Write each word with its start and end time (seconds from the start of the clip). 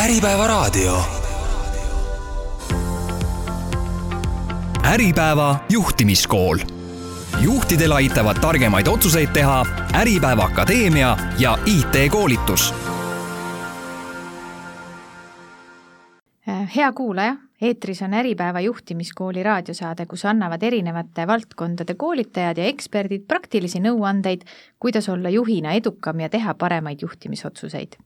Äripäevaraadio. 0.00 1.02
Äripäeva 4.84 5.56
juhtimiskool. 5.68 6.58
juhtidel 7.40 7.92
aitavad 7.92 8.36
targemaid 8.40 8.86
otsuseid 8.86 9.28
teha 9.32 9.66
Äripäeva 9.94 10.44
Akadeemia 10.44 11.16
ja 11.38 11.58
IT-koolitus. 11.66 12.74
hea 16.76 16.92
kuulaja, 16.92 17.36
eetris 17.62 18.02
on 18.02 18.14
Äripäeva 18.14 18.60
juhtimiskooli 18.60 19.42
raadiosaade, 19.42 20.06
kus 20.06 20.24
annavad 20.24 20.62
erinevate 20.62 21.26
valdkondade 21.26 21.94
koolitajad 21.94 22.56
ja 22.56 22.64
eksperdid 22.64 23.28
praktilisi 23.28 23.80
nõuandeid, 23.80 24.40
kuidas 24.78 25.08
olla 25.08 25.28
juhina 25.28 25.72
edukam 25.72 26.20
ja 26.20 26.28
teha 26.28 26.54
paremaid 26.54 26.98
juhtimisotsuseid 27.02 27.96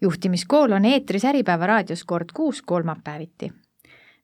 juhtimiskool 0.00 0.72
on 0.72 0.84
eetris 0.84 1.24
Äripäeva 1.24 1.66
raadios 1.66 2.04
kord 2.04 2.28
kuus 2.34 2.62
kolmapäeviti. 2.62 3.52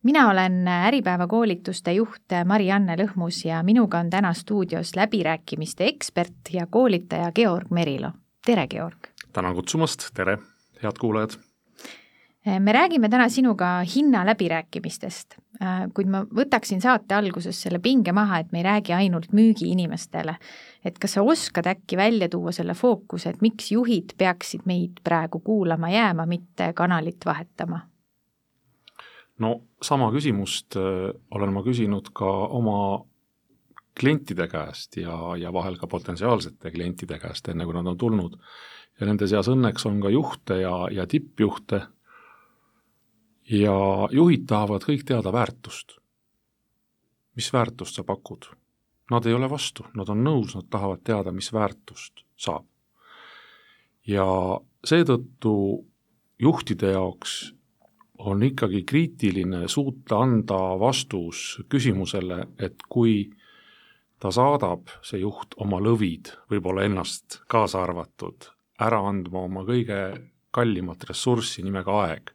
mina 0.03 0.31
olen 0.31 0.69
Äripäeva 0.69 1.27
koolituste 1.27 1.93
juht 1.93 2.33
Mari-Anne 2.45 2.97
Lõhmus 2.97 3.47
ja 3.47 3.63
minuga 3.63 3.99
on 3.99 4.11
täna 4.11 4.33
stuudios 4.33 4.97
läbirääkimiste 4.97 5.85
ekspert 5.85 6.53
ja 6.53 6.67
koolitaja 6.67 7.33
Georg 7.33 7.71
Merilo. 7.71 8.11
tere, 8.47 8.67
Georg! 8.67 8.99
tänan 9.33 9.55
kutsumast, 9.55 10.11
tere, 10.15 10.39
head 10.83 10.99
kuulajad! 11.01 11.52
Me 12.43 12.73
räägime 12.75 13.09
täna 13.09 13.29
sinuga 13.31 13.85
hinnaläbirääkimistest, 13.87 15.37
kuid 15.95 16.09
ma 16.11 16.25
võtaksin 16.27 16.81
saate 16.83 17.15
alguses 17.15 17.61
selle 17.63 17.79
pinge 17.79 18.13
maha, 18.13 18.41
et 18.43 18.51
me 18.53 18.59
ei 18.59 18.67
räägi 18.67 18.97
ainult 18.97 19.31
müügiinimestele 19.33 20.35
et 20.85 20.99
kas 20.99 21.17
sa 21.17 21.23
oskad 21.23 21.69
äkki 21.71 21.97
välja 21.97 22.29
tuua 22.29 22.53
selle 22.55 22.75
fookuse, 22.75 23.33
et 23.33 23.43
miks 23.45 23.71
juhid 23.73 24.17
peaksid 24.19 24.67
meid 24.67 25.01
praegu 25.05 25.41
kuulama 25.45 25.91
jääma, 25.93 26.27
mitte 26.27 26.73
kanalit 26.77 27.27
vahetama? 27.27 27.87
no 29.43 29.55
sama 29.83 30.11
küsimust 30.15 30.77
äh, 30.79 31.09
olen 31.35 31.55
ma 31.55 31.63
küsinud 31.67 32.13
ka 32.15 32.29
oma 32.59 33.03
klientide 33.99 34.47
käest 34.49 34.97
ja, 35.01 35.17
ja 35.41 35.51
vahel 35.53 35.79
ka 35.81 35.89
potentsiaalsete 35.91 36.71
klientide 36.71 37.19
käest, 37.19 37.49
enne 37.49 37.65
kui 37.67 37.75
nad 37.75 37.89
on 37.89 37.99
tulnud. 37.99 38.37
ja 39.01 39.09
nende 39.09 39.27
seas 39.27 39.49
õnneks 39.49 39.87
on 39.89 39.99
ka 40.03 40.13
juhte 40.13 40.61
ja, 40.61 40.75
ja 40.93 41.07
tippjuhte 41.07 41.81
ja 43.51 44.09
juhid 44.13 44.47
tahavad 44.47 44.85
kõik 44.87 45.05
teada 45.07 45.33
väärtust. 45.33 45.99
mis 47.37 47.53
väärtust 47.53 47.95
sa 47.95 48.05
pakud? 48.05 48.45
Nad 49.11 49.27
ei 49.27 49.35
ole 49.35 49.49
vastu, 49.51 49.85
nad 49.95 50.09
on 50.09 50.25
nõus, 50.25 50.55
nad 50.55 50.69
tahavad 50.71 51.01
teada, 51.05 51.33
mis 51.33 51.53
väärtust 51.53 52.25
saab. 52.37 52.67
ja 54.07 54.27
seetõttu 54.85 55.85
juhtide 56.39 56.91
jaoks 56.93 57.55
on 58.19 58.43
ikkagi 58.43 58.83
kriitiline 58.83 59.69
suuta 59.69 60.19
anda 60.23 60.79
vastus 60.79 61.61
küsimusele, 61.69 62.47
et 62.59 62.83
kui 62.89 63.31
ta 64.19 64.31
saadab, 64.31 64.87
see 65.03 65.23
juht, 65.23 65.57
oma 65.57 65.81
lõvid, 65.83 66.31
võib-olla 66.51 66.85
ennast 66.87 67.41
kaasa 67.51 67.83
arvatud, 67.83 68.47
ära 68.79 69.01
andma 69.09 69.43
oma 69.49 69.65
kõige 69.67 69.99
kallimat 70.55 71.05
ressurssi 71.09 71.65
nimega 71.67 71.97
aeg, 72.05 72.31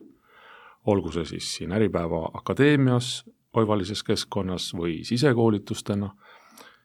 olgu 0.88 1.12
see 1.12 1.26
siis 1.26 1.50
siin 1.56 1.72
Äripäeva 1.76 2.30
Akadeemias, 2.34 3.26
oivalises 3.54 4.04
keskkonnas 4.04 4.72
või 4.78 5.02
sisekoolitustena 5.08 6.12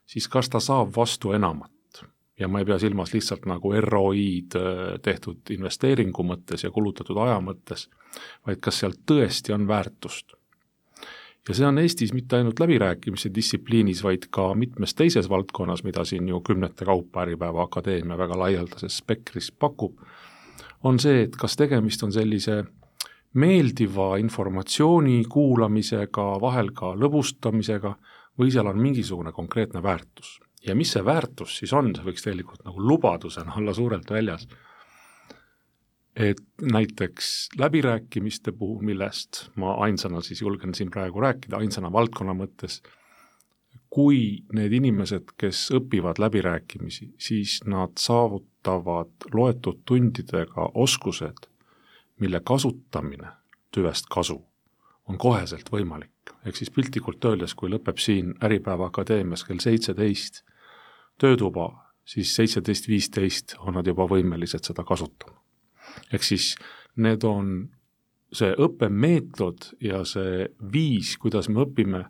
siis 0.07 0.29
kas 0.29 0.51
ta 0.51 0.61
saab 0.61 0.93
vastu 0.97 1.33
enamat? 1.33 1.71
ja 2.41 2.49
ma 2.49 2.59
ei 2.59 2.65
pea 2.67 2.79
silmas 2.81 3.13
lihtsalt 3.15 3.45
nagu 3.47 3.71
ROI-d 3.85 4.57
äh, 4.59 4.79
tehtud 5.05 5.51
investeeringu 5.53 6.25
mõttes 6.27 6.65
ja 6.65 6.71
kulutatud 6.75 7.19
aja 7.23 7.37
mõttes, 7.45 7.85
vaid 8.47 8.59
kas 8.65 8.81
seal 8.81 8.97
tõesti 9.07 9.53
on 9.55 9.69
väärtust. 9.69 10.33
ja 11.49 11.55
see 11.55 11.67
on 11.69 11.79
Eestis 11.79 12.15
mitte 12.17 12.41
ainult 12.41 12.61
läbirääkimise 12.61 13.31
distsipliinis, 13.35 14.03
vaid 14.03 14.27
ka 14.31 14.55
mitmes 14.55 14.95
teises 14.95 15.29
valdkonnas, 15.31 15.85
mida 15.85 16.05
siin 16.09 16.29
ju 16.29 16.41
kümnete 16.41 16.89
kaupa 16.89 17.23
Äripäeva 17.23 17.63
Akadeemia 17.69 18.19
väga 18.19 18.39
laialdases 18.39 18.97
spektris 19.05 19.53
pakub, 19.53 20.01
on 20.83 20.99
see, 20.99 21.23
et 21.29 21.37
kas 21.37 21.57
tegemist 21.57 22.03
on 22.03 22.13
sellise 22.13 22.65
meeldiva 23.35 24.17
informatsiooni 24.21 25.23
kuulamisega, 25.31 26.25
vahel 26.41 26.73
ka 26.77 26.93
lõbustamisega 26.99 27.95
või 28.39 28.53
seal 28.53 28.69
on 28.69 28.81
mingisugune 28.81 29.33
konkreetne 29.33 29.83
väärtus. 29.83 30.41
ja 30.67 30.75
mis 30.75 30.93
see 30.93 31.05
väärtus 31.05 31.57
siis 31.59 31.73
on, 31.73 31.91
see 31.97 32.05
võiks 32.05 32.23
tegelikult 32.23 32.65
nagu 32.65 32.81
lubadusena 32.89 33.55
olla 33.57 33.75
suurelt 33.75 34.11
väljas. 34.11 34.49
et 36.17 36.41
näiteks 36.61 37.49
läbirääkimiste 37.59 38.53
puhul, 38.53 38.83
millest 38.85 39.49
ma 39.57 39.75
ainsana 39.75 40.21
siis 40.21 40.41
julgen 40.41 40.75
siin 40.75 40.91
praegu 40.91 41.21
rääkida, 41.21 41.57
ainsana 41.57 41.93
valdkonna 41.93 42.35
mõttes, 42.35 42.83
kui 43.91 44.45
need 44.53 44.73
inimesed, 44.73 45.33
kes 45.37 45.71
õpivad 45.73 46.21
läbirääkimisi, 46.21 47.15
siis 47.19 47.61
nad 47.65 47.97
saavutavad 47.99 49.33
loetud 49.33 49.81
tundidega 49.89 50.69
oskused, 50.75 51.49
mille 52.23 52.41
kasutamine 52.45 53.29
tüvest 53.75 54.07
kasu 54.11 54.39
on 55.09 55.19
koheselt 55.19 55.71
võimalik. 55.73 56.11
ehk 56.47 56.57
siis 56.57 56.71
piltlikult 56.71 57.25
öeldes, 57.25 57.55
kui 57.55 57.71
lõpeb 57.71 57.99
siin 57.99 58.35
Äripäeva 58.45 58.87
Akadeemias 58.87 59.45
kell 59.45 59.59
seitseteist 59.59 60.43
töötuba, 61.19 61.69
siis 62.05 62.35
seitseteist 62.35 62.89
viisteist 62.89 63.55
on 63.59 63.75
nad 63.75 63.87
juba 63.87 64.07
võimelised 64.07 64.65
seda 64.65 64.85
kasutama. 64.85 65.39
ehk 66.13 66.23
siis 66.23 66.55
need 66.97 67.25
on 67.25 67.69
see 68.33 68.55
õppemeetod 68.55 69.73
ja 69.81 70.05
see 70.09 70.49
viis, 70.73 71.17
kuidas 71.19 71.49
me 71.49 71.67
õpime, 71.67 72.05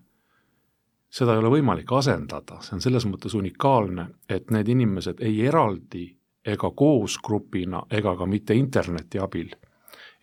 seda 1.10 1.34
ei 1.34 1.42
ole 1.42 1.56
võimalik 1.58 1.92
asendada, 1.92 2.60
see 2.60 2.76
on 2.76 2.84
selles 2.84 3.06
mõttes 3.06 3.34
unikaalne, 3.34 4.06
et 4.28 4.50
need 4.50 4.68
inimesed 4.68 5.20
ei 5.20 5.40
eraldi 5.46 6.06
ega 6.44 6.70
koos 6.70 7.18
grupina 7.22 7.82
ega 7.90 8.16
ka 8.16 8.26
mitte 8.26 8.54
interneti 8.54 9.18
abil 9.18 9.52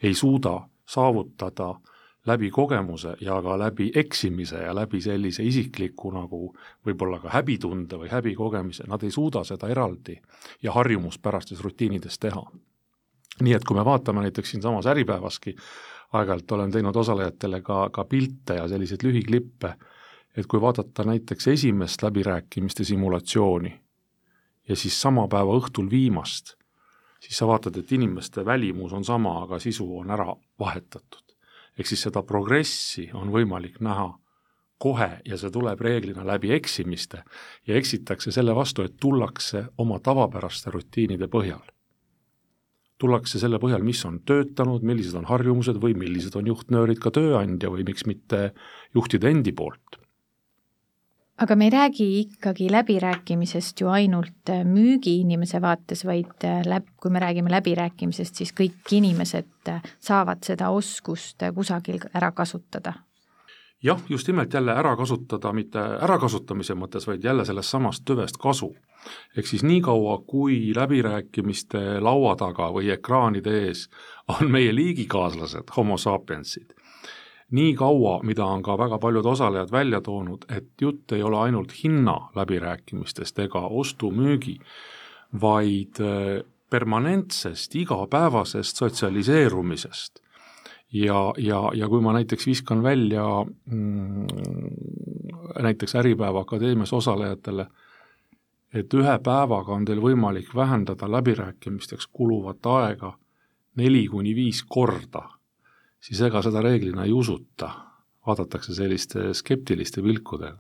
ei 0.04 0.14
suuda 0.14 0.62
saavutada 0.86 1.76
läbi 2.26 2.52
kogemuse 2.52 3.16
ja 3.22 3.42
ka 3.42 3.60
läbi 3.60 3.92
eksimise 3.96 4.58
ja 4.64 4.76
läbi 4.76 5.02
sellise 5.02 5.44
isikliku 5.44 6.12
nagu 6.12 6.56
võib-olla 6.86 7.20
ka 7.24 7.32
häbitunde 7.34 8.00
või 8.02 8.10
häbikogemise, 8.12 8.88
nad 8.88 9.04
ei 9.04 9.12
suuda 9.12 9.44
seda 9.48 9.70
eraldi 9.72 10.20
ja 10.64 10.76
harjumuspärastes 10.76 11.64
rutiinides 11.64 12.20
teha. 12.20 12.44
nii 13.40 13.54
et 13.56 13.64
kui 13.64 13.78
me 13.78 13.86
vaatame 13.86 14.22
näiteks 14.22 14.52
siinsamas 14.52 14.86
Äripäevaski, 14.92 15.56
aeg-ajalt 16.14 16.52
olen 16.52 16.72
teinud 16.72 16.96
osalejatele 16.96 17.62
ka, 17.62 17.90
ka 17.90 18.04
pilte 18.06 18.58
ja 18.58 18.68
selliseid 18.68 19.04
lühiklippe, 19.04 19.76
et 20.38 20.48
kui 20.48 20.62
vaadata 20.62 21.04
näiteks 21.04 21.48
esimest 21.48 22.04
läbirääkimiste 22.04 22.84
simulatsiooni 22.84 23.80
ja 24.70 24.76
siis 24.76 25.02
sama 25.02 25.28
päeva 25.28 25.56
õhtul 25.56 25.90
viimast, 25.90 26.59
siis 27.20 27.38
sa 27.38 27.48
vaatad, 27.48 27.78
et 27.78 27.92
inimeste 27.92 28.46
välimus 28.46 28.94
on 28.94 29.06
sama, 29.06 29.42
aga 29.44 29.60
sisu 29.60 29.88
on 30.00 30.12
ära 30.12 30.34
vahetatud 30.60 31.30
ehk 31.80 31.88
siis 31.88 32.04
seda 32.08 32.24
progressi 32.28 33.08
on 33.16 33.32
võimalik 33.32 33.80
näha 33.84 34.12
kohe 34.80 35.10
ja 35.28 35.38
see 35.40 35.52
tuleb 35.52 35.82
reeglina 35.84 36.26
läbi 36.28 36.52
eksimiste 36.56 37.24
ja 37.68 37.76
eksitakse 37.80 38.32
selle 38.36 38.56
vastu, 38.56 38.84
et 38.84 38.98
tullakse 39.00 39.66
oma 39.78 40.00
tavapäraste 40.04 40.72
rutiinide 40.76 41.28
põhjal. 41.32 41.64
tullakse 43.00 43.40
selle 43.40 43.60
põhjal, 43.64 43.84
mis 43.84 44.02
on 44.06 44.20
töötanud, 44.28 44.84
millised 44.84 45.16
on 45.16 45.28
harjumused 45.30 45.78
või 45.80 45.94
millised 45.96 46.36
on 46.36 46.48
juhtnöörid 46.52 47.00
ka 47.00 47.12
tööandja 47.16 47.72
või 47.72 47.86
miks 47.88 48.04
mitte 48.06 48.52
juhtide 48.96 49.32
endi 49.32 49.54
poolt 49.56 50.00
aga 51.40 51.56
me 51.56 51.66
ei 51.66 51.70
räägi 51.70 52.20
ikkagi 52.20 52.72
läbirääkimisest 52.72 53.82
ju 53.82 53.88
ainult 53.88 54.50
äh, 54.50 54.64
müügiinimese 54.66 55.62
vaates, 55.62 56.06
vaid 56.06 56.44
äh, 56.44 56.62
läb-, 56.68 56.90
kui 57.02 57.12
me 57.12 57.20
räägime 57.20 57.52
läbirääkimisest, 57.52 58.36
siis 58.36 58.54
kõik 58.56 58.92
inimesed 58.92 59.72
äh, 59.72 59.84
saavad 60.00 60.44
seda 60.44 60.70
oskust 60.70 61.46
kusagil 61.56 62.02
ära 62.14 62.32
kasutada. 62.32 62.94
jah, 63.84 64.02
just 64.10 64.28
nimelt 64.28 64.54
jälle 64.54 64.72
ära 64.72 64.96
kasutada, 64.96 65.54
mitte 65.54 65.80
ärakasutamise 65.80 66.76
mõttes, 66.76 67.08
vaid 67.08 67.24
jälle 67.24 67.46
sellest 67.46 67.70
samast 67.70 68.04
tüvest 68.06 68.38
kasu. 68.38 68.76
ehk 69.38 69.48
siis 69.48 69.64
niikaua, 69.64 70.18
kui 70.28 70.74
läbirääkimiste 70.76 72.00
laua 72.00 72.36
taga 72.36 72.72
või 72.72 72.92
ekraanide 72.92 73.68
ees 73.68 73.90
on 74.28 74.52
meie 74.52 74.76
liigikaaslased, 74.76 75.72
homo 75.78 75.98
sapiensid, 75.98 76.74
nii 77.52 77.74
kaua, 77.76 78.20
mida 78.24 78.46
on 78.46 78.64
ka 78.64 78.78
väga 78.78 79.00
paljud 79.02 79.26
osalejad 79.26 79.72
välja 79.72 80.02
toonud, 80.02 80.46
et 80.50 80.70
jutt 80.82 81.12
ei 81.12 81.24
ole 81.24 81.38
ainult 81.38 81.74
hinna 81.84 82.30
läbirääkimistest 82.36 83.40
ega 83.40 83.62
ostu-müügi, 83.68 84.60
vaid 85.42 86.02
äh, 86.02 86.46
permanentsest 86.70 87.76
igapäevasest 87.76 88.78
sotsialiseerumisest. 88.78 90.20
ja, 90.94 91.34
ja, 91.38 91.72
ja 91.74 91.88
kui 91.90 92.02
ma 92.02 92.14
näiteks 92.14 92.48
viskan 92.48 92.84
välja 92.84 93.24
mm, 93.66 94.28
näiteks 95.62 95.96
Äripäeva 95.96 96.40
Akadeemias 96.40 96.94
osalejatele, 96.94 97.68
et 98.74 98.94
ühe 98.94 99.18
päevaga 99.24 99.74
on 99.74 99.86
teil 99.86 100.02
võimalik 100.02 100.56
vähendada 100.56 101.12
läbirääkimisteks 101.12 102.08
kuluvat 102.08 102.66
aega 102.66 103.14
neli 103.76 104.08
kuni 104.08 104.36
viis 104.36 104.64
korda 104.64 105.39
siis 106.02 106.22
ega 106.22 106.42
seda 106.46 106.62
reeglina 106.64 107.06
ei 107.06 107.14
usuta, 107.14 107.72
vaadatakse 108.28 108.74
selliste 108.76 109.34
skeptiliste 109.34 110.02
pilkudega. 110.02 110.58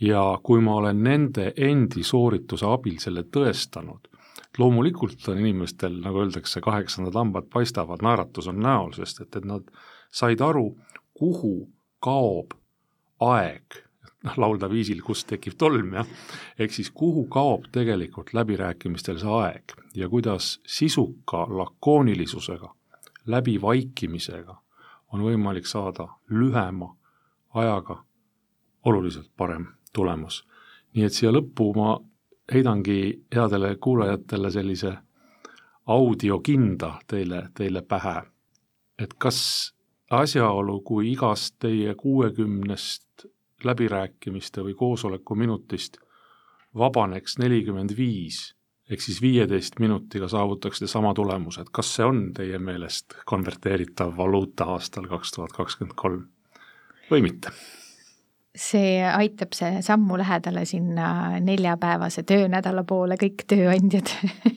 ja 0.00 0.22
kui 0.42 0.60
ma 0.60 0.74
olen 0.74 1.02
nende 1.02 1.52
endi 1.56 2.02
soorituse 2.02 2.66
abil 2.66 2.98
selle 2.98 3.22
tõestanud, 3.22 4.08
loomulikult 4.58 5.28
on 5.28 5.38
inimestel, 5.38 6.00
nagu 6.02 6.24
öeldakse, 6.24 6.60
kaheksandad 6.60 7.14
hambad 7.14 7.46
paistavad, 7.52 8.02
naeratus 8.02 8.48
on 8.50 8.58
näol, 8.60 8.92
sest 8.96 9.22
et, 9.22 9.36
et 9.36 9.46
nad 9.46 9.68
said 10.10 10.42
aru, 10.44 10.72
kuhu 11.14 11.54
kaob 12.02 12.56
aeg, 13.22 13.78
noh, 14.26 14.38
laulda 14.44 14.68
viisil, 14.70 15.02
kust 15.06 15.28
tekib 15.30 15.56
tolm, 15.58 15.94
jah, 16.00 16.12
ehk 16.58 16.74
siis 16.74 16.90
kuhu 16.90 17.26
kaob 17.32 17.70
tegelikult 17.74 18.34
läbirääkimistel 18.36 19.20
see 19.22 19.38
aeg 19.38 19.76
ja 19.94 20.08
kuidas 20.12 20.56
sisuka 20.66 21.46
lakoonilisusega, 21.48 22.72
läbivaikimisega 23.26 24.56
on 25.12 25.22
võimalik 25.22 25.66
saada 25.66 26.08
lühema 26.30 26.96
ajaga 27.54 28.04
oluliselt 28.84 29.30
parem 29.36 29.66
tulemus. 29.92 30.46
nii 30.94 31.04
et 31.04 31.12
siia 31.12 31.32
lõppu 31.32 31.72
ma 31.76 31.98
heidangi 32.52 33.24
headele 33.34 33.76
kuulajatele 33.76 34.50
sellise 34.50 34.92
audiokinda 35.86 36.98
teile, 37.06 37.48
teile 37.54 37.82
pähe, 37.82 38.22
et 38.98 39.14
kas 39.18 39.72
asjaolu, 40.10 40.80
kui 40.80 41.12
igast 41.12 41.56
teie 41.58 41.94
kuuekümnest 41.94 43.26
läbirääkimiste 43.64 44.62
või 44.62 44.74
koosoleku 44.74 45.34
minutist 45.34 45.96
vabaneks 46.78 47.38
nelikümmend 47.38 47.96
viis, 47.96 48.54
ehk 48.90 49.00
siis 49.00 49.20
viieteist 49.22 49.78
minutiga 49.80 50.28
saavutaksite 50.28 50.90
sama 50.90 51.14
tulemuse, 51.14 51.60
et 51.62 51.70
kas 51.72 51.94
see 51.96 52.06
on 52.06 52.24
teie 52.36 52.58
meelest 52.58 53.14
konverteeritav 53.26 54.16
valuuta 54.16 54.64
aastal 54.74 55.06
kaks 55.10 55.36
tuhat 55.36 55.54
kakskümmend 55.56 55.96
kolm 55.96 56.26
või 57.10 57.28
mitte? 57.28 57.54
see 58.52 59.00
aitab 59.08 59.54
see 59.56 59.78
sammu 59.80 60.18
lähedale 60.20 60.66
sinna 60.68 61.38
neljapäevase 61.40 62.22
töönädala 62.28 62.84
poole, 62.84 63.16
kõik 63.16 63.46
tööandjad 63.48 64.12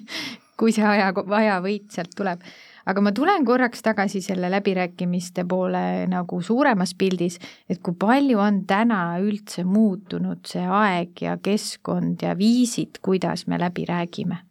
kui 0.60 0.74
see 0.76 0.86
aja, 0.88 1.12
ajavõit 1.16 1.92
sealt 1.96 2.16
tuleb. 2.18 2.44
Aga 2.86 3.02
ma 3.02 3.12
tulen 3.16 3.46
korraks 3.46 3.84
tagasi 3.86 4.22
selle 4.22 4.50
läbirääkimiste 4.54 5.46
poole 5.50 6.06
nagu 6.12 6.42
suuremas 6.42 6.96
pildis, 6.98 7.40
et 7.70 7.82
kui 7.84 7.96
palju 8.00 8.40
on 8.42 8.64
täna 8.68 9.18
üldse 9.22 9.66
muutunud 9.68 10.46
see 10.48 10.66
aeg 10.66 11.26
ja 11.26 11.38
keskkond 11.42 12.26
ja 12.26 12.36
viisid, 12.38 13.02
kuidas 13.02 13.48
me 13.48 13.60
läbi 13.62 13.88
räägime? 13.90 14.44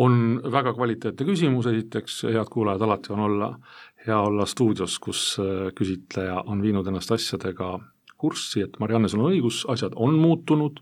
on 0.00 0.40
väga 0.52 0.72
kvaliteetne 0.72 1.26
küsimus, 1.28 1.66
esiteks 1.68 2.22
head 2.30 2.48
kuulajad, 2.48 2.80
alati 2.86 3.12
on 3.12 3.20
olla, 3.20 3.48
hea 4.06 4.16
olla 4.16 4.46
stuudios, 4.48 4.94
kus 4.98 5.36
äh, 5.42 5.66
küsitleja 5.76 6.38
on 6.48 6.62
viinud 6.62 6.86
ennast 6.88 7.12
asjadega 7.12 7.74
kurssi, 8.20 8.62
et 8.64 8.78
Marianne, 8.80 9.08
sul 9.08 9.24
on 9.24 9.34
õigus, 9.34 9.64
asjad 9.68 9.96
on 9.96 10.16
muutunud 10.20 10.80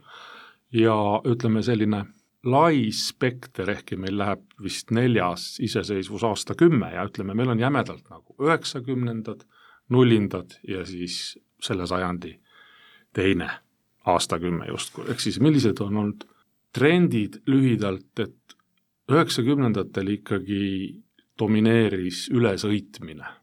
ja 0.74 0.94
ütleme, 1.26 1.64
selline 1.66 2.04
lai 2.46 2.90
spekter, 2.94 3.70
ehkki 3.70 3.96
meil 3.98 4.18
läheb 4.18 4.44
vist 4.62 4.92
neljas 4.94 5.56
iseseisvusaasta 5.64 6.54
kümme 6.58 6.92
ja 6.94 7.06
ütleme, 7.08 7.34
meil 7.34 7.50
on 7.54 7.60
jämedalt 7.60 8.06
nagu 8.10 8.36
üheksakümnendad, 8.38 9.42
nullindad 9.88 10.58
ja 10.68 10.84
siis 10.86 11.38
selle 11.62 11.86
sajandi 11.86 12.36
teine 13.16 13.48
aastakümme 14.06 14.68
justkui, 14.68 15.08
ehk 15.10 15.20
siis 15.20 15.40
millised 15.42 15.80
on 15.82 15.96
olnud 15.96 16.28
trendid 16.72 17.40
lühidalt, 17.48 18.12
et 18.20 18.56
üheksakümnendatel 19.10 20.14
ikkagi 20.18 20.62
domineeris 21.38 22.28
ülesõitmine. 22.34 23.34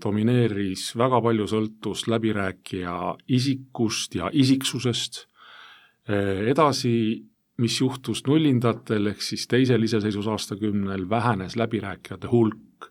Domineeris, 0.00 0.86
väga 0.96 1.20
palju 1.20 1.46
sõltus 1.50 2.06
läbirääkija 2.08 2.94
isikust 3.36 4.16
ja 4.16 4.30
isiksusest, 4.32 5.26
edasi, 6.08 6.94
mis 7.56 7.80
juhtus 7.80 8.24
nullindatel, 8.26 9.06
ehk 9.12 9.22
siis 9.22 9.46
teisel 9.48 9.82
iseseisvusaastakümnel, 9.82 11.08
vähenes 11.10 11.56
läbirääkijate 11.56 12.28
hulk. 12.32 12.90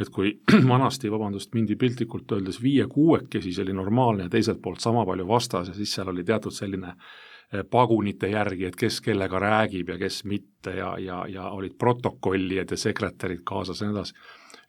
et 0.00 0.08
kui 0.10 0.40
vanasti, 0.72 1.10
vabandust, 1.10 1.54
mindi 1.54 1.76
piltlikult 1.76 2.32
öeldes 2.32 2.58
viie-kuuekesi, 2.62 3.52
see 3.54 3.62
oli 3.62 3.72
normaalne 3.72 4.26
ja 4.26 4.28
teiselt 4.28 4.58
poolt 4.62 4.80
sama 4.80 5.04
palju 5.06 5.28
vastas 5.28 5.68
ja 5.68 5.74
siis 5.74 5.92
seal 5.94 6.08
oli 6.10 6.24
teatud 6.24 6.52
selline 6.52 6.88
äh, 6.88 7.62
pagunite 7.70 8.28
järgi, 8.28 8.66
et 8.66 8.76
kes 8.76 9.00
kellega 9.00 9.38
räägib 9.38 9.94
ja 9.94 9.98
kes 9.98 10.24
mitte 10.24 10.74
ja, 10.74 10.96
ja, 10.98 11.22
ja 11.28 11.50
olid 11.54 11.78
protokollijad 11.78 12.70
ja 12.70 12.76
sekretärid 12.76 13.44
kaasas 13.44 13.80
ja 13.80 13.86
nii 13.86 13.94
edasi. 13.94 14.14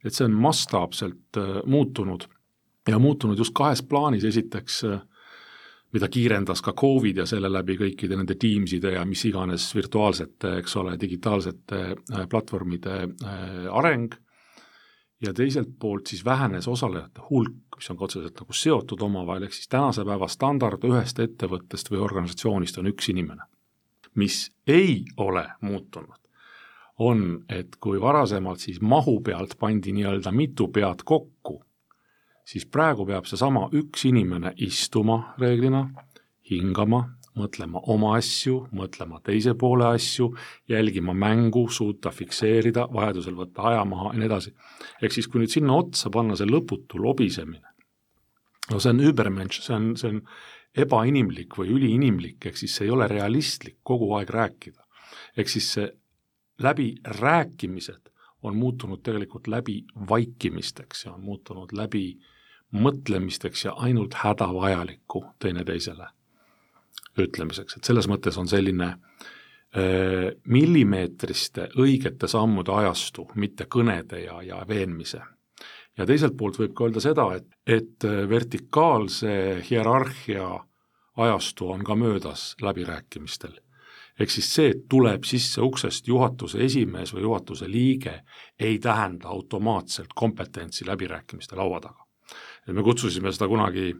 Et 0.05 0.13
see 0.13 0.27
on 0.29 0.37
mastaapselt 0.37 1.41
äh, 1.41 1.61
muutunud. 1.65 2.27
Ja 2.87 2.99
muutunud 2.99 3.37
just 3.37 3.57
kahes 3.57 3.81
plaanis, 3.83 4.23
esiteks 4.23 4.83
äh, 4.85 5.01
mida 5.97 6.11
kiirendas 6.13 6.61
ka 6.61 6.75
Covid 6.77 7.23
ja 7.23 7.25
selle 7.29 7.49
läbi 7.49 7.75
kõikide 7.79 8.19
nende 8.19 8.37
Teamside 8.39 8.93
ja 8.95 9.03
mis 9.05 9.25
iganes 9.25 9.67
virtuaalsete, 9.75 10.59
eks 10.61 10.77
ole, 10.77 10.93
digitaalsete 11.01 11.81
äh, 11.89 12.23
platvormide 12.29 13.01
areng, 13.73 14.13
ja 15.21 15.33
teiselt 15.33 15.69
poolt 15.79 16.07
siis 16.07 16.25
vähenes 16.25 16.67
osalejate 16.67 17.21
hulk, 17.29 17.77
mis 17.77 17.89
on 17.89 17.97
ka 17.97 18.05
otseselt 18.05 18.39
nagu 18.41 18.53
seotud 18.53 19.01
omavahel, 19.01 19.47
ehk 19.47 19.55
siis 19.57 19.69
tänase 19.71 20.05
päeva 20.05 20.29
standard 20.29 20.85
ühest 20.85 21.19
ettevõttest 21.23 21.91
või 21.91 22.01
organisatsioonist 22.05 22.77
on 22.77 22.91
üks 22.93 23.09
inimene. 23.13 23.49
mis 24.17 24.51
ei 24.67 25.05
ole 25.17 25.43
muutunud, 25.61 26.17
on, 27.05 27.43
et 27.49 27.75
kui 27.79 28.01
varasemalt 28.01 28.59
siis 28.59 28.81
mahu 28.81 29.19
pealt 29.21 29.53
pandi 29.59 29.91
nii-öelda 29.93 30.31
mitu 30.31 30.67
pead 30.73 31.03
kokku, 31.05 31.61
siis 32.47 32.65
praegu 32.71 33.05
peab 33.07 33.27
seesama 33.27 33.67
üks 33.75 34.05
inimene 34.07 34.53
istuma 34.63 35.17
reeglina, 35.41 35.83
hingama, 36.47 37.03
mõtlema 37.37 37.81
oma 37.93 38.15
asju, 38.17 38.61
mõtlema 38.75 39.19
teise 39.25 39.53
poole 39.59 39.85
asju, 39.91 40.29
jälgima 40.71 41.13
mängu, 41.13 41.67
suuta 41.69 42.11
fikseerida, 42.15 42.87
vajadusel 42.93 43.35
võtta 43.37 43.67
aja 43.71 43.83
maha 43.85 44.13
ja 44.13 44.21
nii 44.21 44.29
edasi. 44.29 44.53
ehk 45.01 45.13
siis, 45.13 45.27
kui 45.27 45.43
nüüd 45.43 45.53
sinna 45.53 45.75
otsa 45.77 46.09
panna 46.13 46.37
see 46.39 46.49
lõputu 46.49 47.01
lobisemine, 47.03 47.75
no 48.71 48.79
see 48.79 48.95
on 48.95 49.03
übermensch, 49.11 49.61
see 49.61 49.75
on, 49.75 49.91
see 49.99 50.15
on 50.15 50.23
ebainimlik 50.77 51.57
või 51.59 51.73
üliinimlik, 51.75 52.45
ehk 52.45 52.57
siis 52.57 52.75
see 52.77 52.87
ei 52.87 52.95
ole 52.95 53.07
realistlik 53.11 53.79
kogu 53.83 54.13
aeg 54.17 54.29
rääkida. 54.33 54.83
ehk 55.37 55.49
siis 55.49 55.71
see 55.73 55.91
läbirääkimised 56.63 58.09
on 58.43 58.55
muutunud 58.55 59.01
tegelikult 59.03 59.47
läbi 59.47 59.83
vaikimisteks 60.09 61.05
ja 61.05 61.13
on 61.13 61.21
muutunud 61.21 61.73
läbi 61.73 62.17
mõtlemisteks 62.75 63.65
ja 63.65 63.73
ainult 63.77 64.13
hädavajaliku 64.23 65.23
teineteisele 65.39 66.07
ütlemiseks, 67.17 67.77
et 67.77 67.87
selles 67.87 68.07
mõttes 68.09 68.37
on 68.37 68.47
selline 68.47 68.87
äh, 68.87 70.29
millimeetriste 70.45 71.69
õigete 71.79 72.27
sammude 72.27 72.73
ajastu, 72.75 73.27
mitte 73.35 73.65
kõnede 73.65 74.21
ja, 74.25 74.41
ja 74.41 74.63
veenmise. 74.67 75.21
ja 75.97 76.05
teiselt 76.05 76.37
poolt 76.37 76.59
võib 76.59 76.73
ka 76.73 76.85
öelda 76.85 77.01
seda, 77.01 77.29
et, 77.35 77.47
et 77.65 78.03
vertikaalse 78.29 79.63
hierarhia 79.69 80.49
ajastu 81.17 81.71
on 81.71 81.83
ka 81.83 81.95
möödas 81.95 82.55
läbirääkimistel 82.61 83.57
ehk 84.19 84.33
siis 84.33 84.49
see, 84.53 84.71
et 84.73 84.85
tuleb 84.89 85.25
sisse 85.29 85.61
uksest 85.61 86.07
juhatuse 86.09 86.63
esimees 86.65 87.13
või 87.13 87.25
juhatuse 87.27 87.69
liige, 87.69 88.21
ei 88.59 88.79
tähenda 88.79 89.29
automaatselt 89.29 90.13
kompetentsi 90.15 90.87
läbirääkimiste 90.87 91.55
laua 91.55 91.81
taga. 91.81 92.06
Et 92.67 92.75
me 92.75 92.83
kutsusime 92.83 93.31
seda 93.33 93.47
kunagi, 93.49 93.91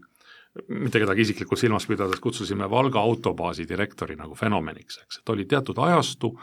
mitte 0.68 1.02
kedagi 1.02 1.24
isiklikult 1.24 1.62
silmas 1.62 1.88
pidades, 1.88 2.20
kutsusime 2.24 2.70
Valga 2.70 3.00
autobaasi 3.00 3.68
direktori 3.70 4.18
nagu 4.20 4.36
fenomeniks, 4.36 5.02
eks, 5.04 5.22
et 5.22 5.36
oli 5.36 5.46
teatud 5.50 5.80
ajastu, 5.88 6.34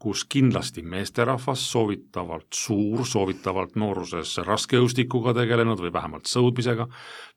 kus 0.00 0.22
kindlasti 0.32 0.80
meesterahvas, 0.82 1.60
soovitavalt 1.72 2.56
suur, 2.56 3.02
soovitavalt 3.04 3.74
nooruses 3.76 4.38
raskejõustikuga 4.46 5.34
tegelenud 5.36 5.82
või 5.84 5.92
vähemalt 5.92 6.30
sõudmisega, 6.30 6.86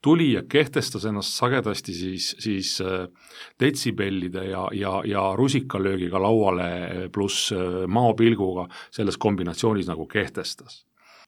tuli 0.03 0.29
ja 0.37 0.45
kehtestas 0.47 1.03
ennast 1.09 1.35
sagedasti 1.35 1.95
siis, 1.97 2.29
siis 2.39 2.77
äh, 2.79 3.09
detsibellide 3.59 4.45
ja, 4.47 4.63
ja, 4.79 4.93
ja 5.03 5.25
rusikalöögiga 5.35 6.23
lauale 6.23 6.69
pluss 7.11 7.51
äh, 7.51 7.83
maopilguga 7.87 8.69
selles 8.95 9.19
kombinatsioonis 9.19 9.91
nagu 9.91 10.07
kehtestas 10.07 10.85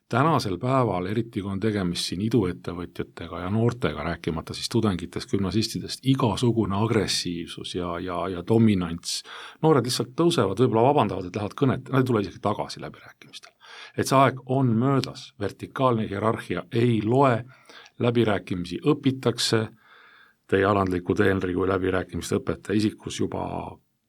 tänasel 0.09 0.57
päeval, 0.61 1.05
eriti 1.09 1.41
kui 1.41 1.51
on 1.51 1.59
tegemist 1.59 2.09
siin 2.09 2.21
iduettevõtjatega 2.27 3.39
ja 3.41 3.49
noortega, 3.49 4.03
rääkimata 4.05 4.53
siis 4.53 4.69
tudengitest, 4.69 5.31
gümnasistidest, 5.31 6.05
igasugune 6.05 6.77
agressiivsus 6.77 7.75
ja, 7.75 7.95
ja, 7.99 8.19
ja 8.29 8.43
dominants, 8.47 9.23
noored 9.65 9.87
lihtsalt 9.87 10.13
tõusevad, 10.17 10.61
võib-olla 10.61 10.85
vabandavad, 10.91 11.29
et 11.29 11.39
lähevad 11.39 11.55
kõnet, 11.61 11.89
nad 11.89 12.03
ei 12.03 12.09
tule 12.09 12.21
isegi 12.21 12.41
tagasi 12.41 12.83
läbirääkimistel. 12.83 13.53
et 13.97 14.07
see 14.07 14.17
aeg 14.17 14.43
on 14.45 14.75
möödas, 14.77 15.31
vertikaalne 15.39 16.05
hierarhia 16.09 16.63
ei 16.71 17.01
loe, 17.03 17.43
läbirääkimisi 17.99 18.79
õpitakse, 18.85 19.67
teie 20.47 20.65
alandliku 20.65 21.15
teenri 21.15 21.53
kui 21.53 21.67
läbirääkimiste 21.67 22.37
õpetaja 22.37 22.77
isikus 22.77 23.19
juba 23.19 23.45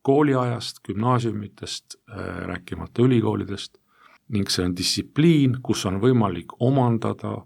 kooliajast, 0.04 0.82
gümnaasiumitest, 0.84 1.96
äh, 2.10 2.44
rääkimata 2.52 3.02
ülikoolidest 3.02 3.78
ning 4.28 4.50
see 4.50 4.64
on 4.64 4.74
distsipliin, 4.76 5.60
kus 5.62 5.84
on 5.86 6.00
võimalik 6.02 6.56
omandada 6.60 7.36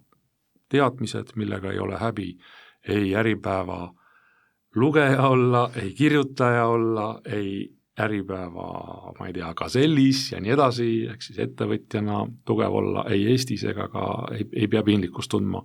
teadmised, 0.70 1.34
millega 1.36 1.72
ei 1.72 1.78
ole 1.78 1.98
häbi 1.98 2.30
ei 2.88 3.14
Äripäeva 3.16 3.94
lugeja 4.74 5.28
olla, 5.28 5.70
ei 5.82 5.94
kirjutaja 5.94 6.66
olla, 6.66 7.20
ei 7.24 7.76
Äripäeva, 8.00 9.12
ma 9.18 9.26
ei 9.26 9.32
tea, 9.32 9.54
Gazellis 9.54 10.32
ja 10.32 10.40
nii 10.40 10.52
edasi, 10.54 10.90
ehk 11.10 11.22
siis 11.22 11.40
ettevõtjana 11.44 12.22
tugev 12.48 12.76
olla 12.80 13.04
ei 13.12 13.26
Eestis 13.32 13.64
ega 13.68 13.88
ka 13.92 14.04
ei, 14.32 14.46
ei 14.56 14.68
pea 14.68 14.82
piinlikkust 14.86 15.30
tundma 15.30 15.64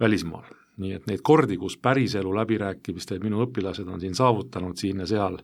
välismaal. 0.00 0.52
nii 0.76 0.92
et 0.92 1.04
neid 1.06 1.20
kordi, 1.22 1.54
kus 1.56 1.76
päriselu 1.78 2.32
läbirääkimistel 2.34 3.20
minu 3.22 3.44
õpilased 3.44 3.86
on 3.86 4.00
siin 4.02 4.14
saavutanud 4.14 4.76
siin 4.76 4.98
ja 4.98 5.06
seal 5.06 5.36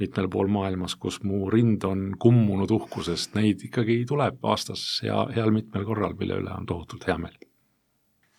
mitmel 0.00 0.28
pool 0.28 0.50
maailmas, 0.52 0.96
kus 1.00 1.22
mu 1.24 1.50
rind 1.50 1.84
on 1.88 2.10
kummunud 2.18 2.70
uhkusest, 2.70 3.34
neid 3.34 3.64
ikkagi 3.64 4.02
tuleb 4.08 4.44
aastas 4.44 5.00
hea, 5.02 5.26
heal 5.36 5.52
mitmel 5.54 5.84
korral, 5.88 6.16
mille 6.18 6.40
üle 6.42 6.52
on 6.52 6.66
tohutult 6.66 7.06
hea 7.08 7.18
meel. 7.18 7.36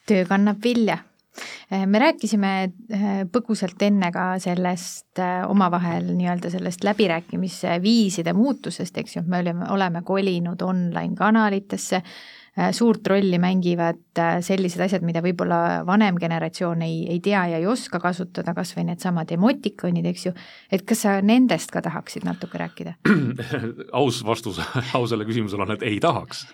töö 0.07 0.25
kannab 0.25 0.63
vilja 0.63 1.01
Eh, 1.71 1.85
me 1.85 1.99
rääkisime 1.99 2.51
eh, 2.63 3.23
põgusalt 3.31 3.81
enne 3.85 4.09
ka 4.15 4.29
sellest 4.41 5.19
eh, 5.21 5.43
omavahel 5.49 6.09
nii-öelda 6.15 6.51
sellest 6.53 6.85
läbirääkimisviiside 6.87 8.33
muutusest, 8.33 8.97
eks 8.97 9.17
ju, 9.17 9.23
me 9.27 9.41
oleme, 9.43 9.67
oleme 9.75 10.01
kolinud 10.07 10.61
online 10.63 11.15
kanalitesse, 11.15 12.01
suurt 12.73 13.07
rolli 13.07 13.37
mängivad 13.41 14.21
sellised 14.41 14.81
asjad, 14.81 15.03
mida 15.05 15.21
võib-olla 15.21 15.83
vanem 15.85 16.17
generatsioon 16.17 16.81
ei, 16.85 17.03
ei 17.11 17.19
tea 17.23 17.43
ja 17.51 17.59
ei 17.61 17.67
oska 17.69 17.99
kasutada, 18.01 18.55
kas 18.57 18.73
või 18.77 18.87
needsamad 18.89 19.31
emotikonid, 19.35 20.07
eks 20.09 20.25
ju, 20.25 20.33
et 20.73 20.85
kas 20.87 21.03
sa 21.05 21.17
nendest 21.21 21.71
ka 21.73 21.83
tahaksid 21.85 22.25
natuke 22.25 22.57
rääkida? 22.61 22.95
Aus 24.01 24.23
vastus 24.25 24.61
ausale 24.97 25.27
küsimusele 25.29 25.67
on, 25.67 25.75
et 25.77 25.85
ei 25.85 25.99
tahaks. 26.03 26.47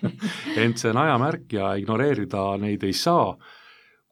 Ent 0.60 0.82
see 0.82 0.92
on 0.92 1.00
ajamärk 1.04 1.56
ja 1.56 1.72
ignoreerida 1.80 2.50
neid 2.60 2.84
ei 2.84 2.96
saa. 2.96 3.32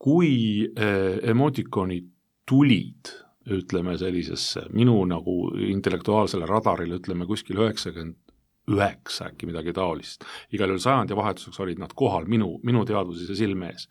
Kui 0.03 0.33
eh, 0.65 1.21
emotikonid 1.31 2.09
tulid, 2.49 3.13
ütleme 3.53 3.99
sellisesse 3.99 4.69
minu 4.75 4.97
nagu 5.11 5.53
intellektuaalsele 5.67 6.47
radarile, 6.47 6.99
ütleme 7.03 7.27
kuskil 7.27 7.59
üheksakümmend 7.63 8.17
üheksa 8.71 9.31
äkki 9.31 9.49
midagi 9.51 9.75
taolist, 9.75 10.27
igal 10.55 10.71
juhul 10.71 10.83
sajandivahetuseks 10.83 11.61
olid 11.65 11.81
nad 11.83 11.95
kohal 11.99 12.29
minu, 12.31 12.55
minu 12.63 12.85
teadvuses 12.87 13.33
ja 13.33 13.37
silme 13.37 13.73
ees, 13.73 13.89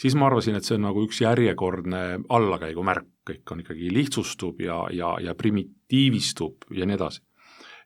siis 0.00 0.16
ma 0.18 0.28
arvasin, 0.28 0.58
et 0.58 0.68
see 0.68 0.76
on 0.76 0.86
nagu 0.88 1.04
üks 1.06 1.22
järjekordne 1.24 2.02
allakäigumärk, 2.28 3.08
kõik 3.28 3.54
on 3.54 3.62
ikkagi 3.64 3.92
lihtsustub 3.94 4.60
ja, 4.60 4.82
ja, 4.92 5.14
ja 5.22 5.36
primitiivistub 5.38 6.68
ja 6.76 6.88
nii 6.88 6.98
edasi. 6.98 7.22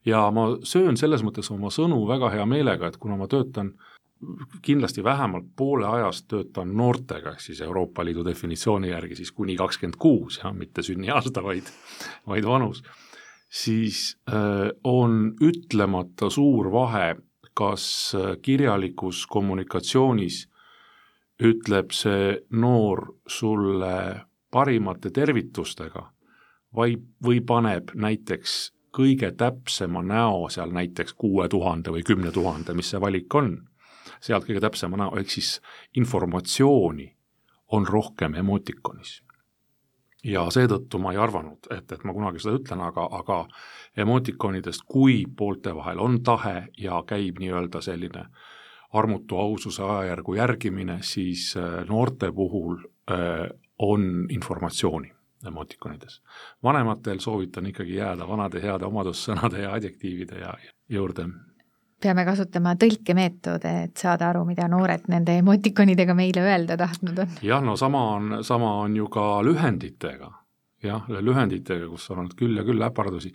ja 0.07 0.25
ma 0.31 0.49
söön 0.63 0.97
selles 0.97 1.23
mõttes 1.27 1.51
oma 1.55 1.71
sõnu 1.71 2.03
väga 2.09 2.31
hea 2.35 2.47
meelega, 2.47 2.89
et 2.89 2.97
kuna 2.97 3.17
ma 3.17 3.29
töötan 3.31 3.75
kindlasti 4.63 5.05
vähemalt 5.05 5.51
poole 5.57 5.87
ajast 5.87 6.25
töötan 6.29 6.73
noortega, 6.77 7.35
ehk 7.35 7.41
siis 7.41 7.61
Euroopa 7.61 8.05
Liidu 8.05 8.25
definitsiooni 8.25 8.89
järgi 8.89 9.19
siis 9.19 9.33
kuni 9.33 9.57
kakskümmend 9.57 9.99
kuus, 10.01 10.41
jah, 10.43 10.55
mitte 10.57 10.83
sünniaasta, 10.83 11.43
vaid, 11.45 11.69
vaid 12.27 12.49
vanus, 12.49 12.83
siis 13.49 14.17
äh, 14.29 14.71
on 14.85 15.35
ütlemata 15.41 16.31
suur 16.31 16.73
vahe, 16.73 17.17
kas 17.55 18.15
äh, 18.15 18.37
kirjalikus 18.43 19.27
kommunikatsioonis 19.27 20.47
ütleb 21.43 21.93
see 21.93 22.37
noor 22.51 23.07
sulle 23.29 23.97
parimate 24.51 25.11
tervitustega 25.11 26.07
vai, 26.77 26.97
või 27.25 27.43
paneb 27.45 27.93
näiteks 27.95 28.57
kõige 28.97 29.31
täpsema 29.37 30.03
näo 30.03 30.49
seal 30.49 30.73
näiteks 30.73 31.13
kuue 31.13 31.49
tuhande 31.53 31.93
või 31.93 32.05
kümne 32.07 32.33
tuhande, 32.33 32.75
mis 32.75 32.91
see 32.91 33.01
valik 33.01 33.35
on 33.35 33.59
sealt 34.21 34.47
kõige 34.49 34.63
täpsema 34.65 34.97
näo, 34.97 35.13
ehk 35.21 35.31
siis 35.31 35.59
informatsiooni 35.97 37.11
on 37.77 37.87
rohkem 37.89 38.35
emotikonis. 38.35 39.21
Ja 40.27 40.45
seetõttu 40.51 40.99
ma 41.03 41.13
ei 41.15 41.21
arvanud, 41.23 41.69
et, 41.71 41.93
et 41.93 42.05
ma 42.05 42.15
kunagi 42.17 42.43
seda 42.43 42.59
ütlen, 42.59 42.83
aga, 42.83 43.07
aga 43.21 43.41
emotikonidest, 44.03 44.85
kui 44.91 45.23
poolte 45.39 45.75
vahel 45.77 46.03
on 46.03 46.21
tahe 46.27 46.69
ja 46.79 47.01
käib 47.07 47.41
nii-öelda 47.43 47.83
selline 47.85 48.27
armutu 48.97 49.39
aususe 49.39 49.83
ajajärgu 49.83 50.37
järgimine, 50.39 50.99
siis 51.03 51.53
äh, 51.59 51.83
noorte 51.89 52.33
puhul 52.33 52.79
äh, 53.11 53.49
on 53.79 54.27
informatsiooni 54.31 55.13
emotikonides. 55.47 56.23
vanematel 56.63 57.19
soovitan 57.19 57.67
ikkagi 57.67 57.95
jääda 57.95 58.29
vanade 58.29 58.63
heade 58.63 58.87
omadussõnade 58.87 59.63
ja 59.63 59.73
adjektiivide 59.73 60.39
ja 60.41 60.55
juurde 60.89 61.29
peame 62.03 62.25
kasutama 62.29 62.75
tõlkemeetode, 62.81 63.73
et 63.87 64.01
saada 64.01 64.31
aru, 64.31 64.45
mida 64.49 64.69
noored 64.69 65.07
nende 65.13 65.39
emotikonidega 65.41 66.17
meile 66.17 66.45
öelda 66.45 66.77
tahtnud 66.81 67.23
on. 67.25 67.39
jah, 67.43 67.63
no 67.65 67.77
sama 67.81 68.03
on, 68.17 68.39
sama 68.45 68.75
on 68.83 68.97
ju 68.97 69.09
ka 69.13 69.25
lühenditega, 69.47 70.31
jah, 70.85 71.09
lühenditega, 71.09 71.89
kus 71.89 72.11
on 72.13 72.23
olnud 72.23 72.37
küll 72.39 72.57
ja 72.59 72.65
küll 72.67 72.85
äpardusi, 72.85 73.33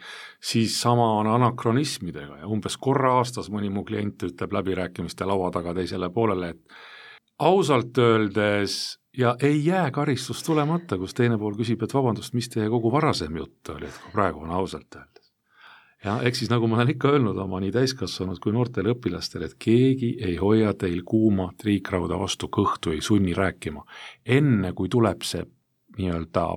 siis 0.51 0.77
sama 0.81 1.07
on 1.19 1.31
anakronismidega. 1.33 2.41
Ja 2.43 2.49
umbes 2.51 2.77
korra 2.77 3.17
aastas 3.19 3.49
mõni 3.53 3.71
mu 3.73 3.85
klient 3.87 4.23
ütleb 4.29 4.53
läbirääkimiste 4.59 5.27
laua 5.27 5.51
taga 5.53 5.73
teisele 5.77 6.11
poolele, 6.13 6.53
et 6.53 7.41
ausalt 7.41 7.97
öeldes 7.97 8.99
ja 9.17 9.35
ei 9.41 9.65
jää 9.65 9.89
karistus 9.91 10.43
tulemata, 10.45 10.97
kus 11.01 11.17
teine 11.17 11.39
pool 11.41 11.57
küsib, 11.57 11.81
et 11.83 11.93
vabandust, 11.93 12.37
mis 12.37 12.49
teie 12.49 12.69
kogu 12.69 12.93
varasem 12.93 13.41
jutt 13.41 13.73
oli, 13.73 13.89
et 13.89 14.13
praegu 14.13 14.45
on 14.45 14.53
ausalt 14.61 14.95
öeldes 14.95 15.10
ja 16.05 16.17
eks 16.25 16.41
siis, 16.41 16.49
nagu 16.51 16.67
ma 16.67 16.79
olen 16.79 16.93
ikka 16.95 17.13
öelnud 17.15 17.37
oma 17.43 17.59
nii 17.61 17.71
täiskasvanud 17.75 18.41
kui 18.41 18.53
noortele 18.55 18.95
õpilastele, 18.95 19.49
et 19.49 19.57
keegi 19.61 20.15
ei 20.25 20.35
hoia 20.41 20.73
teil 20.73 21.03
kuuma 21.05 21.51
triikrauda 21.57 22.19
vastu 22.19 22.49
kõhtu, 22.49 22.95
ei 22.95 23.01
sunni 23.01 23.33
rääkima. 23.37 23.85
enne, 24.25 24.73
kui 24.73 24.89
tuleb 24.89 25.21
see 25.21 25.45
nii-öelda 25.97 26.47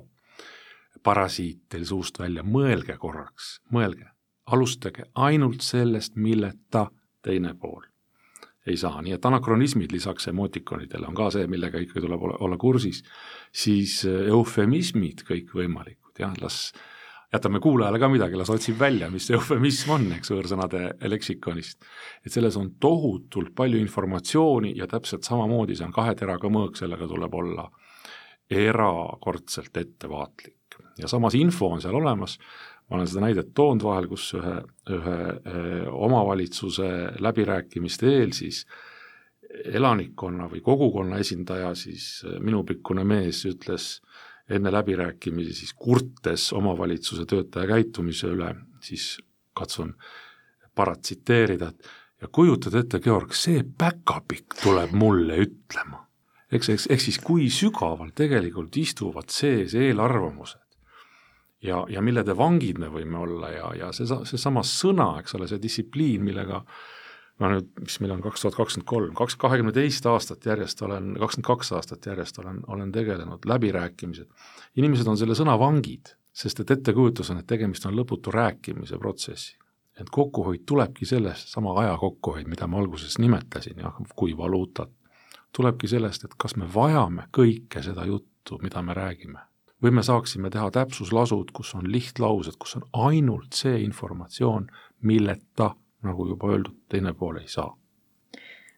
parasiit 1.04 1.64
teil 1.68 1.84
suust 1.84 2.18
välja, 2.18 2.42
mõelge 2.42 2.96
korraks, 2.98 3.58
mõelge, 3.70 4.08
alustage 4.46 5.10
ainult 5.14 5.60
sellest, 5.60 6.16
milleta 6.16 6.88
teine 7.22 7.54
pool 7.54 7.84
ei 8.66 8.76
saa, 8.80 9.02
nii 9.04 9.12
et 9.12 9.26
anakronismid 9.28 9.92
lisaks 9.92 10.30
emotikonidele 10.30 11.04
on 11.04 11.16
ka 11.16 11.28
see, 11.34 11.44
millega 11.52 11.82
ikkagi 11.84 12.00
tuleb 12.00 12.22
olla 12.24 12.56
kursis, 12.56 13.02
siis 13.52 13.98
eufemismid 14.08 15.20
kõikvõimalikud, 15.28 16.16
jah, 16.22 16.32
las 16.40 16.70
jätame 17.34 17.60
kuulajale 17.60 17.98
ka 17.98 18.08
midagi, 18.08 18.38
las 18.38 18.50
otsib 18.52 18.78
välja, 18.78 19.08
mis 19.10 19.26
see 19.28 19.36
eufemism 19.38 19.94
on, 19.96 20.06
eks, 20.16 20.30
võõrsõnade 20.30 20.82
leksikonist. 21.10 21.80
et 22.24 22.32
selles 22.32 22.56
on 22.60 22.74
tohutult 22.80 23.54
palju 23.56 23.80
informatsiooni 23.82 24.74
ja 24.78 24.86
täpselt 24.90 25.26
samamoodi 25.26 25.76
see 25.76 25.86
on 25.88 25.94
kahe 25.94 26.14
teraga 26.18 26.50
mõõk, 26.50 26.78
sellega 26.78 27.08
tuleb 27.10 27.34
olla 27.34 27.68
erakordselt 28.50 29.76
ettevaatlik. 29.76 30.78
ja 30.98 31.08
samas 31.10 31.34
info 31.34 31.72
on 31.74 31.82
seal 31.82 31.94
olemas, 31.98 32.38
ma 32.88 32.96
olen 32.96 33.10
seda 33.10 33.26
näidet 33.26 33.54
toonud 33.54 33.82
vahel, 33.82 34.08
kus 34.08 34.30
ühe, 34.38 34.56
ühe, 34.90 35.20
ühe 35.54 35.86
omavalitsuse 35.90 36.90
läbirääkimiste 37.18 38.12
eel 38.20 38.32
siis 38.36 38.66
elanikkonna 39.64 40.48
või 40.50 40.60
kogukonna 40.62 41.18
esindaja, 41.22 41.74
siis 41.78 42.24
minupikkune 42.42 43.04
mees 43.06 43.44
ütles 43.46 44.00
äh, 44.00 44.33
enne 44.50 44.72
läbirääkimisi 44.72 45.54
siis 45.54 45.72
kurtes 45.74 46.52
omavalitsuse 46.52 47.24
töötaja 47.26 47.66
käitumise 47.66 48.28
üle, 48.28 48.54
siis 48.84 49.18
katsun 49.56 49.94
parat 50.74 51.00
tsiteerida, 51.02 51.70
et 51.70 51.88
ja 52.20 52.28
kujutad 52.32 52.74
ette, 52.78 53.00
Georg, 53.00 53.32
see 53.36 53.62
päkapikk 53.78 54.58
tuleb 54.62 54.92
mulle 54.96 55.38
ütlema. 55.44 56.04
eks, 56.52 56.68
eks, 56.68 56.86
ehk 56.90 57.00
siis 57.00 57.18
kui 57.18 57.48
sügavalt 57.50 58.14
tegelikult 58.14 58.76
istuvad 58.76 59.32
sees 59.32 59.74
eelarvamused 59.74 60.60
ja, 61.64 61.84
ja 61.88 62.02
millede 62.02 62.36
vangid 62.36 62.78
me 62.78 62.90
võime 62.92 63.18
olla 63.18 63.50
ja, 63.50 63.70
ja 63.78 63.92
see, 63.92 64.06
seesama 64.06 64.62
sõna, 64.62 65.14
eks 65.20 65.34
ole, 65.34 65.48
see 65.50 65.62
distsipliin, 65.62 66.22
millega 66.24 66.60
äh, 66.60 66.76
ma 67.42 67.50
nüüd, 67.50 67.70
mis 67.82 67.96
meil 68.02 68.14
on 68.14 68.22
kaks 68.22 68.44
tuhat 68.44 68.56
kakskümmend 68.58 68.88
kolm, 68.88 69.14
kaks, 69.18 69.36
kahekümne 69.40 69.72
teist 69.74 70.06
aastat 70.06 70.46
järjest 70.46 70.82
olen, 70.86 71.14
kakskümmend 71.18 71.48
kaks 71.48 71.72
aastat 71.74 72.06
järjest 72.06 72.38
olen, 72.38 72.60
olen 72.66 72.92
tegelenud, 72.92 73.46
läbirääkimised. 73.46 74.28
inimesed 74.76 75.10
on 75.10 75.18
selle 75.18 75.34
sõna 75.38 75.58
vangid, 75.58 76.14
sest 76.32 76.62
et 76.62 76.70
ettekujutus 76.70 77.30
on, 77.34 77.42
et 77.42 77.46
tegemist 77.46 77.86
on 77.86 77.96
lõputu 77.98 78.34
rääkimise 78.34 78.98
protsessiga. 78.98 79.64
et 80.00 80.10
kokkuhoid 80.10 80.62
tulebki 80.66 81.06
sellest, 81.06 81.48
sama 81.48 81.74
aja 81.80 81.96
kokkuhoid, 81.98 82.48
mida 82.50 82.66
ma 82.66 82.78
alguses 82.78 83.18
nimetasin, 83.18 83.78
jah, 83.78 83.98
kui 84.16 84.36
valuutat, 84.36 84.90
tulebki 85.56 85.88
sellest, 85.88 86.24
et 86.24 86.34
kas 86.38 86.56
me 86.56 86.66
vajame 86.74 87.28
kõike 87.30 87.82
seda 87.82 88.06
juttu, 88.06 88.58
mida 88.62 88.82
me 88.82 88.94
räägime. 88.94 89.38
või 89.82 89.90
me 89.90 90.02
saaksime 90.02 90.50
teha 90.50 90.70
täpsuslasud, 90.70 91.50
kus 91.52 91.74
on 91.74 91.92
lihtlaused, 91.92 92.54
kus 92.58 92.76
on 92.76 92.82
ainult 92.92 93.52
see 93.52 93.82
informatsioon, 93.84 94.66
milleta 95.02 95.74
nagu 96.04 96.28
juba 96.28 96.52
öeldud, 96.52 96.84
teine 96.88 97.14
pool 97.14 97.40
ei 97.40 97.48
saa. 97.48 97.72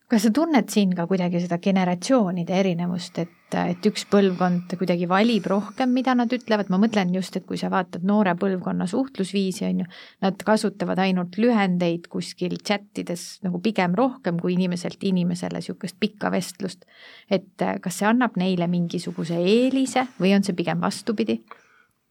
kas 0.06 0.22
sa 0.22 0.30
tunned 0.30 0.68
siin 0.70 0.92
ka 0.94 1.08
kuidagi 1.10 1.40
seda 1.42 1.56
generatsioonide 1.58 2.54
erinevust, 2.54 3.16
et, 3.18 3.54
et 3.58 3.86
üks 3.90 4.04
põlvkond 4.06 4.76
kuidagi 4.78 5.08
valib 5.10 5.48
rohkem, 5.50 5.90
mida 5.90 6.14
nad 6.14 6.30
ütlevad, 6.30 6.70
ma 6.70 6.78
mõtlen 6.78 7.10
just, 7.16 7.34
et 7.34 7.46
kui 7.48 7.58
sa 7.58 7.72
vaatad 7.74 8.06
noore 8.06 8.36
põlvkonna 8.38 8.86
suhtlusviisi, 8.86 9.64
on 9.66 9.82
ju, 9.82 9.88
nad 10.22 10.46
kasutavad 10.46 11.02
ainult 11.02 11.34
lühendeid 11.42 12.06
kuskil 12.12 12.54
chattides 12.62 13.26
nagu 13.42 13.58
pigem 13.64 13.98
rohkem 13.98 14.38
kui 14.38 14.54
inimeselt 14.54 15.02
inimesele 15.02 15.58
niisugust 15.58 15.98
pikka 15.98 16.30
vestlust. 16.30 16.86
et 17.30 17.66
kas 17.82 17.98
see 17.98 18.06
annab 18.06 18.38
neile 18.38 18.70
mingisuguse 18.70 19.42
eelise 19.42 20.06
või 20.20 20.36
on 20.38 20.46
see 20.46 20.54
pigem 20.54 20.86
vastupidi? 20.86 21.40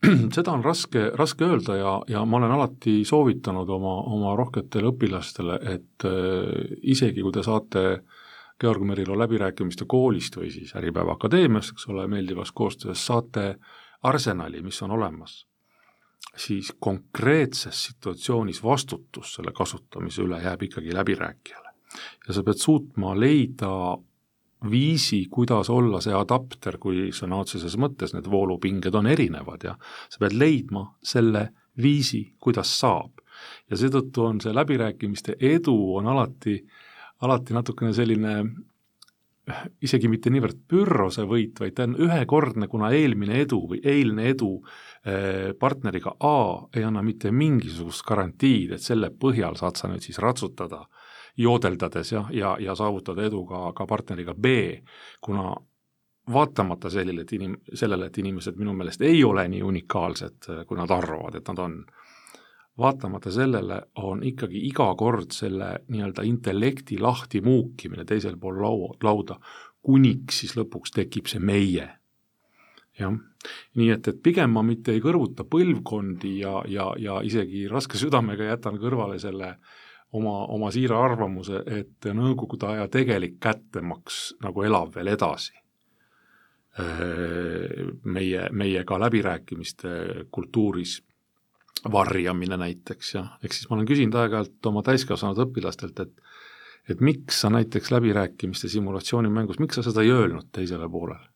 seda 0.35 0.53
on 0.53 0.63
raske, 0.63 1.09
raske 1.15 1.45
öelda 1.47 1.77
ja, 1.79 1.95
ja 2.11 2.25
ma 2.25 2.37
olen 2.37 2.53
alati 2.57 2.99
soovitanud 3.07 3.69
oma, 3.69 3.95
oma 4.15 4.35
rohketele 4.37 4.91
õpilastele, 4.93 5.57
et 5.75 6.05
äh, 6.07 6.77
isegi 6.95 7.23
kui 7.25 7.33
te 7.35 7.43
saate 7.45 7.85
Georg 8.61 8.85
Merilo 8.87 9.17
läbirääkimiste 9.19 9.87
koolist 9.87 10.37
või 10.39 10.51
siis 10.53 10.71
Äripäeva 10.79 11.17
Akadeemiast, 11.17 11.75
eks 11.75 11.89
ole, 11.91 12.07
meeldivas 12.07 12.53
koostöös, 12.55 13.03
saate 13.05 13.55
arsenali, 14.05 14.61
mis 14.63 14.81
on 14.85 14.93
olemas, 14.95 15.41
siis 16.37 16.71
konkreetses 16.79 17.83
situatsioonis 17.89 18.63
vastutus 18.63 19.33
selle 19.35 19.51
kasutamise 19.55 20.23
üle 20.23 20.39
jääb 20.43 20.63
ikkagi 20.69 20.93
läbirääkijale. 20.95 21.73
ja 22.27 22.33
sa 22.33 22.43
pead 22.43 22.59
suutma 22.59 23.13
leida 23.19 23.97
viisi, 24.71 25.25
kuidas 25.31 25.69
olla 25.69 26.01
see 26.03 26.13
adapter, 26.15 26.77
kui 26.81 27.09
sõna 27.15 27.41
otseses 27.43 27.77
mõttes 27.81 28.15
need 28.15 28.27
voolupinged 28.31 28.95
on 28.95 29.09
erinevad 29.11 29.67
ja 29.67 29.75
sa 30.09 30.21
pead 30.21 30.35
leidma 30.37 30.85
selle 31.03 31.49
viisi, 31.81 32.23
kuidas 32.39 32.71
saab. 32.79 33.21
ja 33.69 33.77
seetõttu 33.77 34.23
on 34.23 34.39
see 34.41 34.53
läbirääkimiste 34.55 35.35
edu 35.39 35.75
on 35.97 36.07
alati, 36.07 36.55
alati 37.21 37.53
natukene 37.53 37.93
selline 37.93 38.35
isegi 39.85 40.07
mitte 40.09 40.31
niivõrd 40.33 40.61
pürrose 40.67 41.25
võit, 41.29 41.59
vaid 41.59 41.75
ta 41.75 41.83
on 41.85 41.97
ühekordne, 42.01 42.67
kuna 42.67 42.89
eelmine 42.95 43.41
edu 43.43 43.59
või 43.69 43.81
eilne 43.83 44.29
edu 44.31 44.55
eh, 45.03 45.51
partneriga 45.59 46.15
A 46.19 46.37
ei 46.73 46.85
anna 46.87 47.03
mitte 47.05 47.31
mingisugust 47.31 48.05
garantiid, 48.07 48.71
et 48.71 48.81
selle 48.81 49.11
põhjal 49.11 49.59
saad 49.59 49.77
sa 49.77 49.91
nüüd 49.91 50.01
siis 50.01 50.17
ratsutada 50.23 50.81
äh, 50.81 51.04
joodeldades 51.37 52.11
ja, 52.11 52.25
ja, 52.31 52.57
ja 52.59 52.75
saavutada 52.75 53.25
edu 53.25 53.43
ka, 53.45 53.71
ka 53.75 53.85
partneriga 53.85 54.33
B, 54.33 54.45
kuna 55.21 55.55
vaatamata 56.33 56.89
sellele, 56.89 57.21
et 57.21 57.33
inim-, 57.33 57.57
sellele, 57.73 58.09
et 58.09 58.17
inimesed 58.17 58.57
minu 58.57 58.73
meelest 58.73 59.01
ei 59.05 59.23
ole 59.23 59.47
nii 59.51 59.61
unikaalsed, 59.63 60.49
kui 60.67 60.79
nad 60.79 60.91
arvavad, 60.91 61.35
et 61.37 61.51
nad 61.51 61.61
on, 61.61 61.77
vaatamata 62.77 63.31
sellele 63.31 63.81
on 64.03 64.23
ikkagi 64.23 64.65
iga 64.67 64.87
kord 64.99 65.35
selle 65.35 65.69
nii-öelda 65.87 66.25
intellekti 66.27 66.97
lahti 66.99 67.41
muukimine 67.41 68.05
teisel 68.05 68.39
pool 68.39 68.59
laua, 68.61 68.95
lauda, 69.03 69.37
kuniks 69.85 70.41
siis 70.41 70.57
lõpuks 70.57 70.95
tekib 70.95 71.29
see 71.29 71.39
meie. 71.39 71.87
jah, 72.99 73.15
nii 73.75 73.89
et, 73.91 74.07
et 74.07 74.19
pigem 74.23 74.53
ma 74.55 74.61
mitte 74.63 74.93
ei 74.95 75.01
kõrvuta 75.03 75.43
põlvkondi 75.43 76.37
ja, 76.39 76.61
ja, 76.71 76.93
ja 76.97 77.19
isegi 77.27 77.67
raske 77.67 77.99
südamega 77.99 78.47
jätan 78.47 78.79
kõrvale 78.79 79.19
selle 79.19 79.49
äh, 79.49 79.73
oma, 80.15 80.35
oma 80.55 80.71
siira 80.73 80.99
arvamuse, 81.03 81.61
et 81.65 82.07
Nõukogude 82.15 82.69
aja 82.71 82.87
tegelik 82.91 83.37
kättemaks 83.43 84.35
nagu 84.43 84.63
elab 84.63 84.95
veel 84.95 85.13
edasi. 85.15 85.53
meie, 88.03 88.49
meie 88.51 88.81
ka 88.83 88.97
läbirääkimiste 88.99 89.89
kultuuris 90.31 90.97
varjamine 91.91 92.57
näiteks 92.57 93.13
ja 93.13 93.21
ehk 93.43 93.53
siis 93.53 93.69
ma 93.69 93.77
olen 93.77 93.87
küsinud 93.87 94.17
aeg-ajalt 94.19 94.67
oma 94.67 94.83
täiskasvanud 94.83 95.39
õpilastelt, 95.45 96.01
et 96.03 96.19
et 96.89 96.99
miks 97.01 97.39
sa 97.41 97.49
näiteks 97.49 97.91
läbirääkimiste 97.91 98.69
simulatsioonimängus, 98.69 99.59
miks 99.59 99.79
sa 99.79 99.85
seda 99.85 100.03
ei 100.03 100.11
öelnud 100.11 100.51
teisele 100.51 100.89
poolele? 100.89 101.34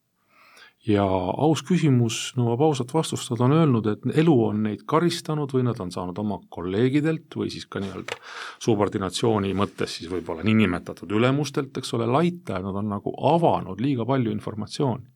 Ja 0.88 1.04
aus 1.04 1.62
küsimus 1.68 2.18
nõuab 2.40 2.62
ausat 2.70 2.94
vastust, 2.94 3.30
nad 3.34 3.44
on 3.44 3.56
öelnud, 3.58 3.88
et 3.92 4.06
elu 4.22 4.36
on 4.46 4.64
neid 4.64 4.86
karistanud 4.90 5.52
või 5.52 5.66
nad 5.68 5.80
on 5.84 5.92
saanud 5.92 6.18
oma 6.22 6.40
kolleegidelt 6.50 7.36
või 7.36 7.52
siis 7.52 7.68
ka 7.68 7.82
nii-öelda 7.84 8.16
subordinatsiooni 8.64 9.52
mõttes 9.60 9.98
siis 10.00 10.12
võib-olla 10.12 10.46
niinimetatud 10.48 11.12
ülemustelt, 11.12 11.76
eks 11.78 11.94
ole, 12.00 12.08
laita 12.08 12.60
ja 12.60 12.66
nad 12.66 12.80
on 12.80 12.92
nagu 12.96 13.14
avanud 13.34 13.82
liiga 13.84 14.08
palju 14.08 14.32
informatsiooni. 14.32 15.08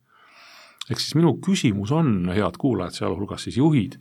ehk 0.89 0.99
siis 0.99 1.15
minu 1.15 1.37
küsimus 1.39 1.91
on, 1.95 2.29
head 2.35 2.59
kuulajad, 2.59 2.99
sealhulgas 2.99 3.47
siis 3.47 3.57
juhid, 3.57 3.99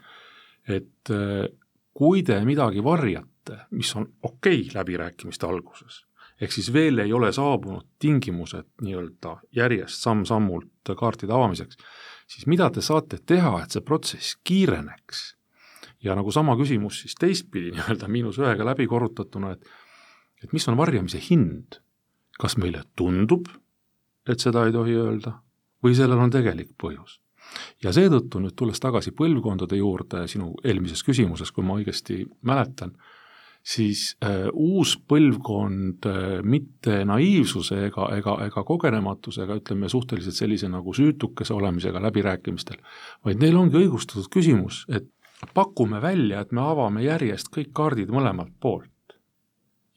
et 0.66 1.10
eh, 1.10 1.46
kui 1.94 2.22
te 2.26 2.40
midagi 2.44 2.82
varjate, 2.82 3.66
mis 3.70 3.94
on 3.96 4.08
okei 4.22 4.64
okay 4.66 4.74
läbirääkimiste 4.80 5.46
alguses 5.46 6.02
ehk 6.42 6.54
siis 6.54 6.72
veel 6.74 6.98
ei 7.04 7.12
ole 7.14 7.30
saabunud 7.32 7.86
tingimused 8.02 8.66
nii-öelda 8.82 9.36
järjest 9.54 10.02
samm-sammult 10.02 10.92
kaartide 10.98 11.34
avamiseks, 11.36 11.78
siis 12.26 12.48
mida 12.50 12.68
te 12.70 12.82
saate 12.82 13.20
teha, 13.26 13.54
et 13.62 13.74
see 13.74 13.84
protsess 13.86 14.36
kiireneks? 14.44 15.30
ja 16.02 16.16
nagu 16.18 16.32
sama 16.34 16.56
küsimus 16.58 17.04
siis 17.04 17.14
teistpidi 17.14 17.70
nii-öelda 17.76 18.10
miinus 18.10 18.40
ühega 18.42 18.66
läbi 18.72 18.88
korrutatuna, 18.90 19.54
et 19.54 19.70
et 20.42 20.52
mis 20.52 20.68
on 20.68 20.76
varjamise 20.76 21.20
hind? 21.30 21.78
kas 22.40 22.56
meile 22.58 22.80
tundub, 22.96 23.46
et 24.26 24.40
seda 24.40 24.64
ei 24.66 24.72
tohi 24.74 24.96
öelda 24.98 25.36
või 25.84 25.94
sellel 25.94 26.18
on 26.24 26.32
tegelik 26.32 26.72
põhjus? 26.80 27.20
ja 27.84 27.92
seetõttu 27.94 28.40
nüüd 28.42 28.56
tulles 28.58 28.80
tagasi 28.80 29.12
põlvkondade 29.18 29.76
juurde 29.78 30.26
sinu 30.30 30.52
eelmises 30.64 31.02
küsimuses, 31.06 31.52
kui 31.52 31.64
ma 31.66 31.76
õigesti 31.78 32.22
mäletan, 32.46 32.94
siis 33.62 34.16
äh, 34.24 34.48
uus 34.52 34.96
põlvkond 35.08 36.06
äh, 36.10 36.42
mitte 36.42 37.02
naiivsuse 37.06 37.86
ega, 37.86 38.08
ega, 38.16 38.36
ega 38.48 38.64
kogenematusega, 38.66 39.56
ütleme 39.62 39.90
suhteliselt 39.90 40.36
sellise 40.36 40.70
nagu 40.70 40.94
süütukese 40.94 41.54
olemisega 41.54 42.02
läbirääkimistel, 42.02 42.80
vaid 43.24 43.42
neil 43.42 43.58
ongi 43.60 43.78
õigustatud 43.84 44.26
küsimus, 44.34 44.82
et 44.90 45.06
pakume 45.54 46.02
välja, 46.02 46.42
et 46.42 46.52
me 46.54 46.64
avame 46.66 47.04
järjest 47.06 47.52
kõik 47.54 47.70
kaardid 47.74 48.10
mõlemalt 48.14 48.54
poolt. 48.60 48.90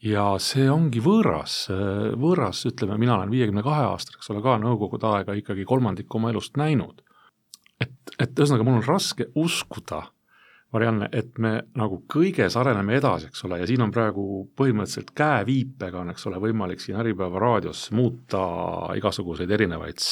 ja 0.06 0.36
see 0.38 0.68
ongi 0.70 1.00
võõras, 1.02 1.66
äh, 1.72 2.12
võõras, 2.14 2.62
ütleme, 2.70 2.98
mina 3.02 3.16
olen 3.16 3.30
viiekümne 3.34 3.66
kahe 3.66 3.88
aastane, 3.90 4.20
eks 4.20 4.30
ole, 4.30 4.42
ka 4.44 4.60
nõukogude 4.62 5.10
aega 5.10 5.34
ikkagi 5.34 5.64
kolmandiku 5.66 6.20
oma 6.20 6.30
elust 6.30 6.54
näinud. 6.56 7.02
et, 7.80 7.96
et 8.20 8.38
ühesõnaga, 8.38 8.64
mul 8.64 8.78
on 8.78 8.86
raske 8.86 9.26
uskuda 9.34 10.04
Marianne, 10.74 11.06
et 11.14 11.38
me 11.38 11.52
nagu 11.78 12.00
kõiges 12.10 12.56
areneme 12.58 12.96
edasi, 12.98 13.28
eks 13.30 13.44
ole, 13.46 13.60
ja 13.60 13.66
siin 13.70 13.84
on 13.84 13.92
praegu 13.94 14.22
põhimõtteliselt 14.58 15.12
käeviipega 15.16 16.00
on, 16.02 16.10
eks 16.10 16.26
ole, 16.26 16.40
võimalik 16.42 16.82
siin 16.82 16.98
Äripäeva 16.98 17.38
raadios 17.42 17.84
muuta 17.94 18.40
igasuguseid 18.98 19.52
erinevaid, 19.54 20.02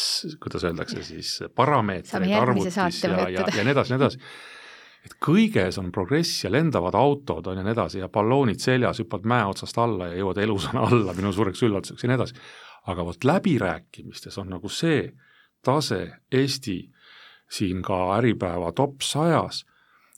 kuidas 0.43 0.67
öeldakse 0.69 1.03
siis, 1.07 1.33
parameetreid 1.59 2.37
arvutis 2.39 2.79
ja, 2.79 3.17
ja, 3.35 3.49
ja 3.51 3.67
nii 3.67 3.75
edasi, 3.75 3.93
nii 3.93 3.99
edasi. 3.99 4.23
et 5.11 5.19
kõiges 5.27 5.81
on 5.83 5.91
progress 5.93 6.47
ja 6.47 6.55
lendavad 6.55 6.95
autod 7.03 7.51
on 7.51 7.59
ja 7.59 7.67
nii 7.67 7.75
edasi 7.75 8.05
ja 8.05 8.09
balloonid 8.15 8.63
seljas, 8.63 9.03
hüppad 9.03 9.27
mäe 9.27 9.51
otsast 9.51 9.83
alla 9.83 10.13
ja 10.13 10.23
jõuad 10.23 10.39
elusana 10.47 10.87
alla 10.87 11.19
minu 11.19 11.35
suureks 11.35 11.67
üllatuseks 11.67 12.07
ja 12.07 12.13
nii 12.13 12.21
edasi. 12.23 12.41
aga 12.87 13.11
vot 13.11 13.25
läbirääkimistes 13.27 14.39
on 14.39 14.55
nagu 14.55 14.71
see 14.71 15.09
tase 15.65 16.13
Eesti 16.31 16.79
siin 17.51 17.83
ka 17.83 18.05
Äripäeva 18.21 18.71
top 18.73 19.03
sajas 19.03 19.65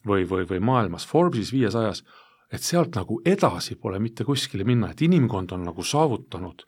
või, 0.06 0.24
või, 0.28 0.46
või 0.48 0.60
maailmas 0.60 1.06
Forbesis 1.06 1.52
viiesajas, 1.52 2.02
et 2.52 2.62
sealt 2.62 2.94
nagu 2.94 3.20
edasi 3.26 3.76
pole 3.76 3.98
mitte 3.98 4.24
kuskile 4.24 4.64
minna, 4.64 4.90
et 4.90 5.02
inimkond 5.02 5.52
on 5.52 5.66
nagu 5.66 5.82
saavutanud 5.82 6.66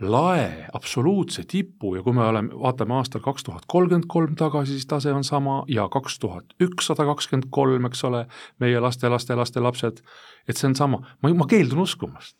lae 0.00 0.66
absoluutse 0.72 1.42
tipu 1.46 1.96
ja 1.96 2.02
kui 2.02 2.14
me 2.14 2.22
oleme, 2.22 2.54
vaatame 2.54 2.94
aastal 2.94 3.22
kaks 3.24 3.44
tuhat 3.44 3.66
kolmkümmend 3.66 4.06
kolm 4.08 4.34
tagasi, 4.38 4.76
siis 4.76 4.86
tase 4.86 5.12
on 5.12 5.24
sama 5.24 5.62
ja 5.68 5.88
kaks 5.90 6.18
tuhat 6.22 6.54
ükssada 6.62 7.06
kakskümmend 7.08 7.48
kolm, 7.50 7.88
eks 7.90 8.04
ole, 8.06 8.26
meie 8.62 8.80
laste, 8.80 9.08
laste, 9.10 9.34
laste 9.34 9.60
lapsed, 9.60 10.02
et 10.48 10.56
see 10.56 10.68
on 10.70 10.76
sama, 10.78 11.02
ma, 11.22 11.32
ma 11.34 11.48
keeldun 11.50 11.82
uskumast. 11.82 12.36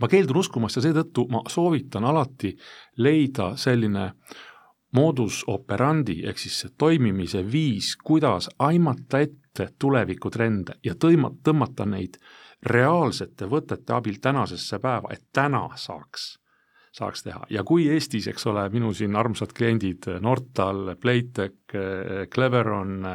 ma 0.00 0.08
keeldun 0.08 0.36
uskumast 0.40 0.78
ja 0.78 0.84
seetõttu 0.84 1.26
ma 1.32 1.42
soovitan 1.50 2.04
alati 2.04 2.52
leida 2.96 3.54
selline 3.56 4.12
modus 4.94 5.42
operandi 5.48 6.22
ehk 6.28 6.38
siis 6.38 6.60
see 6.62 6.72
toimimise 6.78 7.42
viis, 7.44 7.96
kuidas 7.96 8.48
aimata 8.58 9.20
ette 9.20 9.47
ette 9.64 9.76
tulevikutrende 9.78 10.78
ja 10.84 10.94
tõima-, 10.94 11.32
tõmmata 11.44 11.86
neid 11.88 12.18
reaalsete 12.66 13.46
võtete 13.46 13.94
abil 13.94 14.18
tänasesse 14.22 14.78
päeva, 14.82 15.12
et 15.14 15.28
täna 15.32 15.68
saaks, 15.78 16.38
saaks 16.94 17.22
teha. 17.26 17.44
Ja 17.50 17.64
kui 17.64 17.88
Eestis, 17.92 18.26
eks 18.30 18.46
ole, 18.50 18.64
minu 18.74 18.92
siin 18.94 19.16
armsad 19.16 19.54
kliendid 19.56 20.08
Nortal, 20.20 20.96
Playtech, 21.00 21.76
Cleveron, 22.34 23.06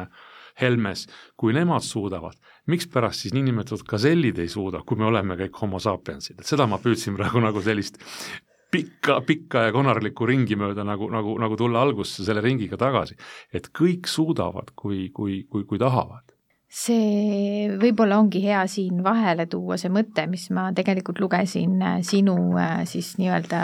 Helmes, 0.60 1.08
kui 1.36 1.52
nemad 1.52 1.82
suudavad, 1.82 2.38
mikspärast 2.70 3.24
siis 3.24 3.34
niinimetatud 3.34 3.82
gasellid 3.90 4.38
ei 4.38 4.48
suuda, 4.48 4.84
kui 4.86 5.00
me 5.00 5.08
oleme 5.08 5.36
kõik 5.40 5.58
homo 5.64 5.80
sapiensid, 5.82 6.38
et 6.40 6.46
seda 6.46 6.68
ma 6.70 6.78
püüdsin 6.78 7.16
praegu 7.18 7.42
nagu 7.42 7.62
sellist 7.62 7.98
pikka, 8.74 9.20
pikka 9.26 9.66
ja 9.66 9.72
konarlikku 9.74 10.26
ringi 10.26 10.56
mööda 10.58 10.86
nagu, 10.86 11.08
nagu, 11.10 11.34
nagu 11.42 11.58
tulla 11.58 11.82
algusse 11.82 12.24
selle 12.26 12.42
ringiga 12.42 12.78
tagasi. 12.78 13.18
et 13.52 13.68
kõik 13.74 14.06
suudavad, 14.10 14.70
kui, 14.78 15.10
kui, 15.10 15.42
kui, 15.50 15.66
kui 15.66 15.78
tahavad 15.78 16.33
see 16.74 17.68
võib-olla 17.78 18.18
ongi 18.18 18.40
hea 18.42 18.64
siin 18.70 19.02
vahele 19.04 19.46
tuua 19.50 19.76
see 19.78 19.92
mõte, 19.94 20.26
mis 20.30 20.48
ma 20.54 20.66
tegelikult 20.74 21.20
lugesin 21.22 21.78
äh, 21.82 22.00
sinu 22.06 22.34
äh, 22.58 22.82
siis 22.88 23.12
nii-öelda 23.20 23.60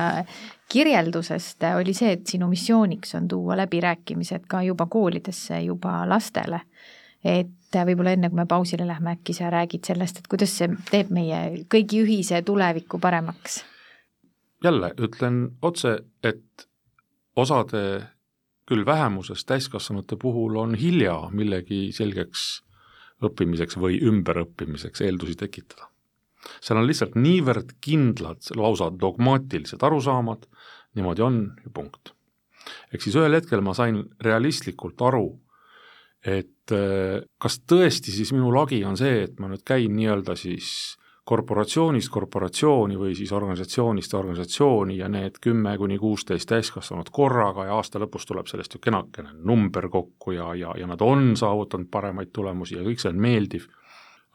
kirjeldusest, 0.71 1.59
äh, 1.67 1.79
oli 1.81 1.95
see, 1.97 2.15
et 2.15 2.31
sinu 2.31 2.47
missiooniks 2.51 3.17
on 3.19 3.27
tuua 3.31 3.59
läbirääkimised 3.59 4.47
ka 4.51 4.63
juba 4.63 4.87
koolidesse, 4.87 5.59
juba 5.67 6.05
lastele. 6.09 6.63
et 7.25 7.75
võib-olla 7.75 8.15
enne, 8.17 8.31
kui 8.31 8.39
me 8.39 8.47
pausile 8.49 8.87
lähme, 8.89 9.19
äkki 9.19 9.35
sa 9.37 9.51
räägid 9.53 9.85
sellest, 9.91 10.23
et 10.23 10.31
kuidas 10.31 10.55
see 10.57 10.71
teeb 10.89 11.11
meie 11.13 11.67
kõigi 11.71 12.01
ühise 12.07 12.41
tuleviku 12.47 13.03
paremaks? 13.03 13.65
jälle 14.65 14.95
ütlen 15.03 15.43
otse, 15.63 15.99
et 16.23 16.69
osade 17.37 17.83
küll 18.71 18.87
vähemuses 18.87 19.45
täiskasvanute 19.45 20.17
puhul 20.17 20.57
on 20.63 20.75
hilja 20.79 21.17
millegi 21.35 21.89
selgeks 21.93 22.61
õppimiseks 23.25 23.79
või 23.81 24.01
ümberõppimiseks 24.07 25.05
eeldusi 25.07 25.37
tekitada. 25.41 25.89
seal 26.61 26.79
on 26.81 26.87
lihtsalt 26.89 27.19
niivõrd 27.21 27.75
kindlad, 27.85 28.41
lausa 28.57 28.89
dogmaatilised 28.91 29.83
arusaamad, 29.83 30.47
niimoodi 30.97 31.23
on 31.23 31.43
ja 31.65 31.71
punkt. 31.75 32.15
ehk 32.93 33.03
siis 33.03 33.17
ühel 33.17 33.35
hetkel 33.35 33.61
ma 33.61 33.75
sain 33.75 34.03
realistlikult 34.21 35.01
aru, 35.03 35.41
et 36.25 36.73
eh, 36.73 37.21
kas 37.39 37.61
tõesti 37.61 38.13
siis 38.13 38.33
minu 38.33 38.53
lagi 38.55 38.85
on 38.85 38.97
see, 38.97 39.25
et 39.25 39.39
ma 39.41 39.49
nüüd 39.49 39.65
käin 39.65 39.95
nii-öelda 39.97 40.37
siis 40.37 40.97
korporatsioonist 41.31 42.11
korporatsiooni 42.11 42.97
või 42.99 43.13
siis 43.15 43.31
organisatsioonist 43.33 44.15
organisatsiooni 44.19 44.97
ja 44.99 45.09
need 45.09 45.39
kümme 45.43 45.77
kuni 45.79 45.99
kuusteist 45.99 46.49
täiskasvanut 46.51 47.13
korraga 47.15 47.69
ja 47.69 47.77
aasta 47.79 48.01
lõpus 48.03 48.27
tuleb 48.27 48.51
sellest 48.51 48.75
ju 48.75 48.81
kenakene 48.83 49.37
number 49.39 49.87
kokku 49.93 50.35
ja, 50.35 50.49
ja, 50.59 50.75
ja 50.79 50.89
nad 50.91 51.05
on 51.07 51.37
saavutanud 51.39 51.87
paremaid 51.91 52.33
tulemusi 52.35 52.81
ja 52.81 52.83
kõik 52.87 53.03
see 53.03 53.13
on 53.13 53.23
meeldiv. 53.23 53.69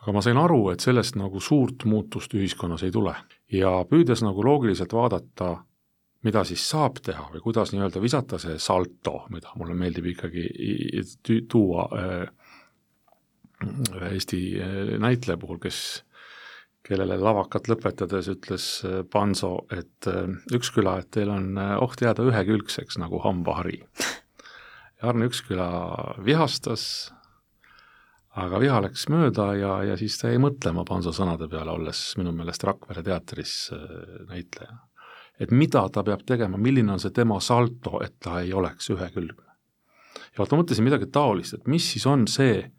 aga 0.06 0.14
ma 0.16 0.22
sain 0.22 0.38
aru, 0.38 0.70
et 0.72 0.80
sellest 0.80 1.20
nagu 1.20 1.40
suurt 1.42 1.84
muutust 1.90 2.34
ühiskonnas 2.38 2.88
ei 2.88 2.96
tule 2.96 3.16
ja 3.52 3.76
püüdes 3.90 4.24
nagu 4.24 4.48
loogiliselt 4.48 4.94
vaadata, 4.96 5.52
mida 6.24 6.44
siis 6.48 6.64
saab 6.70 7.04
teha 7.04 7.28
või 7.34 7.44
kuidas 7.44 7.76
nii-öelda 7.76 8.02
visata 8.02 8.40
see 8.40 8.56
salto, 8.60 9.26
mida 9.36 9.52
mulle 9.60 9.76
meeldib 9.76 10.14
ikkagi 10.16 10.48
tuua 11.52 11.90
ühe 11.92 12.26
äh, 14.00 14.12
Eesti 14.14 14.46
äh, 14.62 15.00
näitleja 15.00 15.38
puhul, 15.42 15.60
kes 15.60 16.05
kellele 16.86 17.18
lavakat 17.20 17.70
lõpetades 17.72 18.30
ütles 18.32 18.68
äh, 18.86 19.02
Panso, 19.12 19.66
et 19.74 20.10
äh, 20.10 20.30
Üksküla, 20.54 21.00
et 21.02 21.12
teil 21.16 21.32
on 21.34 21.56
äh, 21.58 21.76
oht 21.82 22.02
jääda 22.02 22.26
ühekülgseks 22.30 23.00
nagu 23.02 23.22
hambahari. 23.24 23.82
ja 25.00 25.10
Arne 25.10 25.30
Üksküla 25.30 25.68
vihastas, 26.26 26.86
aga 28.36 28.60
viha 28.62 28.82
läks 28.86 29.08
mööda 29.12 29.52
ja, 29.58 29.78
ja 29.92 29.98
siis 30.00 30.20
ta 30.22 30.30
jäi 30.30 30.42
mõtlema 30.44 30.86
Panso 30.88 31.14
sõnade 31.16 31.50
peale, 31.52 31.74
olles 31.74 32.02
minu 32.20 32.36
meelest 32.36 32.66
Rakvere 32.68 33.04
teatris 33.04 33.56
näitleja. 34.30 34.78
et 35.40 35.52
mida 35.52 35.88
ta 35.90 36.04
peab 36.04 36.24
tegema, 36.28 36.58
milline 36.58 36.94
on 36.94 37.00
see 37.00 37.12
tema 37.12 37.40
salto, 37.40 38.00
et 38.04 38.16
ta 38.24 38.40
ei 38.42 38.54
oleks 38.54 38.90
ühekülgne. 38.92 39.52
ja 40.32 40.38
vot 40.38 40.52
ma 40.52 40.62
mõtlesin 40.62 40.86
midagi 40.86 41.10
taolist, 41.12 41.54
et 41.54 41.68
mis 41.68 41.92
siis 41.94 42.06
on 42.06 42.28
see, 42.28 42.72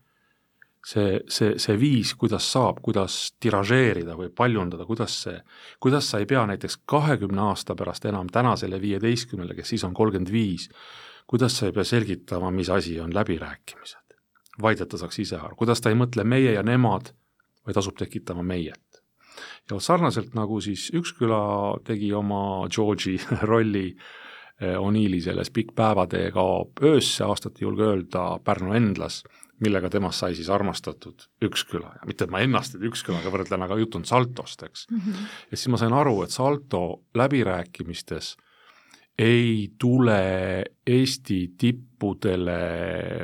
see, 0.87 1.20
see, 1.29 1.57
see 1.59 1.77
viis, 1.81 2.12
kuidas 2.18 2.46
saab, 2.53 2.79
kuidas 2.85 3.16
tiražeerida 3.42 4.14
või 4.18 4.31
paljundada, 4.35 4.87
kuidas 4.87 5.16
see, 5.25 5.38
kuidas 5.83 6.11
sa 6.11 6.20
ei 6.22 6.29
pea 6.31 6.44
näiteks 6.46 6.79
kahekümne 6.88 7.42
aasta 7.49 7.75
pärast 7.79 8.07
enam 8.07 8.31
tänasele 8.33 8.79
viieteistkümnele, 8.83 9.57
kes 9.59 9.75
siis 9.75 9.85
on 9.88 9.94
kolmkümmend 9.96 10.31
viis, 10.33 10.68
kuidas 11.27 11.59
sa 11.59 11.66
ei 11.66 11.75
pea 11.75 11.85
selgitama, 11.85 12.53
mis 12.55 12.70
asi 12.70 13.01
on 13.03 13.14
läbirääkimised, 13.14 14.18
vaid 14.62 14.83
et 14.83 14.92
ta 14.92 15.01
saaks 15.01 15.18
ise 15.25 15.40
aru, 15.40 15.59
kuidas 15.59 15.83
ta 15.83 15.90
ei 15.90 15.99
mõtle 15.99 16.25
meie 16.25 16.55
ja 16.55 16.62
nemad, 16.66 17.11
vaid 17.66 17.83
asub 17.83 17.99
tekitama 17.99 18.46
meiet. 18.46 19.03
ja 19.70 19.81
sarnaselt 19.81 20.35
nagu 20.35 20.61
siis 20.61 20.90
Üksküla 20.94 21.83
tegi 21.85 22.12
oma 22.14 22.68
George'i 22.70 23.18
rolli 23.51 23.88
eh, 24.61 24.79
O'Neilli 24.79 25.20
selles 25.20 25.51
Pikk 25.51 25.75
päevatee 25.75 26.31
kaob 26.31 26.79
öösse, 26.83 27.25
aastat 27.25 27.59
ei 27.59 27.66
julge 27.66 27.83
öelda, 27.83 28.38
Pärnu 28.44 28.72
Endlas 28.72 29.25
millega 29.64 29.90
temast 29.92 30.21
sai 30.23 30.35
siis 30.37 30.49
armastatud 30.53 31.29
Üksküla 31.45 31.92
ja 32.01 32.09
mitte, 32.09 32.27
et 32.27 32.33
ma 32.33 32.42
ennast 32.45 32.77
nüüd 32.77 32.90
Ükskülaga 32.90 33.33
võrdlen, 33.33 33.64
aga 33.64 33.79
jutt 33.81 33.97
on 33.99 34.05
Saltost, 34.09 34.62
eks 34.66 34.87
mm. 34.90 34.99
-hmm. 34.99 35.31
ja 35.51 35.57
siis 35.57 35.71
ma 35.73 35.81
sain 35.81 35.97
aru, 35.97 36.23
et 36.23 36.35
Salto 36.35 36.83
läbirääkimistes 37.14 38.37
ei 39.19 39.73
tule 39.79 40.64
Eesti 40.87 41.55
tippudele 41.59 42.59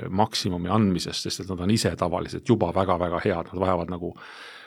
maksimumi 0.09 0.69
andmisest, 0.69 1.29
sest 1.29 1.41
et 1.41 1.53
nad 1.53 1.61
on 1.61 1.71
ise 1.71 1.93
tavaliselt 1.97 2.49
juba 2.49 2.73
väga-väga 2.75 3.21
head, 3.25 3.53
nad 3.53 3.61
vajavad 3.61 3.93
nagu 3.93 4.15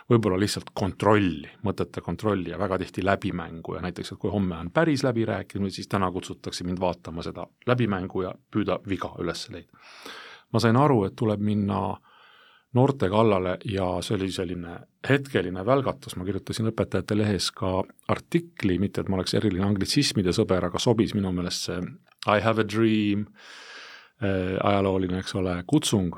võib-olla 0.09 0.37
lihtsalt 0.37 0.69
kontrolli, 0.73 1.49
mõtete 1.65 2.01
kontrolli 2.05 2.51
ja 2.51 2.59
väga 2.61 2.77
tihti 2.77 3.05
läbimängu 3.05 3.75
ja 3.75 3.81
näiteks, 3.81 4.11
et 4.11 4.19
kui 4.21 4.29
homme 4.29 4.55
on 4.55 4.69
päris 4.71 5.03
läbirääkimine, 5.03 5.71
siis 5.73 5.87
täna 5.87 6.11
kutsutakse 6.11 6.63
mind 6.63 6.79
vaatama 6.79 7.25
seda 7.25 7.47
läbimängu 7.65 8.21
ja 8.21 8.35
püüda 8.53 8.77
viga 8.89 9.15
üles 9.19 9.47
leida 9.49 9.81
ma 10.55 10.63
sain 10.63 10.77
aru, 10.79 11.03
et 11.07 11.15
tuleb 11.19 11.43
minna 11.43 11.81
noorte 12.75 13.09
kallale 13.11 13.57
ja 13.71 13.87
see 14.03 14.17
oli 14.17 14.31
selline 14.35 14.77
hetkeline 15.07 15.63
välgatus, 15.67 16.15
ma 16.19 16.25
kirjutasin 16.27 16.71
Õpetajate 16.71 17.17
Lehes 17.17 17.49
ka 17.55 17.77
artikli, 18.11 18.79
mitte 18.81 19.03
et 19.03 19.11
ma 19.11 19.19
oleks 19.19 19.35
eriline 19.37 19.67
anglitsismide 19.67 20.33
sõber, 20.35 20.67
aga 20.67 20.81
sobis 20.81 21.15
minu 21.15 21.31
meelest 21.35 21.69
see 21.69 21.79
I 22.25 22.41
have 22.41 22.61
a 22.61 22.65
dream 22.65 23.27
äh,, 24.23 24.55
ajalooline, 24.63 25.21
eks 25.21 25.35
ole, 25.39 25.59
kutsung, 25.69 26.17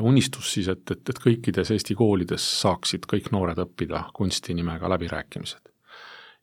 unistus 0.00 0.50
siis, 0.56 0.68
et, 0.72 0.82
et, 0.90 1.04
et 1.08 1.20
kõikides 1.20 1.70
Eesti 1.72 1.96
koolides 1.96 2.44
saaksid 2.60 3.06
kõik 3.10 3.30
noored 3.32 3.60
õppida 3.60 4.06
kunsti 4.16 4.56
nimega 4.56 4.90
läbirääkimised. 4.92 5.70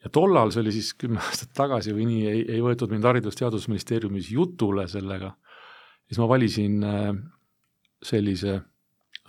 ja 0.03 0.09
tollal, 0.09 0.53
see 0.53 0.63
oli 0.63 0.73
siis 0.73 0.93
kümme 0.97 1.21
aastat 1.21 1.51
tagasi 1.57 1.93
või 1.93 2.07
nii, 2.09 2.23
ei, 2.29 2.45
ei 2.55 2.61
võetud 2.65 2.93
mind 2.93 3.05
Haridus-Teadusministeeriumis 3.05 4.31
jutule 4.33 4.87
sellega 4.89 5.35
siis 6.11 6.19
ma 6.19 6.27
valisin 6.27 6.83
äh, 6.83 7.13
sellise 8.03 8.57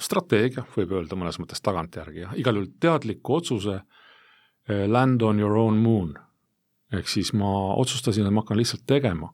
strateegia, 0.03 0.64
võib 0.75 0.97
öelda 0.99 1.14
mõnes 1.14 1.38
mõttes 1.38 1.62
tagantjärgi, 1.62 2.27
igal 2.42 2.59
juhul 2.59 2.73
teadliku 2.83 3.37
otsuse 3.38 3.77
äh, 3.79 4.83
land 4.90 5.23
on 5.23 5.38
your 5.38 5.55
own 5.57 5.79
moon. 5.79 6.16
ehk 6.92 7.09
siis 7.09 7.31
ma 7.33 7.75
otsustasin, 7.81 8.27
et 8.27 8.35
ma 8.35 8.42
hakkan 8.42 8.59
lihtsalt 8.59 8.83
tegema. 8.87 9.31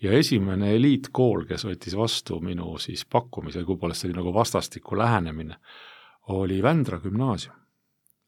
ja 0.00 0.12
esimene 0.12 0.72
eliitkool, 0.74 1.44
kes 1.44 1.66
võttis 1.66 1.96
vastu 1.96 2.40
minu 2.40 2.78
siis 2.78 3.04
pakkumise, 3.04 3.64
kui 3.64 3.76
poolest 3.76 4.06
see 4.06 4.16
nagu 4.16 4.32
vastastikku 4.34 4.96
lähenemine, 4.96 5.56
oli 6.28 6.62
Vändra 6.62 7.00
gümnaasium 7.00 7.67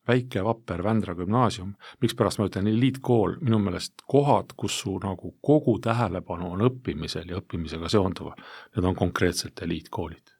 väike 0.08 0.44
vapper 0.44 0.82
Vändra 0.84 1.14
gümnaasium, 1.14 1.74
mikspärast 2.00 2.40
ma 2.40 2.48
ütlen 2.48 2.68
eliitkool, 2.70 3.36
minu 3.44 3.60
meelest 3.62 4.04
kohad, 4.08 4.54
kus 4.56 4.80
su 4.82 4.96
nagu 5.02 5.34
kogu 5.44 5.78
tähelepanu 5.82 6.52
on 6.54 6.64
õppimisel 6.70 7.30
ja 7.30 7.40
õppimisega 7.40 7.90
seonduval, 7.92 8.40
need 8.76 8.88
on 8.90 8.96
konkreetselt 8.98 9.62
eliitkoolid. 9.66 10.36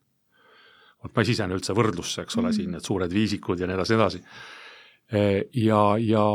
vot 1.03 1.15
ma 1.17 1.23
ei 1.23 1.31
sisene 1.31 1.55
üldse 1.57 1.73
võrdlusse, 1.73 2.23
eks 2.23 2.37
ole 2.37 2.49
-hmm. 2.49 2.57
siin 2.57 2.71
need 2.77 2.85
suured 2.85 3.13
viisikud 3.13 3.61
ja 3.61 3.67
nii 3.67 3.75
edasi, 3.75 3.95
edasi. 3.95 4.19
E, 5.13 5.49
ja, 5.55 5.97
ja, 5.99 6.27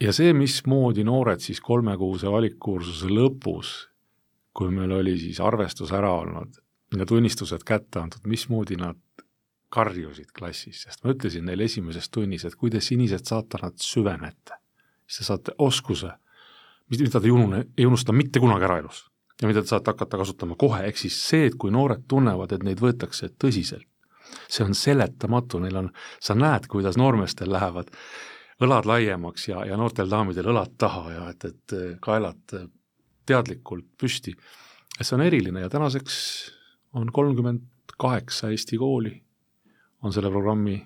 ja 0.00 0.12
see, 0.12 0.32
mismoodi 0.32 1.04
noored 1.04 1.40
siis 1.40 1.60
kolmekuuse 1.60 2.30
valikkursuse 2.30 3.10
lõpus, 3.10 3.88
kui 4.52 4.70
meil 4.70 4.92
oli 4.92 5.18
siis 5.18 5.40
arvestus 5.40 5.92
ära 5.92 6.12
olnud 6.12 6.54
ja 6.96 7.06
tunnistused 7.06 7.64
kätte 7.66 8.00
antud, 8.00 8.22
mismoodi 8.24 8.76
nad 8.76 8.96
karjusid 9.72 10.30
klassis, 10.36 10.84
sest 10.86 11.02
ma 11.04 11.12
ütlesin 11.14 11.46
neile 11.48 11.66
esimeses 11.66 12.08
tunnis, 12.12 12.44
et 12.46 12.54
kui 12.54 12.70
te 12.70 12.80
sinised 12.80 13.26
saatanad 13.26 13.80
süvenete, 13.82 14.60
siis 15.06 15.22
te 15.22 15.28
saate 15.30 15.56
oskuse, 15.58 16.12
mida 16.92 17.20
te 17.20 17.26
ei 17.26 17.34
unune, 17.34 17.64
ei 17.76 17.86
unusta 17.86 18.14
mitte 18.14 18.42
kunagi 18.42 18.66
ära 18.68 18.78
elus 18.84 19.04
ja 19.40 19.48
mida 19.50 19.62
te 19.62 19.68
saate 19.68 19.92
hakata 19.92 20.20
kasutama 20.22 20.56
kohe, 20.58 20.84
ehk 20.88 21.00
siis 21.00 21.18
see, 21.28 21.50
et 21.50 21.58
kui 21.60 21.72
noored 21.74 22.06
tunnevad, 22.08 22.54
et 22.56 22.64
neid 22.64 22.80
võetakse 22.80 23.32
tõsiselt, 23.42 23.88
see 24.48 24.64
on 24.64 24.74
seletamatu, 24.74 25.60
neil 25.62 25.82
on, 25.82 25.90
sa 26.22 26.36
näed, 26.38 26.70
kuidas 26.70 26.96
noormeestel 27.00 27.50
lähevad 27.52 27.90
õlad 28.64 28.88
laiemaks 28.88 29.50
ja, 29.50 29.66
ja 29.68 29.76
noortel 29.76 30.08
daamidel 30.10 30.48
õlad 30.54 30.78
taha 30.80 31.04
ja 31.12 31.26
et, 31.34 31.44
et 31.50 31.76
kaelad 32.02 32.56
teadlikult 33.28 33.90
püsti. 34.00 34.32
et 34.96 35.04
see 35.04 35.18
on 35.18 35.26
eriline 35.26 35.60
ja 35.60 35.68
tänaseks 35.68 36.16
on 36.96 37.12
kolmkümmend 37.12 37.92
kaheksa 38.00 38.48
Eesti 38.54 38.78
kooli 38.80 39.12
on 40.02 40.12
selle 40.12 40.30
programmi 40.30 40.76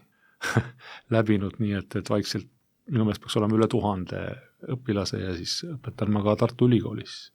läbinud, 1.14 1.58
nii 1.60 1.76
et, 1.80 1.96
et 2.00 2.10
vaikselt 2.10 2.48
minu 2.90 3.06
meelest 3.06 3.22
peaks 3.22 3.36
olema 3.38 3.56
üle 3.58 3.68
tuhande 3.70 4.22
õpilase 4.74 5.20
ja 5.20 5.34
siis 5.36 5.60
õpetan 5.68 6.10
ma 6.12 6.22
ka 6.24 6.36
Tartu 6.40 6.68
Ülikoolis. 6.68 7.30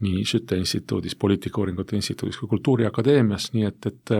nii 0.00 0.24
Schütte 0.24 0.56
instituudis, 0.56 1.14
poliitikauuringute 1.14 1.96
instituudis 1.96 2.38
kui 2.40 2.48
Kultuuriakadeemias, 2.48 3.50
nii 3.52 3.66
et, 3.68 3.86
et 3.86 4.12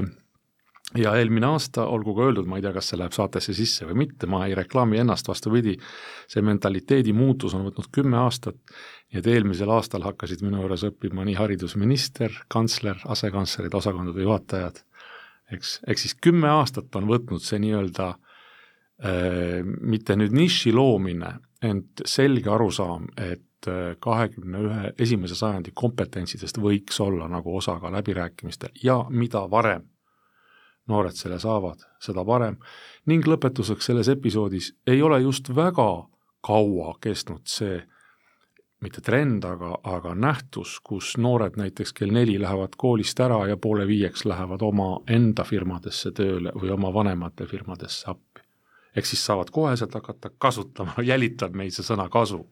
ja 0.99 1.15
eelmine 1.17 1.47
aasta, 1.47 1.87
olgu 1.87 2.15
ka 2.15 2.27
öeldud, 2.29 2.49
ma 2.51 2.59
ei 2.59 2.65
tea, 2.65 2.73
kas 2.75 2.91
see 2.91 2.99
läheb 3.01 3.15
saatesse 3.17 3.55
sisse 3.57 3.87
või 3.89 4.03
mitte, 4.03 4.29
ma 4.31 4.43
ei 4.47 4.55
reklaami 4.59 5.01
ennast, 5.01 5.29
vastupidi, 5.31 5.77
see 6.29 6.45
mentaliteedi 6.45 7.15
muutus 7.17 7.55
on 7.57 7.65
võtnud 7.69 7.89
kümme 7.95 8.19
aastat, 8.21 8.59
nii 9.11 9.23
et 9.23 9.31
eelmisel 9.31 9.71
aastal 9.73 10.05
hakkasid 10.05 10.45
minu 10.45 10.61
juures 10.61 10.85
õppima 10.91 11.25
nii 11.27 11.39
haridusminister, 11.39 12.43
kantsler, 12.53 13.01
asekantslerid, 13.17 13.75
osakondade 13.81 14.27
juhatajad 14.27 14.85
eks, 15.55 15.79
ehk 15.87 15.99
siis 15.99 16.17
kümme 16.23 16.49
aastat 16.51 16.97
on 16.97 17.09
võtnud 17.11 17.43
see 17.45 17.61
nii-öelda 17.63 18.09
äh, 18.11 19.61
mitte 19.65 20.17
nüüd 20.17 20.35
niši 20.37 20.73
loomine, 20.77 21.37
ent 21.63 22.05
selge 22.09 22.51
arusaam, 22.51 23.09
et 23.17 23.69
äh, 23.69 23.95
kahekümne 24.01 24.65
ühe, 24.67 24.93
esimese 24.99 25.39
sajandi 25.39 25.75
kompetentsidest 25.75 26.61
võiks 26.63 27.01
olla 27.05 27.29
nagu 27.29 27.57
osa 27.57 27.79
ka 27.81 27.93
läbirääkimistel 27.93 28.77
ja 28.85 29.03
mida 29.11 29.47
varem 29.51 29.89
noored 30.91 31.15
selle 31.15 31.39
saavad, 31.39 31.85
seda 32.03 32.25
parem. 32.27 32.57
ning 33.07 33.27
lõpetuseks 33.27 33.91
selles 33.91 34.09
episoodis 34.09 34.73
ei 34.87 35.03
ole 35.03 35.21
just 35.23 35.49
väga 35.57 35.91
kaua 36.47 36.95
kestnud 37.01 37.45
see 37.45 37.81
mitte 38.81 39.01
trend, 39.05 39.45
aga, 39.45 39.75
aga 39.85 40.15
nähtus, 40.17 40.79
kus 40.85 41.13
noored 41.21 41.59
näiteks 41.61 41.93
kell 41.97 42.13
neli 42.15 42.39
lähevad 42.41 42.79
koolist 42.81 43.21
ära 43.21 43.43
ja 43.51 43.57
poole 43.61 43.87
viieks 43.89 44.25
lähevad 44.25 44.63
oma 44.65 44.89
enda 45.11 45.45
firmadesse 45.45 46.13
tööle 46.17 46.55
või 46.57 46.73
oma 46.73 46.93
vanemate 46.95 47.47
firmadesse 47.47 48.11
appi. 48.11 48.47
ehk 48.97 49.07
siis 49.07 49.27
saavad 49.27 49.51
koheselt 49.51 49.95
hakata 49.95 50.31
kasutama, 50.39 50.95
jälitab 51.13 51.55
meid 51.55 51.77
see 51.77 51.85
sõna 51.85 52.09
kasu. 52.09 52.47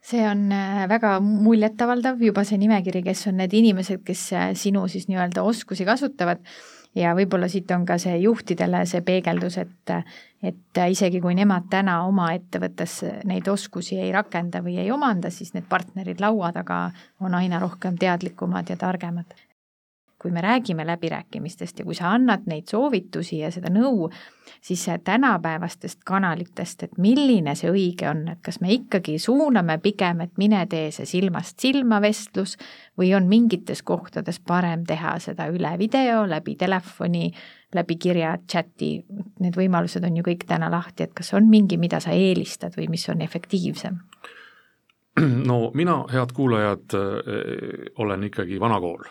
see 0.00 0.24
on 0.28 0.48
äh, 0.52 0.88
väga 0.88 1.18
muljetavaldav, 1.20 2.22
juba 2.22 2.44
see 2.44 2.58
nimekiri, 2.58 3.02
kes 3.02 3.26
on 3.26 3.36
need 3.42 3.52
inimesed, 3.52 4.02
kes 4.04 4.32
äh, 4.32 4.48
sinu 4.54 4.88
siis 4.88 5.08
nii-öelda 5.08 5.42
oskusi 5.42 5.84
kasutavad 5.84 6.40
ja 6.96 7.14
võib-olla 7.16 7.48
siit 7.52 7.70
on 7.76 7.86
ka 7.86 7.98
see 8.02 8.16
juhtidele 8.24 8.84
see 8.88 9.02
peegeldus, 9.06 9.58
et, 9.62 9.94
et 10.42 10.82
isegi 10.90 11.20
kui 11.20 11.36
nemad 11.38 11.68
täna 11.70 12.00
oma 12.08 12.30
ettevõttes 12.36 13.02
neid 13.28 13.48
oskusi 13.48 14.00
ei 14.00 14.12
rakenda 14.14 14.62
või 14.64 14.78
ei 14.82 14.90
omanda, 14.90 15.30
siis 15.30 15.54
need 15.54 15.68
partnerid 15.68 16.22
laua 16.24 16.52
taga 16.56 16.86
on 17.20 17.34
aina 17.34 17.60
rohkem 17.62 17.98
teadlikumad 18.00 18.72
ja 18.72 18.78
targemad 18.80 19.36
kui 20.22 20.30
me 20.30 20.40
räägime 20.40 20.86
läbirääkimistest 20.86 21.78
ja 21.78 21.84
kui 21.84 21.94
sa 21.94 22.10
annad 22.10 22.46
neid 22.48 22.70
soovitusi 22.70 23.38
ja 23.38 23.50
seda 23.52 23.68
nõu, 23.72 24.08
siis 24.64 24.86
tänapäevastest 25.04 26.00
kanalitest, 26.08 26.82
et 26.82 26.98
milline 26.98 27.54
see 27.54 27.68
õige 27.70 28.08
on, 28.08 28.22
et 28.32 28.40
kas 28.44 28.60
me 28.64 28.72
ikkagi 28.72 29.18
suuname 29.20 29.76
pigem, 29.84 30.22
et 30.24 30.32
mine 30.40 30.62
tee 30.72 30.88
see 30.94 31.06
silmast 31.06 31.60
silma 31.60 32.00
vestlus 32.00 32.56
või 32.98 33.12
on 33.16 33.28
mingites 33.28 33.82
kohtades 33.82 34.40
parem 34.40 34.86
teha 34.88 35.18
seda 35.20 35.50
üle 35.52 35.74
video, 35.78 36.24
läbi 36.26 36.56
telefoni, 36.56 37.28
läbi 37.76 37.98
kirja, 38.00 38.38
chati, 38.48 38.90
need 39.44 39.58
võimalused 39.58 40.04
on 40.08 40.16
ju 40.16 40.24
kõik 40.24 40.48
täna 40.48 40.70
lahti, 40.72 41.04
et 41.04 41.12
kas 41.14 41.34
on 41.36 41.50
mingi, 41.52 41.76
mida 41.76 42.00
sa 42.00 42.16
eelistad 42.16 42.78
või 42.78 42.88
mis 42.88 43.04
on 43.12 43.20
efektiivsem? 43.20 44.00
no 45.50 45.60
mina, 45.74 46.00
head 46.12 46.32
kuulajad, 46.32 46.98
olen 48.00 48.28
ikkagi 48.32 48.60
vana 48.60 48.80
kool 48.80 49.04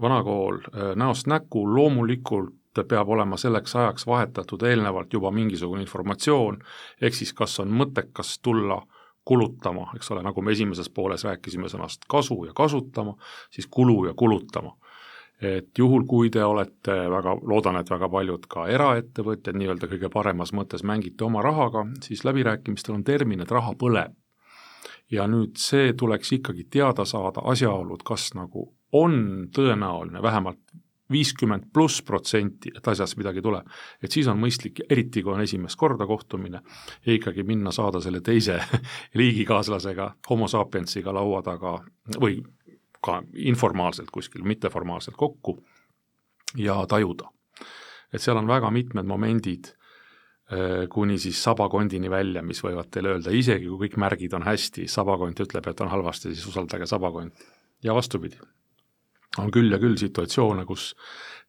vanakool 0.00 0.58
äh, 0.58 0.94
näost 0.96 1.26
näkku, 1.26 1.74
loomulikult 1.74 2.54
peab 2.88 3.08
olema 3.08 3.36
selleks 3.36 3.76
ajaks 3.76 4.06
vahetatud 4.06 4.62
eelnevalt 4.62 5.12
juba 5.12 5.30
mingisugune 5.30 5.80
informatsioon, 5.80 6.58
ehk 7.00 7.14
siis 7.14 7.32
kas 7.32 7.60
on 7.60 7.72
mõttekas 7.72 8.36
tulla 8.42 8.82
kulutama, 9.24 9.90
eks 9.96 10.10
ole, 10.10 10.22
nagu 10.22 10.42
me 10.42 10.52
esimeses 10.54 10.90
pooles 10.94 11.24
rääkisime 11.24 11.70
sõnast 11.72 12.04
kasu 12.08 12.44
ja 12.46 12.52
kasutama, 12.54 13.16
siis 13.50 13.66
kulu 13.70 14.04
ja 14.06 14.14
kulutama. 14.14 14.76
et 15.42 15.78
juhul, 15.78 16.04
kui 16.08 16.30
te 16.30 16.44
olete 16.44 16.94
väga, 17.10 17.34
loodan, 17.42 17.76
et 17.76 17.90
väga 17.90 18.08
paljud 18.08 18.46
ka 18.48 18.68
eraettevõtjad 18.72 19.58
nii-öelda 19.58 19.88
kõige 19.90 20.08
paremas 20.08 20.52
mõttes 20.56 20.84
mängite 20.84 21.24
oma 21.24 21.42
rahaga, 21.42 21.86
siis 22.00 22.24
läbirääkimistel 22.24 22.94
on 22.94 23.04
termin, 23.04 23.40
et 23.40 23.50
raha 23.50 23.74
põleb. 23.74 24.14
ja 25.10 25.26
nüüd 25.26 25.58
see 25.58 25.92
tuleks 25.92 26.32
ikkagi 26.32 26.64
teada 26.70 27.04
saada, 27.04 27.40
asjaolud, 27.44 28.02
kas 28.02 28.34
nagu 28.34 28.75
on 28.92 29.48
tõenäoline 29.54 30.22
vähemalt 30.22 30.60
viiskümmend 31.12 31.68
pluss 31.72 32.02
protsenti, 32.02 32.72
et 32.76 32.88
asjast 32.88 33.16
midagi 33.16 33.42
tuleb. 33.42 33.66
et 34.02 34.12
siis 34.12 34.26
on 34.26 34.38
mõistlik, 34.40 34.82
eriti 34.90 35.22
kui 35.22 35.32
on 35.32 35.40
esimest 35.40 35.78
korda 35.78 36.06
kohtumine, 36.06 36.60
ikkagi 37.06 37.42
minna 37.46 37.70
saada 37.72 38.00
selle 38.00 38.20
teise 38.20 38.58
liigikaaslasega, 39.20 40.10
homo 40.30 40.48
sapiensiga 40.48 41.14
laua 41.14 41.42
taga 41.42 41.78
või 42.20 42.42
ka 43.02 43.22
informaalselt 43.34 44.10
kuskil, 44.10 44.42
mitteformaalselt 44.42 45.16
kokku 45.16 45.60
ja 46.56 46.82
tajuda. 46.88 47.30
et 48.12 48.22
seal 48.22 48.36
on 48.36 48.48
väga 48.48 48.70
mitmed 48.70 49.06
momendid, 49.06 49.70
äh, 50.50 50.88
kuni 50.90 51.18
siis 51.18 51.42
sabakondini 51.42 52.10
välja, 52.10 52.42
mis 52.42 52.62
võivad 52.64 52.90
teile 52.90 53.14
öelda, 53.14 53.30
isegi 53.30 53.68
kui 53.68 53.86
kõik 53.86 53.96
märgid 53.96 54.34
on 54.34 54.42
hästi, 54.42 54.88
sabakont 54.88 55.40
ütleb, 55.40 55.66
et 55.70 55.80
on 55.80 55.88
halvasti, 55.88 56.34
siis 56.34 56.46
usaldage 56.46 56.86
sabakonti. 56.86 57.46
ja 57.82 57.94
vastupidi 57.94 58.38
on 59.42 59.50
küll 59.52 59.72
ja 59.72 59.78
küll 59.82 59.96
situatsioone, 60.00 60.64
kus 60.68 60.92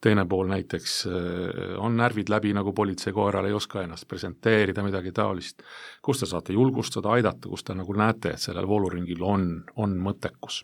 teine 0.04 0.26
pool 0.30 0.50
näiteks 0.52 0.95
äh, 1.10 1.76
on 1.82 1.97
närvid 1.97 2.30
läbi, 2.30 2.54
nagu 2.54 2.73
politseikoeral 2.73 3.50
ei 3.50 3.56
oska 3.58 3.82
ennast 3.84 4.08
presenteerida, 4.10 4.86
midagi 4.86 5.12
taolist, 5.15 5.63
kus 6.06 6.21
te 6.21 6.30
saate 6.30 6.54
julgustada, 6.54 7.15
aidata, 7.17 7.50
kus 7.50 7.65
te 7.65 7.76
nagu 7.78 7.97
näete, 7.97 8.36
et 8.36 8.43
sellel 8.43 8.69
vooluringil 8.69 9.23
on, 9.26 9.50
on 9.82 9.97
mõttekus. 10.02 10.63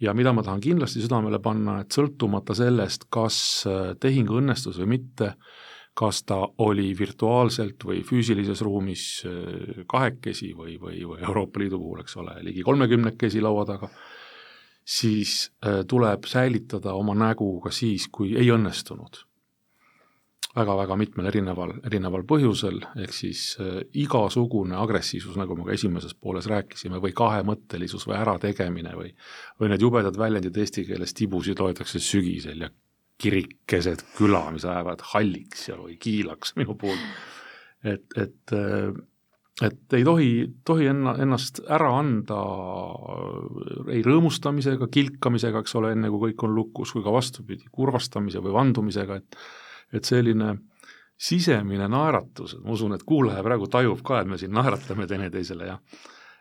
ja 0.00 0.14
mida 0.14 0.32
ma 0.32 0.42
tahan 0.42 0.60
kindlasti 0.62 1.02
südamele 1.02 1.40
panna, 1.42 1.80
et 1.82 1.94
sõltumata 1.94 2.54
sellest, 2.54 3.08
kas 3.10 3.40
äh, 3.66 3.94
tehing 4.00 4.30
õnnestus 4.30 4.78
või 4.82 4.98
mitte, 4.98 5.34
kas 5.98 6.22
ta 6.22 6.36
oli 6.62 6.92
virtuaalselt 6.98 7.82
või 7.84 8.04
füüsilises 8.06 8.62
ruumis 8.62 9.06
äh, 9.26 9.84
kahekesi 9.86 10.52
või, 10.54 10.78
või, 10.82 11.02
või 11.06 11.22
Euroopa 11.22 11.62
Liidu 11.62 11.78
puhul, 11.78 12.02
eks 12.02 12.16
ole, 12.18 12.40
ligi 12.50 12.66
kolmekümnekesi 12.66 13.42
laua 13.42 13.66
taga 13.66 13.90
siis 14.88 15.50
äh, 15.66 15.82
tuleb 15.88 16.24
säilitada 16.24 16.94
oma 16.96 17.14
nägu 17.18 17.58
ka 17.60 17.72
siis, 17.74 18.08
kui 18.12 18.32
ei 18.40 18.48
õnnestunud 18.54 19.18
väga,. 19.18 19.24
väga-väga 20.56 20.96
mitmel 20.96 21.28
erineval, 21.28 21.74
erineval 21.86 22.24
põhjusel, 22.26 22.80
ehk 23.04 23.12
siis 23.14 23.42
äh, 23.60 23.82
igasugune 24.00 24.78
agressiivsus, 24.80 25.36
nagu 25.36 25.54
me 25.58 25.66
ka 25.68 25.76
esimeses 25.76 26.16
pooles 26.16 26.48
rääkisime, 26.50 27.02
või 27.04 27.12
kahemõttelisus 27.16 28.08
või 28.08 28.16
ärategemine 28.22 28.96
või 28.96 29.12
või 29.60 29.70
need 29.74 29.84
jubedad 29.84 30.16
väljendid 30.18 30.56
eesti 30.56 30.86
keeles 30.88 31.14
tibusid 31.14 31.60
loetakse 31.60 32.00
sügisel 32.00 32.64
ja 32.64 32.72
kirik 33.18 33.58
keset 33.66 34.04
küla, 34.16 34.46
mis 34.54 34.64
ajavad 34.64 35.04
halliks 35.12 35.68
ja, 35.68 35.76
või 35.76 35.98
kiilaks 36.00 36.56
minu 36.56 36.78
puhul. 36.78 36.98
et, 37.84 38.06
et 38.16 38.56
äh, 38.56 38.96
et 39.62 39.94
ei 39.98 40.04
tohi, 40.06 40.32
tohi 40.66 40.86
enna, 40.90 41.16
ennast 41.22 41.60
ära 41.66 41.90
anda 41.98 42.38
ei 43.90 44.02
rõõmustamisega, 44.06 44.90
kilkamisega, 44.92 45.62
eks 45.64 45.74
ole, 45.80 45.92
enne 45.96 46.10
kui 46.12 46.28
kõik 46.28 46.44
on 46.46 46.54
lukus, 46.54 46.92
kui 46.94 47.02
ka 47.04 47.14
vastupidi, 47.14 47.66
kurvastamise 47.72 48.42
või 48.44 48.54
vandumisega, 48.58 49.18
et 49.22 49.42
et 49.96 50.04
selline 50.04 50.50
sisemine 51.16 51.86
naeratus, 51.88 52.58
ma 52.60 52.74
usun, 52.76 52.92
et 52.94 53.02
kuulaja 53.08 53.40
praegu 53.42 53.66
tajub 53.72 54.02
ka, 54.04 54.20
et 54.20 54.28
me 54.28 54.36
siin 54.38 54.52
naeratame 54.52 55.06
teineteisele 55.08 55.66
ja 55.66 55.78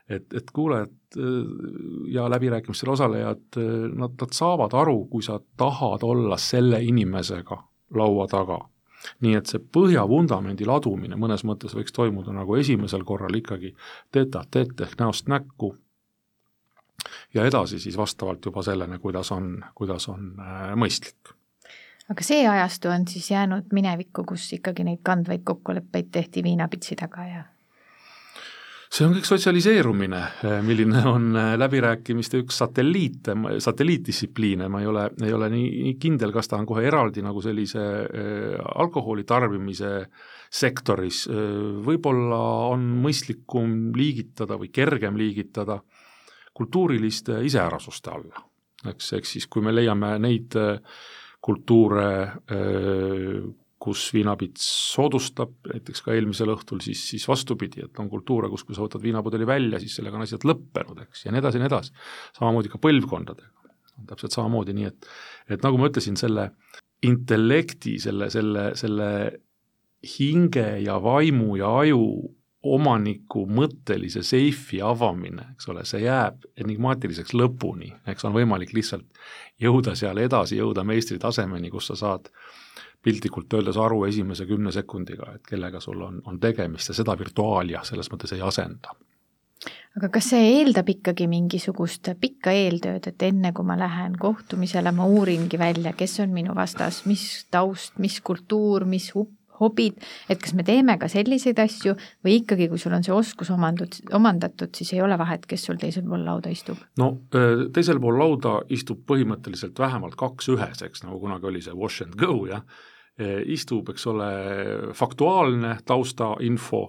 et, 0.09 0.27
et 0.35 0.51
kuulajad 0.53 1.17
ja 2.11 2.27
läbirääkimistel 2.29 2.91
osalejad, 2.91 3.57
nad, 3.95 4.17
nad 4.19 4.35
saavad 4.35 4.75
aru, 4.75 5.05
kui 5.11 5.23
sa 5.23 5.39
tahad 5.57 6.03
olla 6.03 6.37
selle 6.37 6.83
inimesega 6.83 7.57
laua 7.95 8.27
taga 8.27 8.59
nii 9.25 9.35
et 9.39 9.51
see 9.51 9.63
põhjavundamendi 9.73 10.67
ladumine 10.67 11.19
mõnes 11.19 11.43
mõttes 11.47 11.75
võiks 11.77 11.95
toimuda 11.95 12.35
nagu 12.35 12.55
esimesel 12.55 13.03
korral 13.07 13.35
ikkagi 13.35 13.73
tête-à-tête 14.11 14.87
ehk 14.87 14.99
näost 15.01 15.27
näkku 15.31 15.75
ja 17.33 17.45
edasi 17.45 17.79
siis 17.79 17.97
vastavalt 17.97 18.45
juba 18.45 18.63
sellele, 18.63 18.99
kuidas 18.99 19.31
on, 19.31 19.65
kuidas 19.75 20.09
on 20.09 20.31
äh, 20.39 20.71
mõistlik. 20.75 21.33
aga 22.09 22.23
see 22.23 22.47
ajastu 22.47 22.89
on 22.89 23.07
siis 23.07 23.31
jäänud 23.31 23.73
minevikku, 23.73 24.23
kus 24.27 24.47
ikkagi 24.53 24.83
neid 24.87 25.03
kandvaid 25.03 25.43
kokkuleppeid 25.43 26.11
tehti 26.11 26.43
viinapitsi 26.43 26.95
taga 26.95 27.27
ja 27.27 27.43
see 28.87 29.05
on 29.05 29.13
kõik 29.17 29.27
sotsialiseerumine, 29.27 30.21
eh, 30.47 30.57
milline 30.65 31.01
on 31.09 31.27
eh, 31.35 31.51
läbirääkimiste 31.59 32.41
üks 32.43 32.59
satelliite, 32.61 33.35
satelliitdistsipliine, 33.63 34.69
ma 34.71 34.81
ei 34.81 34.89
ole, 34.89 35.05
ei 35.27 35.33
ole 35.35 35.49
nii, 35.53 35.67
nii 35.87 35.95
kindel, 36.01 36.33
kas 36.35 36.49
ta 36.51 36.59
on 36.59 36.67
kohe 36.69 36.85
eraldi 36.87 37.23
nagu 37.25 37.43
sellise 37.43 37.83
äh, 37.83 38.57
alkoholi 38.81 39.27
tarbimise 39.27 39.93
sektoris 40.47 41.25
äh,, 41.27 41.39
võib-olla 41.87 42.41
on 42.71 42.85
mõistlikum 43.03 43.91
liigitada 43.97 44.59
või 44.59 44.71
kergem 44.73 45.19
liigitada 45.19 45.81
kultuuriliste 46.57 47.41
iseärasuste 47.45 48.13
alla. 48.13 48.45
eks, 48.87 49.11
eks 49.19 49.35
siis, 49.35 49.47
kui 49.51 49.61
me 49.65 49.75
leiame 49.75 50.15
neid 50.21 50.55
kultuure, 51.43 52.07
kus 53.79 54.07
viinapits 54.13 54.65
soodustab, 54.93 55.53
näiteks 55.69 56.01
ka 56.05 56.15
eelmisel 56.15 56.49
õhtul, 56.53 56.81
siis, 56.81 57.03
siis 57.11 57.27
vastupidi, 57.29 57.83
et 57.85 57.99
on 58.01 58.09
kultuure, 58.09 58.49
kus 58.49 58.65
kui 58.65 58.75
sa 58.75 58.83
võtad 58.83 59.03
viinapudeli 59.03 59.45
välja, 59.47 59.81
siis 59.81 59.99
sellega 59.99 60.17
on 60.17 60.25
asjad 60.25 60.47
lõppenud, 60.49 61.03
eks, 61.05 61.27
ja 61.27 61.33
nii 61.33 61.43
edasi 61.43 61.59
ja 61.59 61.63
nii 61.63 61.71
edasi. 61.71 61.93
samamoodi 62.39 62.73
ka 62.73 62.81
põlvkondadega, 62.81 63.75
on 63.99 64.09
täpselt 64.09 64.33
samamoodi, 64.33 64.73
nii 64.77 64.89
et, 64.89 65.09
et 65.53 65.65
nagu 65.65 65.77
ma 65.77 65.91
ütlesin, 65.91 66.17
selle 66.17 66.49
intellekti, 67.05 67.99
selle, 68.01 68.31
selle, 68.33 68.71
selle 68.79 69.11
hinge 70.17 70.67
ja 70.81 70.97
vaimu 71.03 71.57
ja 71.61 71.69
aju 71.83 72.01
omaniku 72.67 73.45
mõttelise 73.45 74.23
seifi 74.25 74.81
avamine, 74.83 75.51
eks 75.53 75.69
ole, 75.71 75.83
see 75.87 76.01
jääb 76.03 76.47
enigmaatiliseks 76.59 77.35
lõpuni, 77.37 77.91
eks 78.09 78.25
on 78.27 78.33
võimalik 78.35 78.73
lihtsalt 78.75 79.05
jõuda 79.61 79.93
seal 79.95 80.17
edasi, 80.21 80.57
jõuda 80.57 80.83
meistritasemeni, 80.87 81.69
kus 81.73 81.91
sa 81.91 81.99
saad 81.99 82.31
piltlikult 83.07 83.53
öeldes 83.57 83.79
aru 83.79 84.03
esimese 84.09 84.47
kümne 84.49 84.73
sekundiga, 84.75 85.33
et 85.37 85.45
kellega 85.47 85.79
sul 85.83 86.01
on, 86.03 86.21
on 86.27 86.39
tegemist 86.43 86.91
ja 86.91 86.97
seda 86.97 87.15
virtuaalia 87.19 87.83
selles 87.87 88.11
mõttes 88.11 88.35
ei 88.35 88.43
asenda. 88.43 88.95
aga 89.97 90.09
kas 90.13 90.27
see 90.33 90.51
eeldab 90.59 90.89
ikkagi 90.93 91.25
mingisugust 91.31 92.11
pikka 92.21 92.53
eeltööd, 92.53 93.07
et 93.09 93.23
enne 93.25 93.53
kui 93.55 93.65
ma 93.65 93.77
lähen 93.79 94.17
kohtumisele, 94.19 94.91
ma 94.93 95.07
uuringi 95.09 95.57
välja, 95.57 95.95
kes 95.97 96.19
on 96.25 96.35
minu 96.35 96.53
vastas, 96.55 97.05
mis 97.09 97.23
taust, 97.51 97.97
mis 98.03 98.19
kultuur, 98.21 98.85
mis 98.85 99.09
hobid, 99.59 100.03
et 100.29 100.41
kas 100.41 100.53
me 100.57 100.65
teeme 100.67 100.97
ka 101.01 101.09
selliseid 101.11 101.59
asju 101.63 101.95
või 102.25 102.37
ikkagi, 102.41 102.67
kui 102.71 102.81
sul 102.81 102.95
on 102.97 103.05
see 103.05 103.15
oskus 103.15 103.49
omandud, 103.53 103.97
omandatud, 104.17 104.73
siis 104.77 104.93
ei 104.93 105.01
ole 105.01 105.17
vahet, 105.19 105.47
kes 105.49 105.65
sul 105.69 105.79
teisel 105.81 106.05
pool 106.07 106.25
lauda 106.27 106.51
istub? 106.53 106.81
no 107.01 107.13
teisel 107.73 108.01
pool 108.03 108.19
lauda 108.21 108.59
istub 108.73 109.01
põhimõtteliselt 109.09 109.79
vähemalt 109.81 110.19
kaks 110.19 110.51
ühes, 110.53 110.83
eks, 110.85 111.05
nagu 111.07 111.19
kunagi 111.23 111.49
oli 111.49 111.63
see 111.65 111.73
wash 111.77 112.05
and 112.05 112.17
go, 112.19 112.43
jah, 112.49 112.61
istub, 113.45 113.89
eks 113.89 114.07
ole, 114.07 114.27
faktuaalne 114.93 115.77
taustainfo 115.85 116.81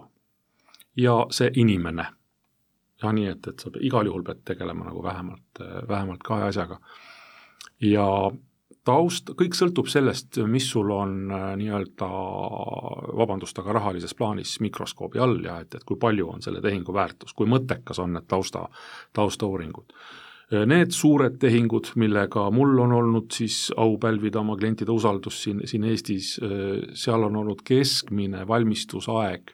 ja 0.97 1.15
see 1.33 1.51
inimene. 1.55 2.05
ja 3.01 3.11
nii, 3.15 3.25
et, 3.31 3.47
et 3.47 3.59
sa 3.59 3.71
igal 3.79 4.05
juhul 4.05 4.23
pead 4.27 4.43
tegelema 4.45 4.85
nagu 4.85 5.03
vähemalt, 5.03 5.61
vähemalt 5.87 6.23
kahe 6.23 6.43
asjaga. 6.51 6.79
ja 7.81 8.05
taust, 8.89 9.33
kõik 9.37 9.57
sõltub 9.57 9.89
sellest, 9.91 10.39
mis 10.49 10.67
sul 10.71 10.89
on 10.93 11.33
äh, 11.33 11.45
nii-öelda, 11.59 12.09
vabandust, 13.19 13.59
aga 13.61 13.75
rahalises 13.79 14.15
plaanis 14.17 14.57
mikroskoobi 14.63 15.21
all 15.21 15.37
ja 15.45 15.59
et, 15.63 15.75
et 15.75 15.85
kui 15.87 15.99
palju 15.99 16.29
on 16.33 16.43
selle 16.45 16.61
tehingu 16.63 16.95
väärtus, 16.95 17.35
kui 17.37 17.49
mõttekas 17.49 18.01
on 18.03 18.15
need 18.17 18.27
tausta, 18.29 18.65
taustauuringud. 19.17 19.93
Need 20.49 20.95
suured 20.97 21.35
tehingud, 21.37 21.91
millega 22.01 22.47
mul 22.49 22.79
on 22.81 22.91
olnud 22.97 23.27
siis 23.31 23.67
au 23.77 23.99
pälvida 24.01 24.39
oma 24.39 24.55
klientide 24.57 24.89
usaldust 24.91 25.43
siin, 25.45 25.59
siin 25.69 25.83
Eestis, 25.85 26.39
seal 26.97 27.25
on 27.27 27.35
olnud 27.37 27.61
keskmine 27.67 28.47
valmistusaeg 28.49 29.53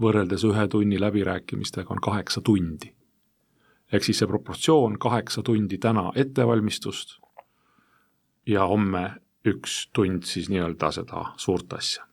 võrreldes 0.00 0.44
ühe 0.48 0.68
tunni 0.70 1.00
läbirääkimistega 1.00 1.94
on 1.94 2.00
kaheksa 2.00 2.40
tundi. 2.40 2.94
ehk 3.92 4.04
siis 4.06 4.20
see 4.22 4.28
proportsioon 4.30 4.98
kaheksa 5.02 5.42
tundi 5.42 5.78
täna 5.78 6.12
ettevalmistust 6.14 7.18
ja 8.46 8.66
homme 8.66 9.02
üks 9.44 9.88
tund 9.92 10.22
siis 10.28 10.48
nii-öelda 10.48 10.92
seda 10.92 11.24
suurt 11.36 11.72
asja. 11.72 12.06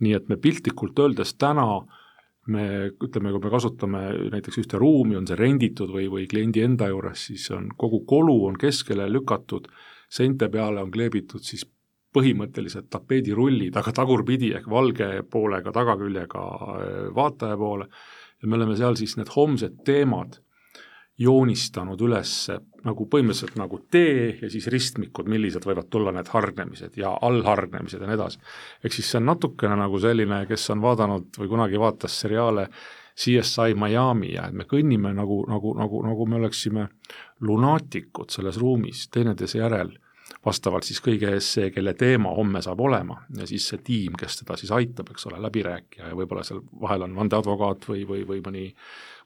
nii 0.00 0.14
et 0.14 0.28
me 0.28 0.36
piltlikult 0.36 0.98
öeldes 0.98 1.34
täna 1.34 1.84
me 2.52 2.64
ütleme, 2.90 3.32
kui 3.34 3.42
me 3.44 3.52
kasutame 3.52 4.02
näiteks 4.32 4.62
ühte 4.62 4.80
ruumi, 4.80 5.16
on 5.18 5.26
see 5.28 5.38
renditud 5.38 5.90
või, 5.92 6.08
või 6.12 6.26
kliendi 6.30 6.64
enda 6.64 6.88
juures, 6.90 7.28
siis 7.30 7.48
on 7.54 7.68
kogu 7.76 8.02
kolu 8.08 8.38
on 8.48 8.58
keskele 8.60 9.08
lükatud, 9.12 9.68
seinte 10.08 10.48
peale 10.52 10.82
on 10.82 10.92
kleebitud 10.94 11.44
siis 11.44 11.66
põhimõtteliselt 12.16 12.88
tapeedirullid, 12.90 13.76
aga 13.76 13.92
tagurpidi 13.94 14.54
ehk 14.56 14.68
valge 14.70 15.08
poolega 15.30 15.72
tagaküljega 15.76 16.44
vaataja 17.14 17.58
poole. 17.60 17.88
Ja 18.42 18.48
me 18.48 18.56
oleme 18.56 18.76
seal 18.78 18.96
siis 18.96 19.16
need 19.18 19.28
homsed 19.34 19.82
teemad 19.84 20.38
joonistanud 21.18 22.00
üles 22.06 22.32
nagu 22.86 23.06
põhimõtteliselt 23.10 23.56
nagu 23.58 23.80
tee 23.90 24.36
ja 24.38 24.50
siis 24.50 24.68
ristmikud, 24.70 25.26
millised 25.30 25.64
võivad 25.66 25.88
tulla 25.90 26.12
need 26.14 26.30
hargnemised 26.30 26.98
ja 27.00 27.10
allhargnemised 27.26 28.00
ja 28.00 28.06
nii 28.06 28.18
edasi. 28.18 28.38
ehk 28.84 28.94
siis 28.94 29.10
see 29.10 29.20
on 29.20 29.26
natukene 29.32 29.76
nagu 29.76 29.98
selline, 29.98 30.44
kes 30.46 30.70
on 30.74 30.82
vaadanud 30.84 31.40
või 31.40 31.50
kunagi 31.50 31.80
vaatas 31.80 32.20
seriaale 32.22 32.68
CSI 33.18 33.74
Miami 33.74 34.34
ja 34.36 34.46
et 34.46 34.54
me 34.54 34.64
kõnnime 34.70 35.10
nagu, 35.14 35.42
nagu, 35.50 35.74
nagu, 35.74 36.02
nagu 36.06 36.26
me 36.26 36.38
oleksime 36.38 36.86
lunaatikud 37.40 38.30
selles 38.30 38.60
ruumis 38.62 39.08
teineteise 39.10 39.58
järel, 39.58 39.90
vastavalt 40.46 40.86
siis 40.86 41.00
kõige 41.02 41.32
ees 41.34 41.48
see, 41.56 41.70
kelle 41.74 41.94
teema 41.98 42.30
homme 42.36 42.62
saab 42.62 42.80
olema 42.80 43.18
ja 43.36 43.46
siis 43.46 43.66
see 43.68 43.80
tiim, 43.84 44.16
kes 44.18 44.40
teda 44.42 44.56
siis 44.60 44.72
aitab, 44.74 45.10
eks 45.12 45.26
ole, 45.30 45.40
läbirääkija 45.42 46.10
ja 46.10 46.18
võib-olla 46.18 46.44
seal 46.46 46.62
vahel 46.80 47.06
on 47.08 47.16
vandeadvokaat 47.18 47.88
või, 47.90 48.04
või, 48.08 48.22
või 48.28 48.42
mõni 48.44 48.66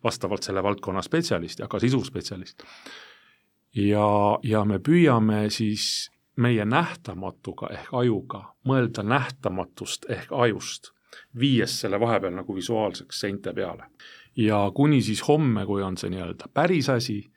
vastavalt 0.04 0.42
selle 0.42 0.62
valdkonna 0.64 1.02
spetsialist 1.04 1.60
ja 1.62 1.68
ka 1.68 1.80
sisuspetsialist. 1.82 2.64
ja, 3.76 4.08
ja 4.42 4.64
me 4.64 4.78
püüame 4.78 5.44
siis 5.50 6.10
meie 6.36 6.64
nähtamatuga 6.64 7.68
ehk 7.76 7.92
ajuga 8.00 8.42
mõelda 8.68 9.04
nähtamatust 9.04 10.08
ehk 10.10 10.32
ajust, 10.32 10.92
viies 11.38 11.80
selle 11.80 12.00
vahepeal 12.00 12.34
nagu 12.34 12.54
visuaalseks 12.56 13.20
seinte 13.20 13.52
peale. 13.52 13.84
ja 14.36 14.70
kuni 14.74 15.02
siis 15.02 15.28
homme, 15.28 15.66
kui 15.66 15.82
on 15.82 15.96
see 15.96 16.10
nii-öelda 16.10 16.48
päris 16.54 16.88
asi, 16.88 17.32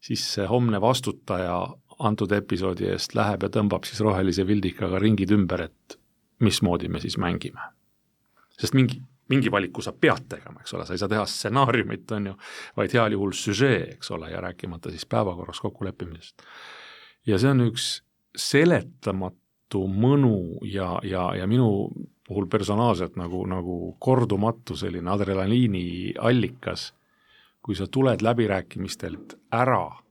siis 0.00 0.24
see 0.34 0.46
homne 0.46 0.80
vastutaja 0.80 1.76
antud 1.98 2.32
episoodi 2.32 2.88
eest 2.90 3.14
läheb 3.14 3.46
ja 3.46 3.50
tõmbab 3.52 3.86
siis 3.88 4.00
rohelise 4.00 4.46
vildikaga 4.46 4.98
ringid 4.98 5.30
ümber, 5.34 5.68
et 5.68 5.98
mismoodi 6.40 6.88
me 6.88 7.00
siis 7.00 7.18
mängime. 7.18 7.60
sest 8.58 8.74
mingi 8.74 9.00
mingi 9.28 9.50
valiku 9.50 9.82
sa 9.82 9.92
pead 9.92 10.26
tegema, 10.28 10.60
eks 10.60 10.74
ole, 10.76 10.86
sa 10.86 10.94
ei 10.94 11.00
saa 11.00 11.08
teha 11.08 11.24
stsenaariumit, 11.26 12.10
on 12.12 12.26
ju, 12.26 12.34
vaid 12.76 12.92
heal 12.92 13.14
juhul 13.16 13.32
süžee, 13.36 13.94
eks 13.94 14.10
ole, 14.12 14.30
ja 14.30 14.42
rääkimata 14.44 14.92
siis 14.92 15.06
päevakorras 15.06 15.60
kokkuleppimisest. 15.64 16.42
ja 17.26 17.38
see 17.40 17.54
on 17.54 17.64
üks 17.68 17.86
seletamatu 18.36 19.86
mõnu 19.88 20.60
ja, 20.68 20.98
ja, 21.02 21.30
ja 21.38 21.46
minu 21.48 21.88
puhul 22.28 22.46
personaalselt 22.52 23.16
nagu, 23.16 23.44
nagu 23.48 23.96
kordumatu 23.98 24.76
selline 24.76 25.10
adrenaliini 25.10 26.14
allikas, 26.18 26.92
kui 27.64 27.76
sa 27.76 27.86
tuled 27.88 28.20
läbirääkimistelt 28.20 29.38
ära 29.52 30.03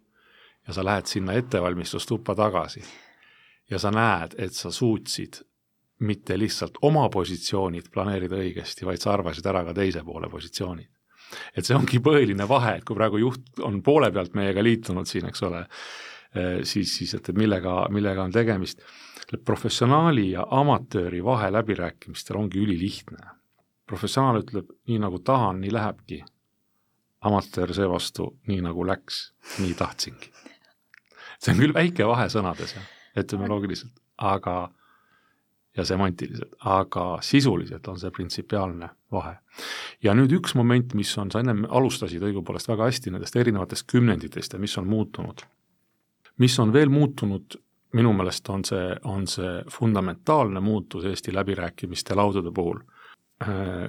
ja 0.67 0.73
sa 0.73 0.86
lähed 0.86 1.06
sinna 1.06 1.34
ettevalmistustuppa 1.34 2.36
tagasi 2.36 2.84
ja 3.69 3.80
sa 3.80 3.91
näed, 3.91 4.36
et 4.38 4.54
sa 4.54 4.71
suutsid 4.71 5.41
mitte 6.04 6.38
lihtsalt 6.39 6.78
oma 6.82 7.06
positsioonid 7.10 7.89
planeerida 7.93 8.39
õigesti, 8.41 8.86
vaid 8.86 9.02
sa 9.02 9.13
arvasid 9.13 9.45
ära 9.47 9.63
ka 9.67 9.76
teise 9.78 10.04
poole 10.04 10.30
positsioonid. 10.30 10.89
et 11.58 11.65
see 11.65 11.73
ongi 11.73 11.97
põhiline 11.97 12.45
vahe, 12.47 12.76
et 12.78 12.84
kui 12.86 12.95
praegu 12.95 13.17
juht 13.17 13.62
on 13.65 13.80
poole 13.82 14.12
pealt 14.13 14.36
meiega 14.38 14.62
liitunud 14.63 15.08
siin, 15.10 15.26
eks 15.26 15.41
ole, 15.47 15.63
eh, 16.36 16.60
siis, 16.62 16.91
siis 16.97 17.13
et, 17.17 17.30
et 17.30 17.38
millega, 17.38 17.88
millega 17.89 18.21
on 18.23 18.32
tegemist, 18.32 18.84
professionaali 19.45 20.28
ja 20.32 20.45
amatööri 20.52 21.23
vahe 21.23 21.49
läbirääkimistel 21.52 22.38
ongi 22.38 22.60
ülilihtne. 22.60 23.17
professionaal 23.86 24.41
ütleb, 24.43 24.69
nii 24.88 24.99
nagu 24.99 25.19
tahan, 25.19 25.62
nii 25.62 25.73
lähebki. 25.73 26.23
amatöör 27.21 27.73
seevastu, 27.73 28.38
nii 28.47 28.62
nagu 28.62 28.86
läks, 28.86 29.34
nii 29.60 29.73
tahtsingi. 29.73 30.32
See 31.43 31.53
on 31.53 31.60
küll 31.60 31.75
väike 31.75 32.08
vahe 32.08 32.29
sõnades, 32.32 32.75
etümoloogiliselt, 33.19 33.93
aga 34.17 34.71
ja 35.77 35.86
semantiliselt, 35.86 36.53
aga 36.60 37.17
sisuliselt 37.21 37.88
on 37.88 37.99
see 37.99 38.12
printsipiaalne 38.12 38.89
vahe. 39.12 39.36
ja 40.03 40.13
nüüd 40.13 40.32
üks 40.38 40.56
moment, 40.56 40.93
mis 40.93 41.17
on, 41.17 41.32
sa 41.32 41.41
ennem 41.41 41.65
alustasid 41.69 42.21
õigupoolest 42.21 42.69
väga 42.69 42.89
hästi 42.89 43.13
nendest 43.13 43.36
erinevatest 43.36 43.88
kümnenditest 43.89 44.53
ja 44.53 44.60
mis 44.60 44.77
on 44.77 44.88
muutunud. 44.88 45.41
mis 46.38 46.60
on 46.60 46.73
veel 46.73 46.89
muutunud, 46.89 47.58
minu 47.93 48.13
meelest 48.13 48.49
on 48.49 48.63
see, 48.65 48.95
on 49.03 49.27
see 49.27 49.63
fundamentaalne 49.71 50.60
muutus 50.60 51.06
Eesti 51.06 51.34
läbirääkimiste 51.34 52.15
laudade 52.15 52.51
puhul. 52.51 52.79
Äh, 53.41 53.88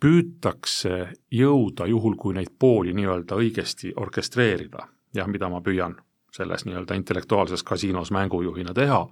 püütakse 0.00 1.12
jõuda, 1.30 1.86
juhul 1.86 2.14
kui 2.16 2.34
neid 2.34 2.54
pooli 2.58 2.94
nii-öelda 2.96 3.36
õigesti 3.36 3.92
orkestreerida, 3.96 4.86
jah, 5.14 5.26
mida 5.28 5.48
ma 5.48 5.60
püüan 5.60 5.98
selles 6.32 6.64
nii-öelda 6.64 6.94
intellektuaalses 6.94 7.62
kasiinos 7.62 8.10
mängujuhina 8.10 8.74
teha, 8.74 9.06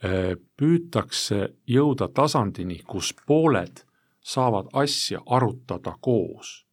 Äh, 0.00 0.32
püütakse 0.56 1.50
jõuda 1.68 2.06
tasandini, 2.16 2.78
kus 2.88 3.10
pooled 3.28 3.82
saavad 4.24 4.70
asja 4.72 5.20
arutada 5.26 5.92
koos. 6.00 6.64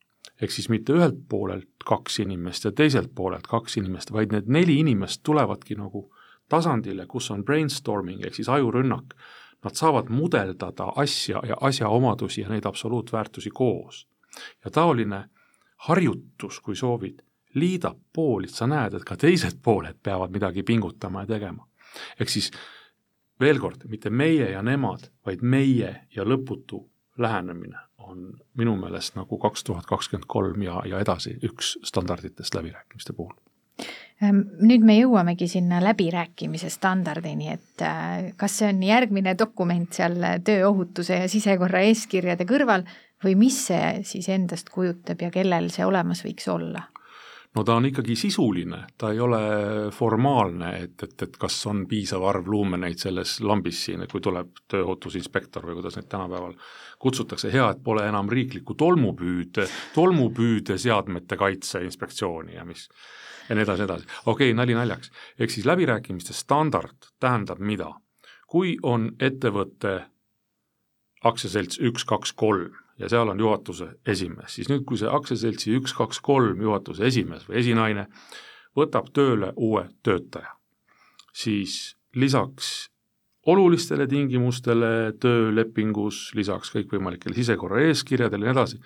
ehk 0.42 0.52
siis 0.52 0.70
mitte 0.70 0.94
ühelt 0.94 1.18
poolelt 1.30 1.84
kaks 1.86 2.20
inimest 2.20 2.66
ja 2.66 2.72
teiselt 2.72 3.10
poolelt 3.16 3.48
kaks 3.48 3.78
inimest, 3.78 4.12
vaid 4.14 4.32
need 4.32 4.48
neli 4.48 4.78
inimest 4.80 5.24
tulevadki 5.24 5.76
nagu 5.76 6.06
tasandile, 6.50 7.08
kus 7.08 7.32
on 7.32 7.44
brainstorming 7.44 8.24
ehk 8.26 8.36
siis 8.36 8.50
ajurünnak. 8.50 9.16
Nad 9.64 9.76
saavad 9.76 10.10
mudeldada 10.10 10.94
asja 10.96 11.42
ja 11.44 11.58
asja 11.62 11.90
omadusi 11.90 12.42
ja 12.42 12.50
neid 12.50 12.66
absoluutväärtusi 12.66 13.50
koos. 13.50 14.08
ja 14.66 14.72
taoline 14.72 15.30
harjutus, 15.76 16.60
kui 16.60 16.76
soovid, 16.76 17.20
liidab 17.60 17.98
poolid, 18.14 18.54
sa 18.54 18.68
näed, 18.70 18.98
et 18.98 19.06
ka 19.08 19.18
teised 19.20 19.60
pooled 19.64 19.98
peavad 20.04 20.34
midagi 20.34 20.64
pingutama 20.64 21.26
ja 21.26 21.34
tegema. 21.36 21.68
ehk 22.20 22.30
siis 22.30 22.52
veel 23.40 23.60
kord, 23.60 23.88
mitte 23.90 24.10
meie 24.10 24.52
ja 24.52 24.62
nemad, 24.62 25.10
vaid 25.26 25.42
meie 25.42 25.96
ja 26.16 26.26
lõputu 26.26 26.84
lähenemine 27.18 27.80
on 28.08 28.32
minu 28.58 28.76
meelest 28.80 29.18
nagu 29.18 29.38
kaks 29.42 29.64
tuhat 29.68 29.86
kakskümmend 29.86 30.28
kolm 30.28 30.62
ja, 30.64 30.82
ja 30.86 31.02
edasi 31.04 31.36
üks 31.44 31.76
standarditest 31.84 32.56
läbirääkimiste 32.56 33.14
puhul. 33.14 33.36
Ehm, 34.24 34.40
nüüd 34.66 34.86
me 34.86 34.96
jõuamegi 34.98 35.50
sinna 35.52 35.82
läbirääkimise 35.84 36.72
standardini, 36.74 37.52
et 37.54 37.84
äh, 37.86 38.32
kas 38.40 38.60
see 38.62 38.72
on 38.72 38.82
järgmine 38.84 39.36
dokument 39.38 39.94
seal 39.94 40.18
tööohutuse 40.46 41.22
ja 41.24 41.28
sisekorra 41.30 41.84
eeskirjade 41.90 42.48
kõrval 42.50 42.88
või 43.24 43.36
mis 43.38 43.60
see 43.70 44.02
siis 44.08 44.30
endast 44.34 44.72
kujutab 44.74 45.22
ja 45.22 45.30
kellel 45.34 45.70
see 45.74 45.86
olemas 45.86 46.24
võiks 46.26 46.50
olla? 46.54 46.88
No 47.58 47.64
ta 47.66 47.76
on 47.80 47.88
ikkagi 47.90 48.16
sisuline, 48.20 48.84
ta 48.98 49.10
ei 49.14 49.20
ole 49.24 49.40
formaalne, 49.94 50.72
et, 50.84 51.04
et, 51.04 51.22
et 51.26 51.38
kas 51.42 51.58
on 51.70 51.86
piisav 51.90 52.24
arv 52.30 52.50
luumeneid 52.54 53.02
selles 53.02 53.38
lambis 53.42 53.80
siin, 53.88 54.06
kui 54.12 54.22
tuleb 54.24 54.62
tööohutusinspektor 54.70 55.66
või 55.66 55.80
kuidas 55.80 55.98
neid 55.98 56.10
tänapäeval 56.12 56.54
kutsutakse, 57.02 57.52
hea, 57.54 57.70
et 57.74 57.84
pole 57.84 58.06
enam 58.08 58.30
riiklikku 58.30 58.78
tolmupüüde, 58.78 59.68
tolmupüüdeseadmete 59.96 61.38
kaitse 61.40 61.82
inspektsiooni 61.86 62.58
ja 62.58 62.66
mis 62.68 62.88
ja 63.50 63.56
nii 63.56 63.64
edasi, 63.64 63.88
edasi. 63.88 64.10
okei 64.26 64.52
okay,, 64.52 64.58
nali 64.58 64.76
naljaks, 64.78 65.12
ehk 65.40 65.54
siis 65.54 65.66
läbirääkimiste 65.66 66.36
standard 66.38 67.10
tähendab 67.20 67.64
mida? 67.64 67.94
kui 68.48 68.78
on 68.84 69.10
ettevõtte 69.20 69.98
aktsiaselts 71.28 71.82
üks, 71.84 72.06
kaks, 72.08 72.32
kolm 72.38 72.76
ja 72.98 73.10
seal 73.10 73.30
on 73.30 73.40
juhatuse 73.40 73.88
esimees, 74.08 74.58
siis 74.58 74.70
nüüd, 74.72 74.84
kui 74.88 75.00
see 75.00 75.10
aktsiaseltsi 75.12 75.76
üks, 75.78 75.94
kaks, 75.98 76.20
kolm 76.26 76.62
juhatuse 76.62 77.06
esimees 77.08 77.46
või 77.50 77.62
esinaine 77.62 78.08
võtab 78.78 79.12
tööle 79.14 79.54
uue 79.56 79.88
töötaja, 80.06 80.56
siis 81.34 81.98
lisaks 82.18 82.90
olulistele 83.48 84.08
tingimustele 84.12 85.14
töölepingus, 85.24 86.32
lisaks 86.36 86.74
kõikvõimalikele 86.74 87.38
sisekorra 87.38 87.86
eeskirjadele 87.88 88.46
ja 88.46 88.52
nii 88.52 88.58
edasi, 88.58 88.80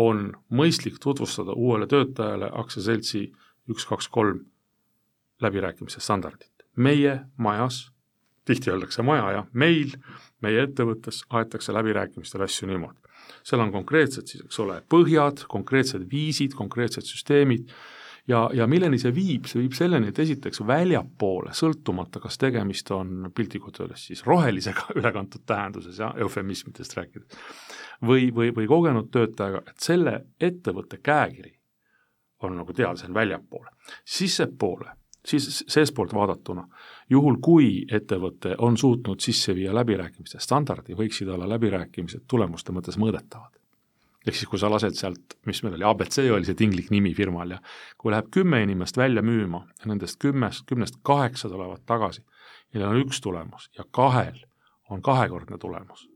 on 0.00 0.30
mõistlik 0.52 1.00
tutvustada 1.02 1.56
uuele 1.56 1.88
töötajale 1.90 2.48
aktsiaseltsi 2.62 3.26
üks, 3.70 3.84
kaks, 3.88 4.08
kolm 4.08 4.44
läbirääkimise 5.42 6.00
standardit. 6.00 6.52
meie 6.76 7.20
majas, 7.36 7.90
tihti 8.44 8.70
öeldakse 8.70 9.02
maja 9.02 9.30
jah, 9.32 9.46
meil, 9.52 9.94
meie 10.44 10.62
ettevõttes 10.62 11.22
aetakse 11.32 11.72
läbirääkimistel 11.72 12.44
asju 12.44 12.68
niimoodi 12.68 13.05
seal 13.46 13.62
on 13.62 13.72
konkreetsed 13.74 14.30
siis, 14.30 14.44
eks 14.46 14.58
ole, 14.64 14.80
põhjad, 14.92 15.44
konkreetsed 15.50 16.06
viisid, 16.10 16.56
konkreetsed 16.58 17.06
süsteemid 17.08 17.70
ja, 18.28 18.42
ja 18.54 18.66
milleni 18.70 18.98
see 19.02 19.14
viib, 19.14 19.46
see 19.50 19.62
viib 19.62 19.76
selleni, 19.78 20.10
et 20.10 20.20
esiteks 20.22 20.62
väljapoole, 20.66 21.54
sõltumata, 21.56 22.20
kas 22.22 22.38
tegemist 22.42 22.90
on 22.94 23.30
piltlikult 23.34 23.80
öeldes 23.82 24.08
siis 24.10 24.24
rohelisega 24.26 24.90
ülekantud 24.98 25.46
tähenduses 25.46 26.00
ja 26.02 26.12
eufemismidest 26.22 26.96
rääkides, 26.98 27.40
või, 28.06 28.30
või, 28.34 28.52
või 28.56 28.68
kogenud 28.70 29.10
töötajaga, 29.14 29.64
et 29.70 29.90
selle 29.90 30.20
ettevõtte 30.40 31.00
käekiri 31.02 31.54
on 32.44 32.58
nagu 32.58 32.72
teada, 32.76 32.98
see 33.00 33.08
on 33.08 33.16
väljapoole. 33.16 33.70
sissepoole 34.04 34.92
siis 35.26 35.64
seestpoolt 35.68 36.14
vaadatuna, 36.14 36.66
juhul 37.10 37.38
kui 37.42 37.68
ettevõte 37.92 38.56
on 38.58 38.76
suutnud 38.76 39.20
sisse 39.22 39.54
viia 39.54 39.74
läbirääkimiste 39.74 40.40
standardi, 40.42 40.96
võiksid 40.98 41.28
olla 41.32 41.48
läbirääkimised 41.54 42.26
tulemuste 42.28 42.74
mõttes 42.74 42.98
mõõdetavad. 42.98 43.52
ehk 44.26 44.34
siis, 44.34 44.48
kui 44.50 44.58
sa 44.58 44.70
lased 44.70 44.96
sealt, 44.98 45.36
mis 45.46 45.62
meil 45.62 45.76
oli, 45.76 45.84
abc 45.86 46.18
oli 46.18 46.44
see 46.44 46.58
tinglik 46.58 46.90
nimi 46.90 47.14
firmal 47.14 47.50
ja 47.50 47.60
kui 47.98 48.10
läheb 48.10 48.26
kümme 48.34 48.62
inimest 48.62 48.96
välja 48.96 49.22
müüma 49.22 49.62
ja 49.78 49.86
nendest 49.86 50.18
kümnest, 50.18 50.66
kümnest 50.66 50.98
kaheksa 51.02 51.48
tulevad 51.48 51.84
tagasi, 51.86 52.24
neil 52.74 52.88
on 52.88 52.98
üks 53.04 53.20
tulemus 53.22 53.70
ja 53.78 53.84
kahel 53.90 54.42
on 54.90 55.02
kahekordne 55.02 55.58
tulemus, 55.58 56.08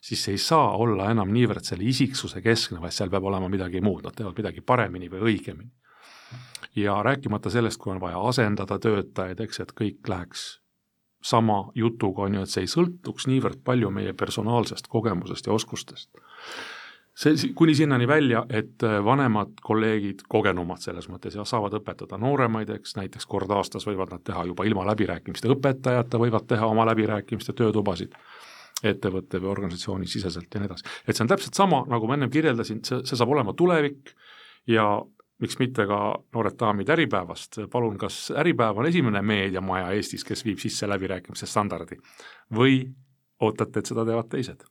siis 0.00 0.24
see 0.24 0.34
ei 0.34 0.38
saa 0.38 0.76
olla 0.76 1.10
enam 1.10 1.30
niivõrd 1.30 1.62
selle 1.62 1.84
isiksuse 1.84 2.42
keskne, 2.42 2.80
vaid 2.80 2.92
seal 2.92 3.10
peab 3.10 3.24
olema 3.30 3.48
midagi 3.48 3.80
muud, 3.80 4.02
nad 4.02 4.14
teevad 4.14 4.42
midagi 4.42 4.60
paremini 4.60 5.10
või 5.10 5.22
õigemini 5.30 5.70
ja 6.76 7.02
rääkimata 7.02 7.50
sellest, 7.50 7.80
kui 7.80 7.92
on 7.92 8.00
vaja 8.00 8.20
asendada 8.28 8.78
töötajaid, 8.78 9.40
eks, 9.40 9.60
et 9.60 9.72
kõik 9.76 10.08
läheks 10.08 10.62
sama 11.22 11.70
jutuga, 11.74 12.22
on 12.26 12.34
ju, 12.34 12.42
et 12.42 12.50
see 12.50 12.64
ei 12.66 12.70
sõltuks 12.70 13.28
niivõrd 13.30 13.62
palju 13.64 13.90
meie 13.94 14.12
personaalsest 14.12 14.88
kogemusest 14.90 15.46
ja 15.46 15.52
oskustest. 15.52 16.10
see, 17.14 17.52
kuni 17.54 17.74
sinnani 17.74 18.08
välja, 18.08 18.44
et 18.48 18.82
vanemad 19.04 19.60
kolleegid, 19.62 20.24
kogenumad 20.28 20.80
selles 20.80 21.08
mõttes 21.08 21.36
ja 21.36 21.44
saavad 21.44 21.76
õpetada 21.78 22.18
nooremaid, 22.18 22.70
eks 22.70 22.96
näiteks 22.96 23.26
kord 23.26 23.50
aastas 23.50 23.86
võivad 23.86 24.10
nad 24.10 24.24
teha 24.24 24.44
juba 24.48 24.64
ilma 24.64 24.86
läbirääkimiste, 24.90 25.48
õpetajata 25.52 26.18
võivad 26.18 26.48
teha 26.48 26.66
oma 26.66 26.86
läbirääkimiste 26.88 27.52
töötubasid 27.52 28.16
ettevõtte 28.82 29.38
või 29.38 29.52
organisatsiooni 29.52 30.06
siseselt 30.10 30.54
ja 30.54 30.60
nii 30.60 30.66
edasi. 30.66 30.84
et 31.06 31.14
see 31.14 31.22
on 31.22 31.28
täpselt 31.28 31.54
sama, 31.54 31.84
nagu 31.86 32.06
ma 32.08 32.16
ennem 32.18 32.30
kirjeldasin, 32.30 32.80
see, 32.84 33.02
see 33.06 33.18
saab 33.18 33.30
olema 33.30 33.54
tulevik 33.54 34.10
ja 34.66 34.86
miks 35.40 35.58
mitte 35.58 35.86
ka 35.86 36.00
Noored 36.34 36.58
Daamid 36.60 36.90
Äripäevast, 36.94 37.62
palun, 37.70 37.96
kas 37.98 38.30
Äripäev 38.38 38.78
on 38.78 38.86
esimene 38.86 39.22
meediamaja 39.22 39.90
Eestis, 39.96 40.24
kes 40.24 40.44
viib 40.44 40.60
sisse 40.62 40.88
läbirääkimise 40.88 41.46
standardi 41.46 41.98
või 42.54 42.84
ootate, 43.42 43.80
et 43.80 43.90
seda 43.90 44.06
teevad 44.08 44.30
teised? 44.32 44.68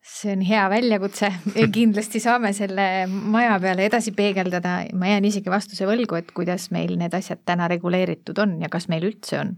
see 0.00 0.32
on 0.32 0.40
hea 0.40 0.62
väljakutse, 0.72 1.28
kindlasti 1.76 2.22
saame 2.24 2.54
selle 2.56 2.84
maja 3.06 3.58
peale 3.60 3.84
edasi 3.84 4.14
peegeldada, 4.16 4.78
ma 4.96 5.10
jään 5.10 5.26
isegi 5.28 5.52
vastuse 5.52 5.84
võlgu, 5.88 6.16
et 6.16 6.30
kuidas 6.36 6.70
meil 6.72 6.96
need 6.96 7.12
asjad 7.16 7.42
täna 7.44 7.68
reguleeritud 7.68 8.38
on 8.40 8.56
ja 8.62 8.70
kas 8.72 8.88
meil 8.88 9.04
üldse 9.10 9.36
on. 9.42 9.56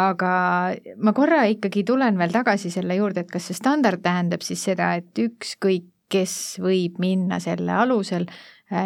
aga 0.00 0.30
ma 0.96 1.12
korra 1.12 1.44
ikkagi 1.52 1.84
tulen 1.84 2.16
veel 2.18 2.32
tagasi 2.32 2.72
selle 2.72 2.96
juurde, 2.96 3.20
et 3.20 3.30
kas 3.30 3.50
see 3.50 3.58
standard 3.60 4.00
tähendab 4.02 4.42
siis 4.42 4.64
seda, 4.64 4.94
et 4.96 5.12
ükskõik 5.20 5.92
kes 6.14 6.60
võib 6.62 6.98
minna 7.02 7.40
selle 7.42 7.74
alusel 7.74 8.26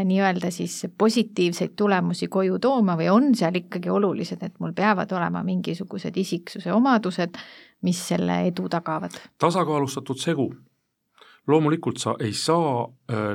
nii-öelda 0.04 0.50
siis 0.50 0.86
positiivseid 0.98 1.74
tulemusi 1.76 2.28
koju 2.28 2.58
tooma 2.58 2.96
või 2.98 3.08
on 3.12 3.34
seal 3.38 3.56
ikkagi 3.60 3.90
olulised, 3.90 4.42
et 4.42 4.60
mul 4.60 4.72
peavad 4.76 5.12
olema 5.16 5.42
mingisugused 5.46 6.16
isiksuse 6.16 6.72
omadused, 6.72 7.38
mis 7.82 8.00
selle 8.08 8.42
edu 8.50 8.68
tagavad? 8.68 9.16
tasakaalustatud 9.38 10.18
segu. 10.20 10.50
Loomulikult 11.48 11.98
sa 11.98 12.14
ei 12.20 12.32
saa 12.36 12.84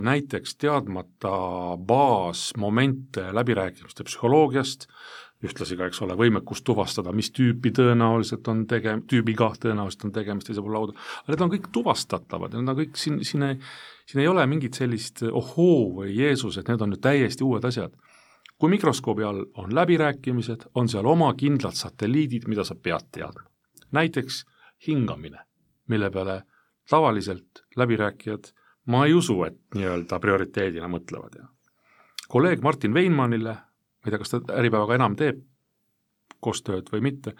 näiteks 0.01 0.55
teadmata 0.61 1.33
baasmomente 1.77 3.31
läbirääkimiste 3.33 4.05
psühholoogiast, 4.05 4.87
ühtlasi 5.43 5.75
ka, 5.77 5.87
eks 5.89 6.01
ole, 6.05 6.15
võimekust 6.17 6.63
tuvastada, 6.67 7.11
mis 7.15 7.31
tüüpi 7.35 7.73
tõenäoliselt 7.75 8.47
on 8.51 8.63
tege-, 8.69 8.95
tüübiga 9.09 9.49
tõenäoliselt 9.59 10.07
on 10.07 10.13
tegemist 10.15 10.47
teise 10.47 10.63
poole 10.63 10.77
lauda, 10.77 10.95
aga 11.23 11.33
need 11.33 11.43
on 11.45 11.51
kõik 11.51 11.67
tuvastatavad 11.75 12.53
ja 12.53 12.61
need 12.61 12.73
on 12.73 12.79
kõik 12.79 12.99
siin, 12.99 13.19
siin 13.27 13.43
ei, 13.49 13.57
siin 14.09 14.23
ei 14.23 14.29
ole 14.31 14.45
mingit 14.47 14.79
sellist 14.79 15.25
ohoo 15.27 15.89
või 15.99 16.13
Jeesus, 16.15 16.57
et 16.59 16.71
need 16.71 16.85
on 16.85 16.93
nüüd 16.93 17.03
täiesti 17.03 17.43
uued 17.47 17.65
asjad. 17.67 17.95
kui 18.57 18.69
mikroskoobi 18.71 19.23
all 19.27 19.43
on 19.59 19.73
läbirääkimised, 19.75 20.69
on 20.79 20.87
seal 20.87 21.05
oma 21.09 21.33
kindlad 21.35 21.75
satelliidid, 21.75 22.47
mida 22.47 22.63
sa 22.63 22.75
pead 22.75 23.09
teadma. 23.11 23.49
näiteks 23.91 24.45
hingamine, 24.87 25.43
mille 25.87 26.09
peale 26.09 26.43
tavaliselt 26.89 27.63
läbirääkijad 27.75 28.51
ma 28.85 29.05
ei 29.05 29.13
usu, 29.13 29.43
et 29.43 29.59
nii-öelda 29.75 30.19
prioriteedina 30.19 30.89
mõtlevad 30.91 31.39
ja 31.39 31.47
kolleeg 32.27 32.61
Martin 32.61 32.93
Veinmannile 32.93 33.53
ma 33.53 34.09
ei 34.09 34.11
tea, 34.11 34.19
kas 34.19 34.33
ta 34.33 34.41
Äripäevaga 34.59 34.97
enam 34.99 35.15
teeb 35.19 35.43
koostööd 36.43 36.89
või 36.91 37.03
mitte, 37.05 37.35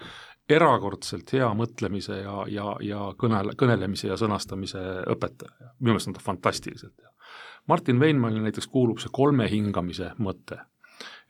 erakordselt 0.49 1.33
hea 1.35 1.49
mõtlemise 1.57 2.21
ja, 2.21 2.35
ja, 2.47 2.67
ja 2.83 2.99
kõne, 3.19 3.41
kõnelemise 3.59 4.07
ja 4.07 4.17
sõnastamise 4.19 4.81
õpetaja, 5.11 5.73
minu 5.79 5.95
meelest 5.95 6.11
on 6.11 6.17
ta 6.17 6.23
fantastiliselt 6.23 6.95
hea. 7.01 7.11
Martin 7.67 7.99
Veinmannil 7.99 8.43
näiteks 8.43 8.67
kuulub 8.71 8.99
see 8.99 9.11
kolme 9.11 9.47
hingamise 9.51 10.13
mõte. 10.19 10.59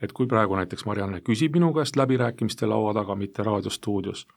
et 0.01 0.11
kui 0.11 0.28
praegu 0.28 0.55
näiteks 0.55 0.86
Marianne 0.86 1.22
küsib 1.22 1.53
minu 1.55 1.72
käest 1.74 1.95
läbirääkimiste 1.95 2.68
laua 2.68 2.93
taga, 2.93 3.16
mitte 3.16 3.43
raadiostuudios, 3.43 4.28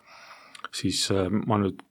siis 0.72 1.11
äh, 1.11 1.29
ma 1.47 1.59
nüüd 1.59 1.83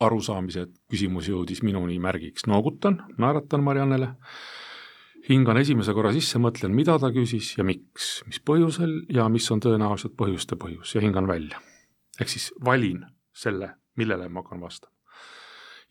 arusaamise, 0.00 0.66
küsimus 0.90 1.28
jõudis 1.28 1.62
minuni 1.62 1.98
märgiks, 2.02 2.46
noogutan, 2.48 3.02
naeratan 3.18 3.64
Mariannele 3.64 4.14
hingan 5.28 5.60
esimese 5.60 5.94
korra 5.96 6.12
sisse, 6.14 6.40
mõtlen, 6.42 6.72
mida 6.74 6.96
ta 7.00 7.10
küsis 7.14 7.52
ja 7.58 7.66
miks, 7.66 8.20
mis 8.28 8.40
põhjusel 8.46 9.02
ja 9.12 9.28
mis 9.32 9.46
on 9.52 9.60
tõenäoliselt 9.62 10.16
põhjuste 10.18 10.58
põhjus 10.60 10.94
ja 10.96 11.04
hingan 11.04 11.28
välja. 11.28 11.60
ehk 12.20 12.28
siis 12.28 12.52
valin 12.64 13.04
selle, 13.32 13.74
millele 13.96 14.28
ma 14.28 14.42
hakkan 14.42 14.60
vastama. 14.60 14.92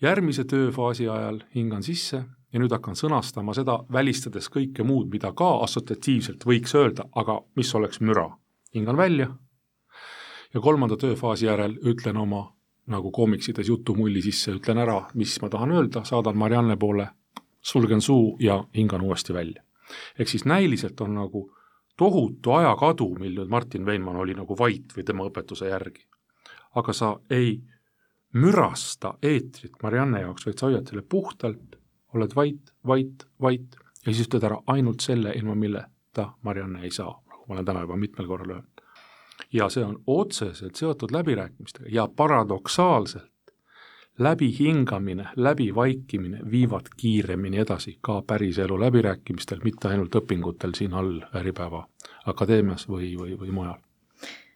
järgmise 0.01 0.43
tööfaasi 0.43 1.07
ajal 1.09 1.43
hingan 1.55 1.83
sisse 1.83 2.23
ja 2.53 2.59
nüüd 2.59 2.71
hakkan 2.71 2.95
sõnastama 2.95 3.53
seda, 3.53 3.79
välistades 3.91 4.49
kõike 4.49 4.83
muud, 4.83 5.09
mida 5.11 5.31
ka 5.33 5.59
assotsiatiivselt 5.63 6.45
võiks 6.45 6.75
öelda, 6.75 7.05
aga 7.15 7.41
mis 7.55 7.75
oleks 7.75 8.01
müra. 8.01 8.37
hingan 8.75 8.97
välja 8.97 9.29
ja 10.53 10.59
kolmanda 10.59 10.97
tööfaasi 10.97 11.45
järel 11.45 11.77
ütlen 11.85 12.17
oma 12.17 12.58
nagu 12.89 13.11
koomiksides 13.11 13.67
jutumulli 13.67 14.21
sisse, 14.21 14.53
ütlen 14.57 14.81
ära, 14.81 15.01
mis 15.13 15.37
ma 15.41 15.49
tahan 15.49 15.71
öelda, 15.71 16.03
saadan 16.05 16.37
Marianne 16.37 16.77
poole 16.77 17.07
sulgen 17.61 18.01
suu 18.01 18.37
ja 18.39 18.63
hingan 18.75 19.01
uuesti 19.01 19.33
välja. 19.33 19.63
ehk 20.19 20.27
siis 20.29 20.45
näiliselt 20.45 21.01
on 21.01 21.13
nagu 21.13 21.51
tohutu 21.97 22.51
ajakadu, 22.51 23.09
mil 23.19 23.35
nüüd 23.35 23.49
Martin 23.49 23.85
Veinmann 23.85 24.19
oli 24.21 24.33
nagu 24.33 24.55
vait 24.59 24.93
või 24.97 25.03
tema 25.03 25.25
õpetuse 25.27 25.69
järgi. 25.69 26.07
aga 26.75 26.93
sa 26.93 27.19
ei 27.29 27.61
mürasta 28.33 29.13
eetrit 29.21 29.73
Marianne 29.83 30.21
jaoks, 30.21 30.45
vaid 30.45 30.57
sa 30.57 30.67
hoiad 30.67 30.87
selle 30.87 31.01
puhtalt, 31.01 31.75
oled 32.13 32.35
vait, 32.35 32.73
vait, 32.87 33.25
vait 33.41 33.75
ja 34.05 34.13
siis 34.13 34.27
ütled 34.27 34.43
ära 34.43 34.59
ainult 34.67 35.01
selle, 35.01 35.33
ilma 35.35 35.55
milleta 35.55 36.29
Marianne 36.41 36.83
ei 36.83 36.91
saa, 36.91 37.11
nagu 37.29 37.45
ma 37.47 37.57
olen 37.57 37.65
täna 37.65 37.81
juba 37.85 37.97
mitmel 37.97 38.27
korral 38.27 38.55
öelnud. 38.55 38.78
Ja 39.53 39.69
see 39.69 39.83
on 39.83 40.01
otseselt 40.07 40.75
seotud 40.75 41.11
läbirääkimistega 41.11 41.89
ja 41.91 42.07
paradoksaalselt 42.15 43.29
läbihingamine, 44.19 45.27
läbivaikimine 45.35 46.39
viivad 46.51 46.91
kiiremini 46.97 47.57
edasi 47.57 47.97
ka 48.01 48.21
päriselu 48.21 48.79
läbirääkimistel, 48.79 49.59
mitte 49.63 49.87
ainult 49.87 50.15
õpingutel 50.15 50.75
siin 50.75 50.93
all 50.93 51.21
Äripäeva 51.35 51.87
Akadeemias 52.25 52.89
või, 52.89 53.13
või, 53.19 53.37
või 53.39 53.51
mujal. 53.51 53.79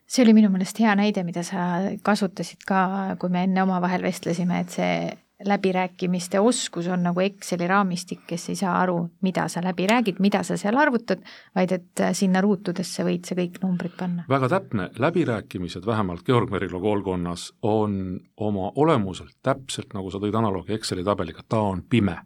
See 0.08 0.24
oli 0.24 0.34
minu 0.36 0.50
meelest 0.52 0.80
hea 0.80 0.96
näide, 0.96 1.24
mida 1.24 1.42
sa 1.48 1.68
kasutasid 2.04 2.68
ka, 2.68 3.16
kui 3.20 3.32
me 3.34 3.48
enne 3.48 3.64
omavahel 3.64 4.04
vestlesime, 4.04 4.60
et 4.60 4.76
see 4.76 4.98
läbirääkimiste 5.46 6.40
oskus 6.40 6.88
on 6.88 7.04
nagu 7.04 7.20
Exceli 7.20 7.68
raamistik, 7.68 8.24
kes 8.28 8.50
ei 8.50 8.56
saa 8.56 8.74
aru, 8.82 9.10
mida 9.22 9.48
sa 9.48 9.62
läbi 9.64 9.88
räägid, 9.88 10.20
mida 10.20 10.44
sa 10.44 10.58
seal 10.58 10.78
arvutad, 10.78 11.24
vaid 11.56 11.72
et 11.72 12.04
sinna 12.14 12.42
ruutudesse 12.42 13.06
võid 13.06 13.28
sa 13.28 13.36
kõik 13.36 13.60
numbrid 13.64 13.96
panna. 14.00 14.26
väga 14.30 14.50
täpne, 14.50 14.90
läbirääkimised 15.00 15.86
vähemalt 15.86 16.26
Georg 16.26 16.52
Merilo 16.52 16.80
koolkonnas 16.80 17.54
on 17.62 18.20
oma 18.38 18.72
olemuselt 18.76 19.36
täpselt, 19.42 19.94
nagu 19.94 20.12
sa 20.12 20.18
tõid 20.18 20.36
analoogi 20.36 20.74
Exceli 20.74 21.04
tabeliga, 21.04 21.44
ta 21.50 21.60
on 21.60 21.84
pime. 21.90 22.18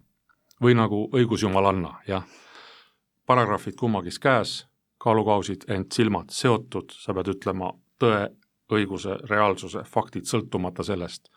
või 0.63 0.74
nagu 0.74 1.09
õigusjumalanna, 1.13 1.99
jah. 2.07 2.24
paragrahvid 3.26 3.76
kummagis 3.76 4.20
käes, 4.20 4.68
kaalukausid, 4.97 5.68
ent 5.68 5.91
silmad 5.91 6.30
seotud, 6.30 6.91
sa 6.91 7.13
pead 7.13 7.28
ütlema 7.28 7.72
tõe, 7.99 8.30
õiguse, 8.72 9.20
reaalsuse, 9.30 9.84
faktid 9.84 10.26
sõltumata 10.26 10.84
sellest 10.84 11.30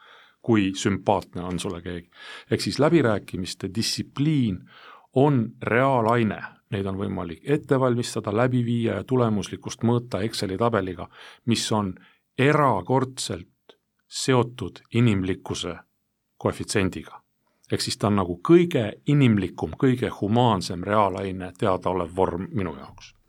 kui 0.42 0.72
sümpaatne 0.74 1.42
on 1.42 1.58
sulle 1.58 1.82
keegi. 1.82 2.10
ehk 2.50 2.60
siis 2.60 2.78
läbirääkimiste 2.78 3.70
distsipliin 3.74 4.58
on 5.14 5.52
reaalaine, 5.62 6.42
neid 6.70 6.86
on 6.86 6.96
võimalik 6.96 7.40
ette 7.44 7.80
valmistada, 7.80 8.36
läbi 8.36 8.64
viia 8.64 8.94
ja 8.94 9.04
tulemuslikkust 9.04 9.82
mõõta 9.82 10.22
Exceli 10.22 10.58
tabeliga, 10.58 11.08
mis 11.46 11.72
on 11.72 11.94
erakordselt 12.38 13.78
seotud 14.08 14.82
inimlikkuse 14.94 15.76
koefitsiendiga. 16.36 17.22
ehk 17.72 17.80
siis 17.80 17.96
ta 17.98 18.06
on 18.06 18.16
nagu 18.16 18.40
kõige 18.48 18.92
inimlikum, 19.06 19.70
kõige 19.78 20.08
humaansem 20.20 20.82
reaalaine 20.82 21.52
teadaolev 21.58 22.16
vorm 22.16 22.48
minu 22.50 22.76
jaoks 22.76 23.19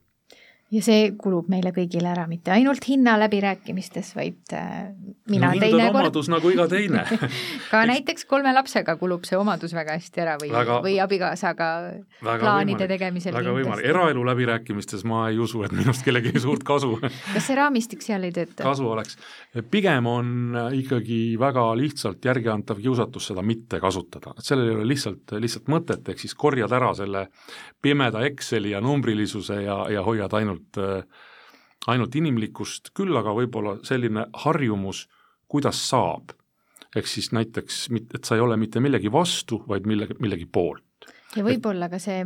ja 0.71 0.81
see 0.83 1.09
kulub 1.19 1.49
meile 1.51 1.73
kõigile 1.75 2.07
ära, 2.13 2.23
mitte 2.31 2.53
ainult 2.55 2.85
hinna 2.87 3.17
läbirääkimistes, 3.19 4.13
vaid 4.15 4.53
äh, 4.55 4.93
mina 5.31 5.49
no, 5.51 5.59
teinekord 5.59 6.07
omadus 6.07 6.29
nagu 6.31 6.51
iga 6.53 6.67
teine. 6.71 7.03
Ka 7.71 7.81
näiteks 7.89 8.23
kolme 8.29 8.53
lapsega 8.55 8.95
kulub 8.99 9.27
see 9.27 9.39
omadus 9.39 9.75
väga 9.75 9.97
hästi 9.99 10.23
ära 10.23 10.37
või 10.39 10.51
või 10.51 10.95
abikaasaga 11.03 11.67
plaanide 12.21 12.85
võimalik, 12.85 12.93
tegemisel 12.93 13.35
väga 13.35 13.55
võimalik, 13.57 13.89
eraelu 13.91 14.23
läbirääkimistes 14.31 15.03
ma 15.07 15.25
ei 15.31 15.41
usu, 15.43 15.65
et 15.67 15.75
minust 15.75 16.05
kellelegi 16.07 16.39
suurt 16.39 16.63
kasu 16.67 16.93
kas 17.35 17.49
see 17.49 17.57
raamistik 17.59 18.05
seal 18.05 18.23
ei 18.27 18.35
tööta? 18.35 18.63
kasu 18.63 18.87
oleks, 18.93 19.19
pigem 19.73 20.07
on 20.07 20.55
ikkagi 20.77 21.35
väga 21.41 21.67
lihtsalt 21.79 22.23
järgiantav 22.31 22.79
kiusatus 22.79 23.31
seda 23.31 23.43
mitte 23.43 23.81
kasutada, 23.83 24.37
et 24.37 24.47
sellel 24.47 24.71
ei 24.71 24.79
ole 24.79 24.87
lihtsalt, 24.93 25.35
lihtsalt 25.35 25.67
mõtet, 25.71 26.13
ehk 26.13 26.23
siis 26.23 26.35
korjad 26.35 26.71
ära 26.79 26.93
selle 26.95 27.27
pimeda 27.81 28.23
Exceli 28.27 28.71
ja 28.71 28.81
numbrilisuse 28.83 29.61
ja, 29.65 29.77
ja 29.91 30.03
hoiad 30.05 30.33
ainult 30.37 30.60
ainult, 30.77 31.09
ainult 31.87 32.15
inimlikkust, 32.15 32.91
küll 32.97 33.15
aga 33.17 33.33
võib-olla 33.33 33.79
selline 33.87 34.27
harjumus, 34.45 35.07
kuidas 35.47 35.81
saab. 35.89 36.37
ehk 36.95 37.07
siis 37.07 37.31
näiteks, 37.31 37.87
et 38.15 38.25
sa 38.25 38.35
ei 38.35 38.41
ole 38.41 38.57
mitte 38.57 38.79
millegi 38.83 39.11
vastu, 39.11 39.63
vaid 39.67 39.85
millegi, 39.87 40.15
millegi 40.19 40.45
poolt 40.45 40.83
ja 41.35 41.43
võib-olla 41.45 41.87
ka 41.91 41.95
see 42.01 42.25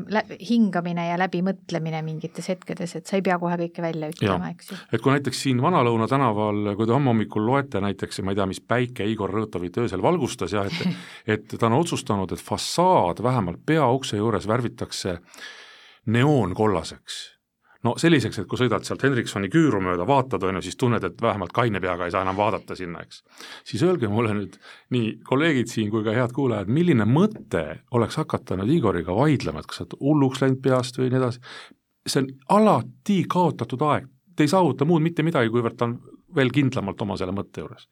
hingamine 0.50 1.04
ja 1.12 1.18
läbimõtlemine 1.22 2.00
mingites 2.06 2.48
hetkedes, 2.50 2.96
et 2.98 3.06
sa 3.06 3.20
ei 3.20 3.26
pea 3.26 3.38
kohe 3.42 3.58
kõike 3.60 3.84
välja 3.84 4.10
ütlema, 4.10 4.50
eks 4.56 4.72
ju. 4.72 4.78
et 4.90 5.04
kui 5.04 5.14
näiteks 5.14 5.44
siin 5.46 5.62
Vana-Lõuna 5.62 6.08
tänaval, 6.10 6.72
kui 6.78 6.90
te 6.90 6.96
homme 6.96 7.12
hommikul 7.14 7.46
loete 7.46 7.82
näiteks, 7.86 8.24
ma 8.26 8.34
ei 8.34 8.40
tea, 8.40 8.50
mis 8.50 8.64
päike 8.66 9.06
Igor 9.06 9.34
Rõõtovit 9.34 9.78
öösel 9.84 10.02
valgustas 10.02 10.56
ja 10.58 10.66
et 10.66 10.82
et 11.36 11.58
ta 11.60 11.70
on 11.70 11.78
otsustanud, 11.78 12.34
et 12.34 12.42
fassaad 12.42 13.22
vähemalt 13.24 13.62
peaukse 13.66 14.18
juures 14.18 14.50
värvitakse 14.50 15.20
neoonkollaseks 16.10 17.35
no 17.86 17.94
selliseks, 18.02 18.40
et 18.42 18.50
kui 18.50 18.60
sõidad 18.60 18.86
sealt 18.88 19.04
Hendriksoni 19.06 19.50
küüru 19.54 19.82
mööda, 19.84 20.08
vaatad, 20.08 20.44
on 20.48 20.60
ju, 20.60 20.64
siis 20.66 20.80
tunned, 20.80 21.04
et 21.06 21.22
vähemalt 21.22 21.54
kaine 21.56 21.82
peaga 21.84 22.08
ei 22.08 22.14
saa 22.14 22.24
enam 22.26 22.38
vaadata 22.40 22.78
sinna, 22.78 23.04
eks. 23.06 23.22
siis 23.68 23.84
öelge 23.86 24.10
mulle 24.12 24.34
nüüd, 24.38 24.58
nii 24.96 25.12
kolleegid 25.28 25.72
siin 25.72 25.92
kui 25.94 26.06
ka 26.06 26.16
head 26.16 26.34
kuulajad, 26.36 26.72
milline 26.72 27.08
mõte 27.10 27.66
oleks 27.96 28.20
hakata 28.22 28.58
nüüd 28.60 28.74
Igoriga 28.78 29.16
vaidlema, 29.16 29.62
et 29.62 29.70
kas 29.70 29.82
sa 29.82 29.86
oled 29.86 29.98
hulluks 30.02 30.44
läinud 30.44 30.64
peast 30.66 31.00
või 31.00 31.12
nii 31.12 31.22
edasi, 31.22 31.44
see 32.06 32.24
on 32.24 32.34
alati 32.60 33.22
kaotatud 33.30 33.86
aeg, 33.92 34.10
te 34.36 34.46
ei 34.46 34.52
saavuta 34.52 34.88
muud 34.88 35.06
mitte 35.06 35.26
midagi, 35.26 35.54
kuivõrd 35.54 35.78
ta 35.80 35.90
on 35.90 36.00
veel 36.36 36.52
kindlamalt 36.52 37.00
oma 37.06 37.16
selle 37.20 37.32
mõtte 37.36 37.64
juures. 37.64 37.88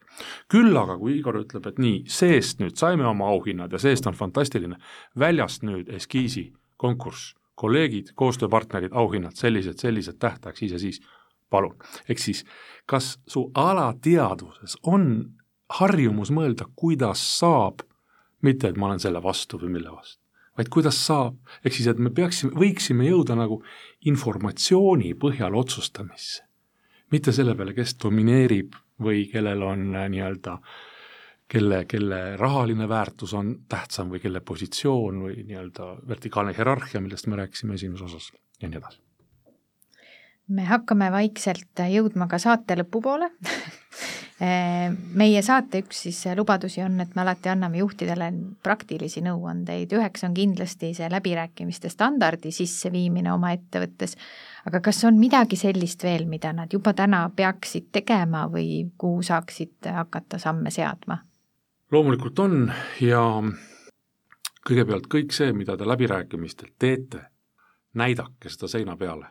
küll 0.52 0.76
aga, 0.76 0.98
kui 1.00 1.16
Igor 1.18 1.38
ütleb, 1.40 1.70
et 1.70 1.78
nii, 1.80 2.02
seest 2.10 2.60
nüüd 2.60 2.76
saime 2.76 3.06
oma 3.08 3.30
auhinnad 3.32 3.72
ja 3.72 3.80
seest 3.80 4.10
on 4.10 4.18
fantastiline, 4.18 4.76
väljast 5.18 5.64
nüüd 5.64 5.88
eskiisi 5.88 6.50
konkurss 6.76 7.32
kolleegid, 7.54 8.12
koostööpartnerid, 8.18 8.92
auhinnad, 8.92 9.36
sellised, 9.38 9.78
sellised 9.78 10.18
tähtajad, 10.18 10.56
siis 10.58 10.72
ja 10.72 10.78
siis, 10.78 11.00
palun. 11.50 11.76
ehk 12.08 12.18
siis, 12.18 12.44
kas 12.86 13.18
su 13.28 13.46
alateadvuses 13.54 14.76
on 14.82 15.06
harjumus 15.78 16.32
mõelda, 16.34 16.66
kuidas 16.76 17.22
saab, 17.38 17.84
mitte 18.42 18.68
et 18.68 18.76
ma 18.76 18.90
olen 18.90 19.02
selle 19.02 19.22
vastu 19.22 19.58
või 19.60 19.76
mille 19.76 19.92
vastu, 19.92 20.20
vaid 20.58 20.70
kuidas 20.70 20.98
saab, 21.06 21.38
ehk 21.64 21.76
siis, 21.76 21.88
et 21.90 21.98
me 21.98 22.10
peaksime, 22.10 22.52
võiksime 22.58 23.06
jõuda 23.08 23.38
nagu 23.38 23.62
informatsiooni 24.10 25.14
põhjal 25.14 25.54
otsustamisse. 25.54 26.42
mitte 27.12 27.32
selle 27.32 27.54
peale, 27.54 27.74
kes 27.74 27.94
domineerib 28.02 28.74
või 29.00 29.28
kellel 29.30 29.62
on 29.62 29.94
äh, 29.94 30.08
nii-öelda 30.10 30.52
äh, 30.52 30.93
kelle, 31.54 31.84
kelle 31.88 32.20
rahaline 32.36 32.88
väärtus 32.88 33.34
on 33.38 33.54
tähtsam 33.68 34.10
või 34.12 34.20
kelle 34.22 34.40
positsioon 34.40 35.22
või 35.26 35.38
nii-öelda 35.46 35.90
vertikaalne 36.08 36.54
hierarhia, 36.56 37.02
millest 37.04 37.30
me 37.30 37.38
rääkisime 37.42 37.78
esimeses 37.78 38.10
osas 38.10 38.32
ja 38.62 38.68
nii 38.68 38.80
edasi. 38.82 39.00
me 40.48 40.64
hakkame 40.68 41.10
vaikselt 41.12 41.84
jõudma 41.90 42.26
ka 42.28 42.38
saate 42.42 42.76
lõpupoole 42.82 43.30
meie 45.20 45.42
saate 45.46 45.84
üks 45.84 46.00
siis 46.08 46.18
lubadusi 46.36 46.82
on, 46.82 46.98
et 47.00 47.14
me 47.14 47.22
alati 47.22 47.52
anname 47.52 47.78
juhtidele 47.78 48.30
praktilisi 48.62 49.22
nõuandeid, 49.24 49.94
üheks 49.94 50.26
on 50.26 50.34
kindlasti 50.34 50.90
see 50.96 51.10
läbirääkimiste 51.10 51.88
standardi 51.92 52.50
sisseviimine 52.52 53.32
oma 53.32 53.52
ettevõttes, 53.54 54.16
aga 54.66 54.82
kas 54.84 55.04
on 55.06 55.20
midagi 55.22 55.56
sellist 55.60 56.02
veel, 56.02 56.26
mida 56.26 56.52
nad 56.52 56.72
juba 56.72 56.92
täna 56.98 57.28
peaksid 57.36 57.92
tegema 57.94 58.48
või 58.50 58.88
kuhu 58.98 59.22
saaksid 59.22 59.92
hakata 60.02 60.42
samme 60.42 60.74
seadma? 60.74 61.22
Loomulikult 61.94 62.38
on 62.38 62.72
ja 63.00 63.20
kõigepealt 64.66 65.06
kõik 65.12 65.34
see, 65.36 65.52
mida 65.54 65.76
te 65.78 65.86
läbirääkimistel 65.86 66.72
teete, 66.78 67.20
näidake 67.94 68.50
seda 68.50 68.68
seina 68.68 68.96
peale. 68.96 69.30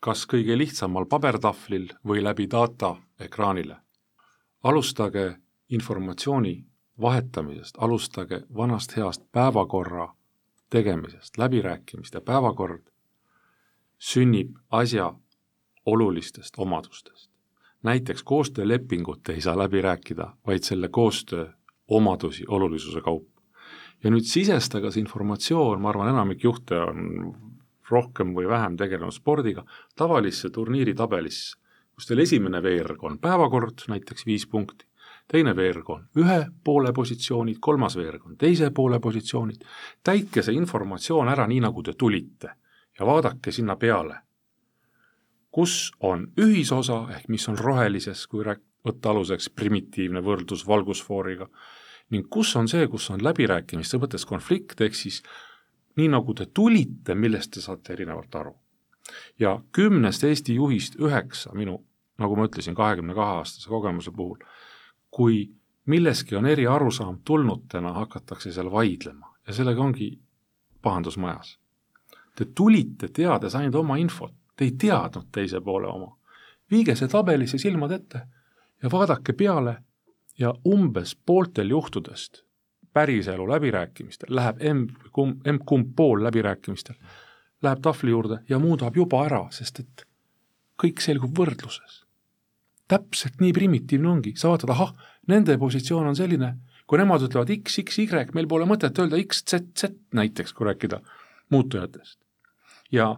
kas 0.00 0.26
kõige 0.30 0.54
lihtsamal 0.58 1.06
pabertahvlil 1.10 1.88
või 2.06 2.22
läbi 2.22 2.46
data 2.50 2.96
ekraanile. 3.20 3.76
alustage 4.62 5.36
informatsiooni 5.68 6.66
vahetamisest, 7.00 7.76
alustage 7.78 8.42
vanast 8.56 8.96
heast 8.96 9.22
päevakorra 9.32 10.14
tegemisest, 10.70 11.38
läbirääkimiste 11.38 12.20
päevakord 12.20 12.88
sünnib 13.98 14.56
asja 14.70 15.14
olulistest 15.86 16.54
omadustest 16.56 17.30
näiteks 17.82 18.22
koostöölepingut 18.22 19.28
ei 19.28 19.40
saa 19.40 19.58
läbi 19.58 19.82
rääkida, 19.82 20.36
vaid 20.46 20.62
selle 20.62 20.88
koostöö 20.88 21.52
omadusi 21.88 22.44
olulisuse 22.48 23.00
kaupa. 23.00 23.42
ja 24.04 24.10
nüüd 24.10 24.26
sisestage 24.30 24.92
see 24.94 25.02
informatsioon, 25.02 25.80
ma 25.82 25.90
arvan, 25.90 26.12
enamik 26.12 26.44
juhte 26.44 26.76
on 26.78 27.32
rohkem 27.90 28.34
või 28.36 28.46
vähem 28.46 28.76
tegelenud 28.78 29.14
spordiga, 29.16 29.64
tavalisse 29.96 30.50
turniiritabelisse, 30.54 31.56
kus 31.94 32.06
teil 32.06 32.22
esimene 32.22 32.60
veerg 32.62 33.02
on 33.02 33.18
päevakord, 33.18 33.88
näiteks 33.90 34.26
viis 34.26 34.46
punkti, 34.46 34.86
teine 35.26 35.56
veerg 35.56 35.90
on 35.90 36.06
ühe 36.20 36.38
poole 36.64 36.92
positsioonid, 36.94 37.58
kolmas 37.60 37.96
veerg 37.98 38.26
on 38.26 38.36
teise 38.38 38.70
poole 38.70 39.00
positsioonid, 39.00 39.66
täitke 40.04 40.46
see 40.46 40.54
informatsioon 40.54 41.34
ära 41.34 41.48
nii, 41.50 41.60
nagu 41.66 41.82
te 41.82 41.96
tulite 41.98 42.54
ja 43.00 43.06
vaadake 43.06 43.52
sinna 43.52 43.76
peale 43.76 44.22
kus 45.50 45.90
on 46.04 46.28
ühisosa, 46.38 47.06
ehk 47.16 47.28
mis 47.32 47.48
on 47.50 47.58
rohelises, 47.58 48.26
kui 48.30 48.44
rääk-, 48.46 48.64
võtta 48.86 49.12
aluseks 49.12 49.50
primitiivne 49.50 50.22
võrdlus 50.24 50.64
valgusfooriga, 50.68 51.48
ning 52.10 52.28
kus 52.30 52.54
on 52.56 52.68
see, 52.68 52.86
kus 52.88 53.10
on 53.10 53.24
läbirääkimiste 53.24 53.98
mõttes 54.00 54.24
konflikt, 54.26 54.80
ehk 54.80 54.94
siis 54.96 55.22
nii, 55.98 56.08
nagu 56.08 56.34
te 56.34 56.46
tulite, 56.54 57.14
millest 57.14 57.52
te 57.54 57.60
saate 57.60 57.92
erinevalt 57.92 58.34
aru. 58.34 58.54
ja 59.38 59.60
kümnest 59.72 60.24
Eesti 60.24 60.54
juhist 60.54 60.98
üheksa 61.00 61.52
minu, 61.54 61.78
nagu 62.18 62.36
ma 62.36 62.44
ütlesin, 62.48 62.74
kahekümne 62.74 63.14
kahe 63.14 63.38
aastase 63.40 63.68
kogemuse 63.68 64.10
puhul, 64.10 64.36
kui 65.10 65.46
milleski 65.86 66.36
on 66.36 66.46
eri 66.46 66.66
arusaam 66.66 67.20
tulnutena, 67.24 67.92
hakatakse 67.92 68.52
seal 68.52 68.70
vaidlema 68.72 69.34
ja 69.46 69.52
sellega 69.52 69.80
ongi 69.80 70.10
pahandus 70.82 71.16
majas. 71.16 71.58
Te 72.36 72.44
tulite 72.44 73.08
teades 73.08 73.54
ainult 73.54 73.74
oma 73.74 73.96
infot, 73.96 74.34
Te 74.58 74.64
ei 74.64 74.72
teadnud 74.74 75.28
teise 75.32 75.60
poole 75.60 75.86
oma. 75.86 76.16
viige 76.70 76.94
see 76.98 77.08
tabelisse 77.08 77.58
silmad 77.58 77.92
ette 77.94 78.20
ja 78.82 78.90
vaadake 78.92 79.32
peale 79.32 79.76
ja 80.38 80.54
umbes 80.66 81.16
pooltel 81.26 81.70
juhtudest 81.70 82.42
päriselu 82.92 83.48
läbirääkimistel 83.48 84.34
läheb 84.34 84.62
emb, 84.64 84.90
kumb, 85.12 85.46
emb-kumb 85.46 85.94
pool 85.96 86.22
läbirääkimistel, 86.24 86.96
läheb 87.62 87.82
tahvli 87.82 88.10
juurde 88.10 88.38
ja 88.48 88.58
muudab 88.58 88.96
juba 88.96 89.24
ära, 89.26 89.44
sest 89.54 89.82
et 89.84 90.04
kõik 90.82 91.02
selgub 91.02 91.36
võrdluses. 91.38 92.04
täpselt 92.88 93.42
nii 93.42 93.52
primitiivne 93.52 94.08
ongi, 94.08 94.32
sa 94.40 94.48
vaatad, 94.48 94.70
ahah, 94.72 94.94
nende 95.28 95.58
positsioon 95.60 96.06
on 96.08 96.16
selline, 96.16 96.54
kui 96.88 96.96
nemad 96.98 97.20
ütlevad 97.26 97.50
X, 97.52 97.82
X, 97.82 97.98
Y, 98.00 98.30
meil 98.32 98.48
pole 98.48 98.64
mõtet 98.64 98.96
öelda 98.98 99.20
X, 99.20 99.42
Z, 99.44 99.74
Z 99.76 99.92
näiteks, 100.16 100.54
kui 100.56 100.66
rääkida 100.70 101.02
muutujatest. 101.52 102.18
ja 102.92 103.16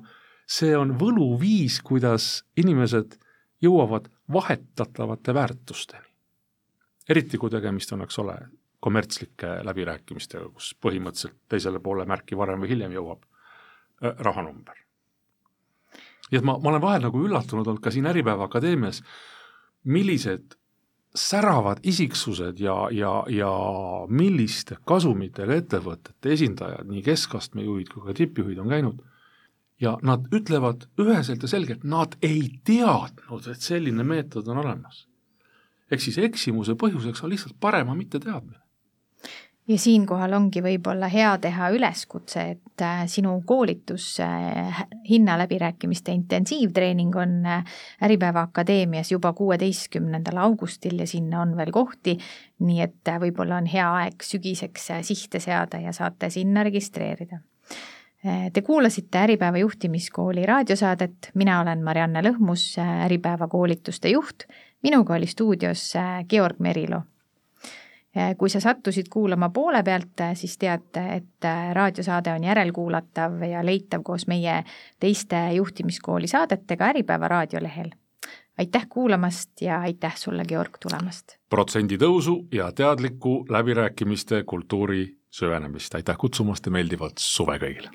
see 0.51 0.75
on 0.77 0.97
võluviis, 0.99 1.79
kuidas 1.87 2.43
inimesed 2.59 3.14
jõuavad 3.62 4.11
vahetatavate 4.33 5.35
väärtusteni. 5.35 6.10
Eriti 7.09 7.38
kui 7.38 7.51
tegemist 7.51 7.92
on, 7.92 8.05
eks 8.05 8.18
ole, 8.22 8.36
kommertslike 8.80 9.59
läbirääkimistega, 9.66 10.48
kus 10.55 10.72
põhimõtteliselt 10.80 11.36
teisele 11.53 11.80
poole 11.84 12.07
märki 12.09 12.38
varem 12.38 12.62
või 12.62 12.70
hiljem 12.72 12.94
jõuab 12.96 13.26
äh, 13.26 14.14
rahanumber. 14.18 14.78
nii 16.30 16.38
et 16.38 16.46
ma, 16.46 16.57
ma 16.59 16.72
olen 16.72 16.82
vahel 16.82 17.05
nagu 17.09 17.26
üllatunud 17.26 17.66
olnud 17.66 17.82
ka 17.84 17.90
siin 17.90 18.07
Äripäeva 18.07 18.46
Akadeemias, 18.48 19.03
millised 19.84 20.57
säravad 21.14 21.80
isiksused 21.82 22.61
ja, 22.62 22.76
ja, 22.94 23.24
ja 23.28 23.51
milliste 24.09 24.78
kasumitega 24.86 25.57
ettevõtete 25.59 26.32
esindajad, 26.36 26.86
nii 26.86 27.03
keskastme 27.03 27.64
juhid 27.66 27.90
kui 27.90 28.05
ka 28.07 28.14
tippjuhid 28.14 28.61
on 28.62 28.70
käinud 28.70 29.01
ja 29.80 29.96
nad 30.07 30.28
ütlevad 30.34 30.86
üheselt 31.01 31.42
ja 31.42 31.51
selgelt, 31.51 31.84
nad 31.84 32.14
ei 32.22 32.61
teadnud, 32.64 33.48
et 33.51 33.64
selline 33.64 34.05
meetod 34.07 34.48
on 34.53 34.61
olemas. 34.62 35.07
Ehk 35.91 36.03
siis 36.03 36.18
eksimuse 36.18 36.76
põhjuseks 36.78 37.24
on 37.24 37.32
lihtsalt 37.34 37.57
parema 37.61 37.95
mitteteadmine. 37.99 38.61
Ja 39.70 39.76
siinkohal 39.78 40.32
ongi 40.34 40.62
võib-olla 40.64 41.07
hea 41.12 41.30
teha 41.38 41.68
üleskutse, 41.70 42.43
et 42.57 42.82
äh, 42.82 43.05
sinu 43.07 43.36
koolitus 43.47 44.07
äh, 44.24 44.80
hinnaläbirääkimiste 45.07 46.11
intensiivtreening 46.16 47.14
on 47.14 47.36
äh, 47.47 47.76
Äripäeva 48.03 48.43
Akadeemias 48.49 49.12
juba 49.12 49.30
kuueteistkümnendal 49.38 50.41
augustil 50.43 50.99
ja 50.99 51.07
sinna 51.07 51.45
on 51.45 51.55
veel 51.61 51.70
kohti, 51.76 52.16
nii 52.66 52.80
et 52.82 53.12
võib-olla 53.22 53.61
on 53.61 53.68
hea 53.70 53.86
aeg 54.01 54.26
sügiseks 54.26 54.91
sihte 55.07 55.38
seada 55.45 55.78
ja 55.84 55.95
saate 55.95 56.32
sinna 56.34 56.66
registreerida. 56.66 57.38
Te 58.53 58.61
kuulasite 58.61 59.16
Äripäeva 59.16 59.62
juhtimiskooli 59.62 60.43
raadiosaadet, 60.47 61.30
mina 61.41 61.61
olen 61.62 61.80
Marianne 61.84 62.20
Lõhmus, 62.26 62.74
Äripäeva 63.07 63.49
koolituste 63.49 64.11
juht, 64.12 64.45
minuga 64.83 65.14
oli 65.14 65.26
stuudios 65.26 65.93
Georg 66.28 66.59
Merilo 66.59 67.03
Eh, 68.16 68.37
kui 68.37 68.51
sa 68.51 68.59
sattusid 68.61 69.07
kuulama 69.11 69.49
poole 69.55 69.83
pealt, 69.87 70.20
eh, 70.20 70.35
siis 70.35 70.59
tead, 70.59 70.97
et 71.14 71.47
raadiosaade 71.72 72.33
on 72.33 72.45
järelkuulatav 72.45 73.43
ja 73.47 73.62
leitav 73.62 74.03
koos 74.03 74.26
meie 74.26 74.64
teiste 75.01 75.39
juhtimiskooli 75.55 76.26
saadetega 76.26 76.91
Äripäeva 76.91 77.28
raadiolehel. 77.28 77.91
aitäh 78.59 78.87
kuulamast 78.89 79.51
ja 79.61 79.81
aitäh 79.81 80.16
sulle, 80.16 80.43
Georg, 80.45 80.76
tulemast! 80.81 81.39
protsendi 81.49 81.97
tõusu 81.97 82.49
ja 82.53 82.72
teadliku 82.72 83.47
läbirääkimiste 83.49 84.43
kultuuri 84.43 85.16
süvenemist, 85.31 85.95
aitäh 85.95 86.16
kutsumast 86.18 86.66
ja 86.66 86.72
meeldivat 86.72 87.12
suve 87.18 87.59
kõigile! 87.59 87.89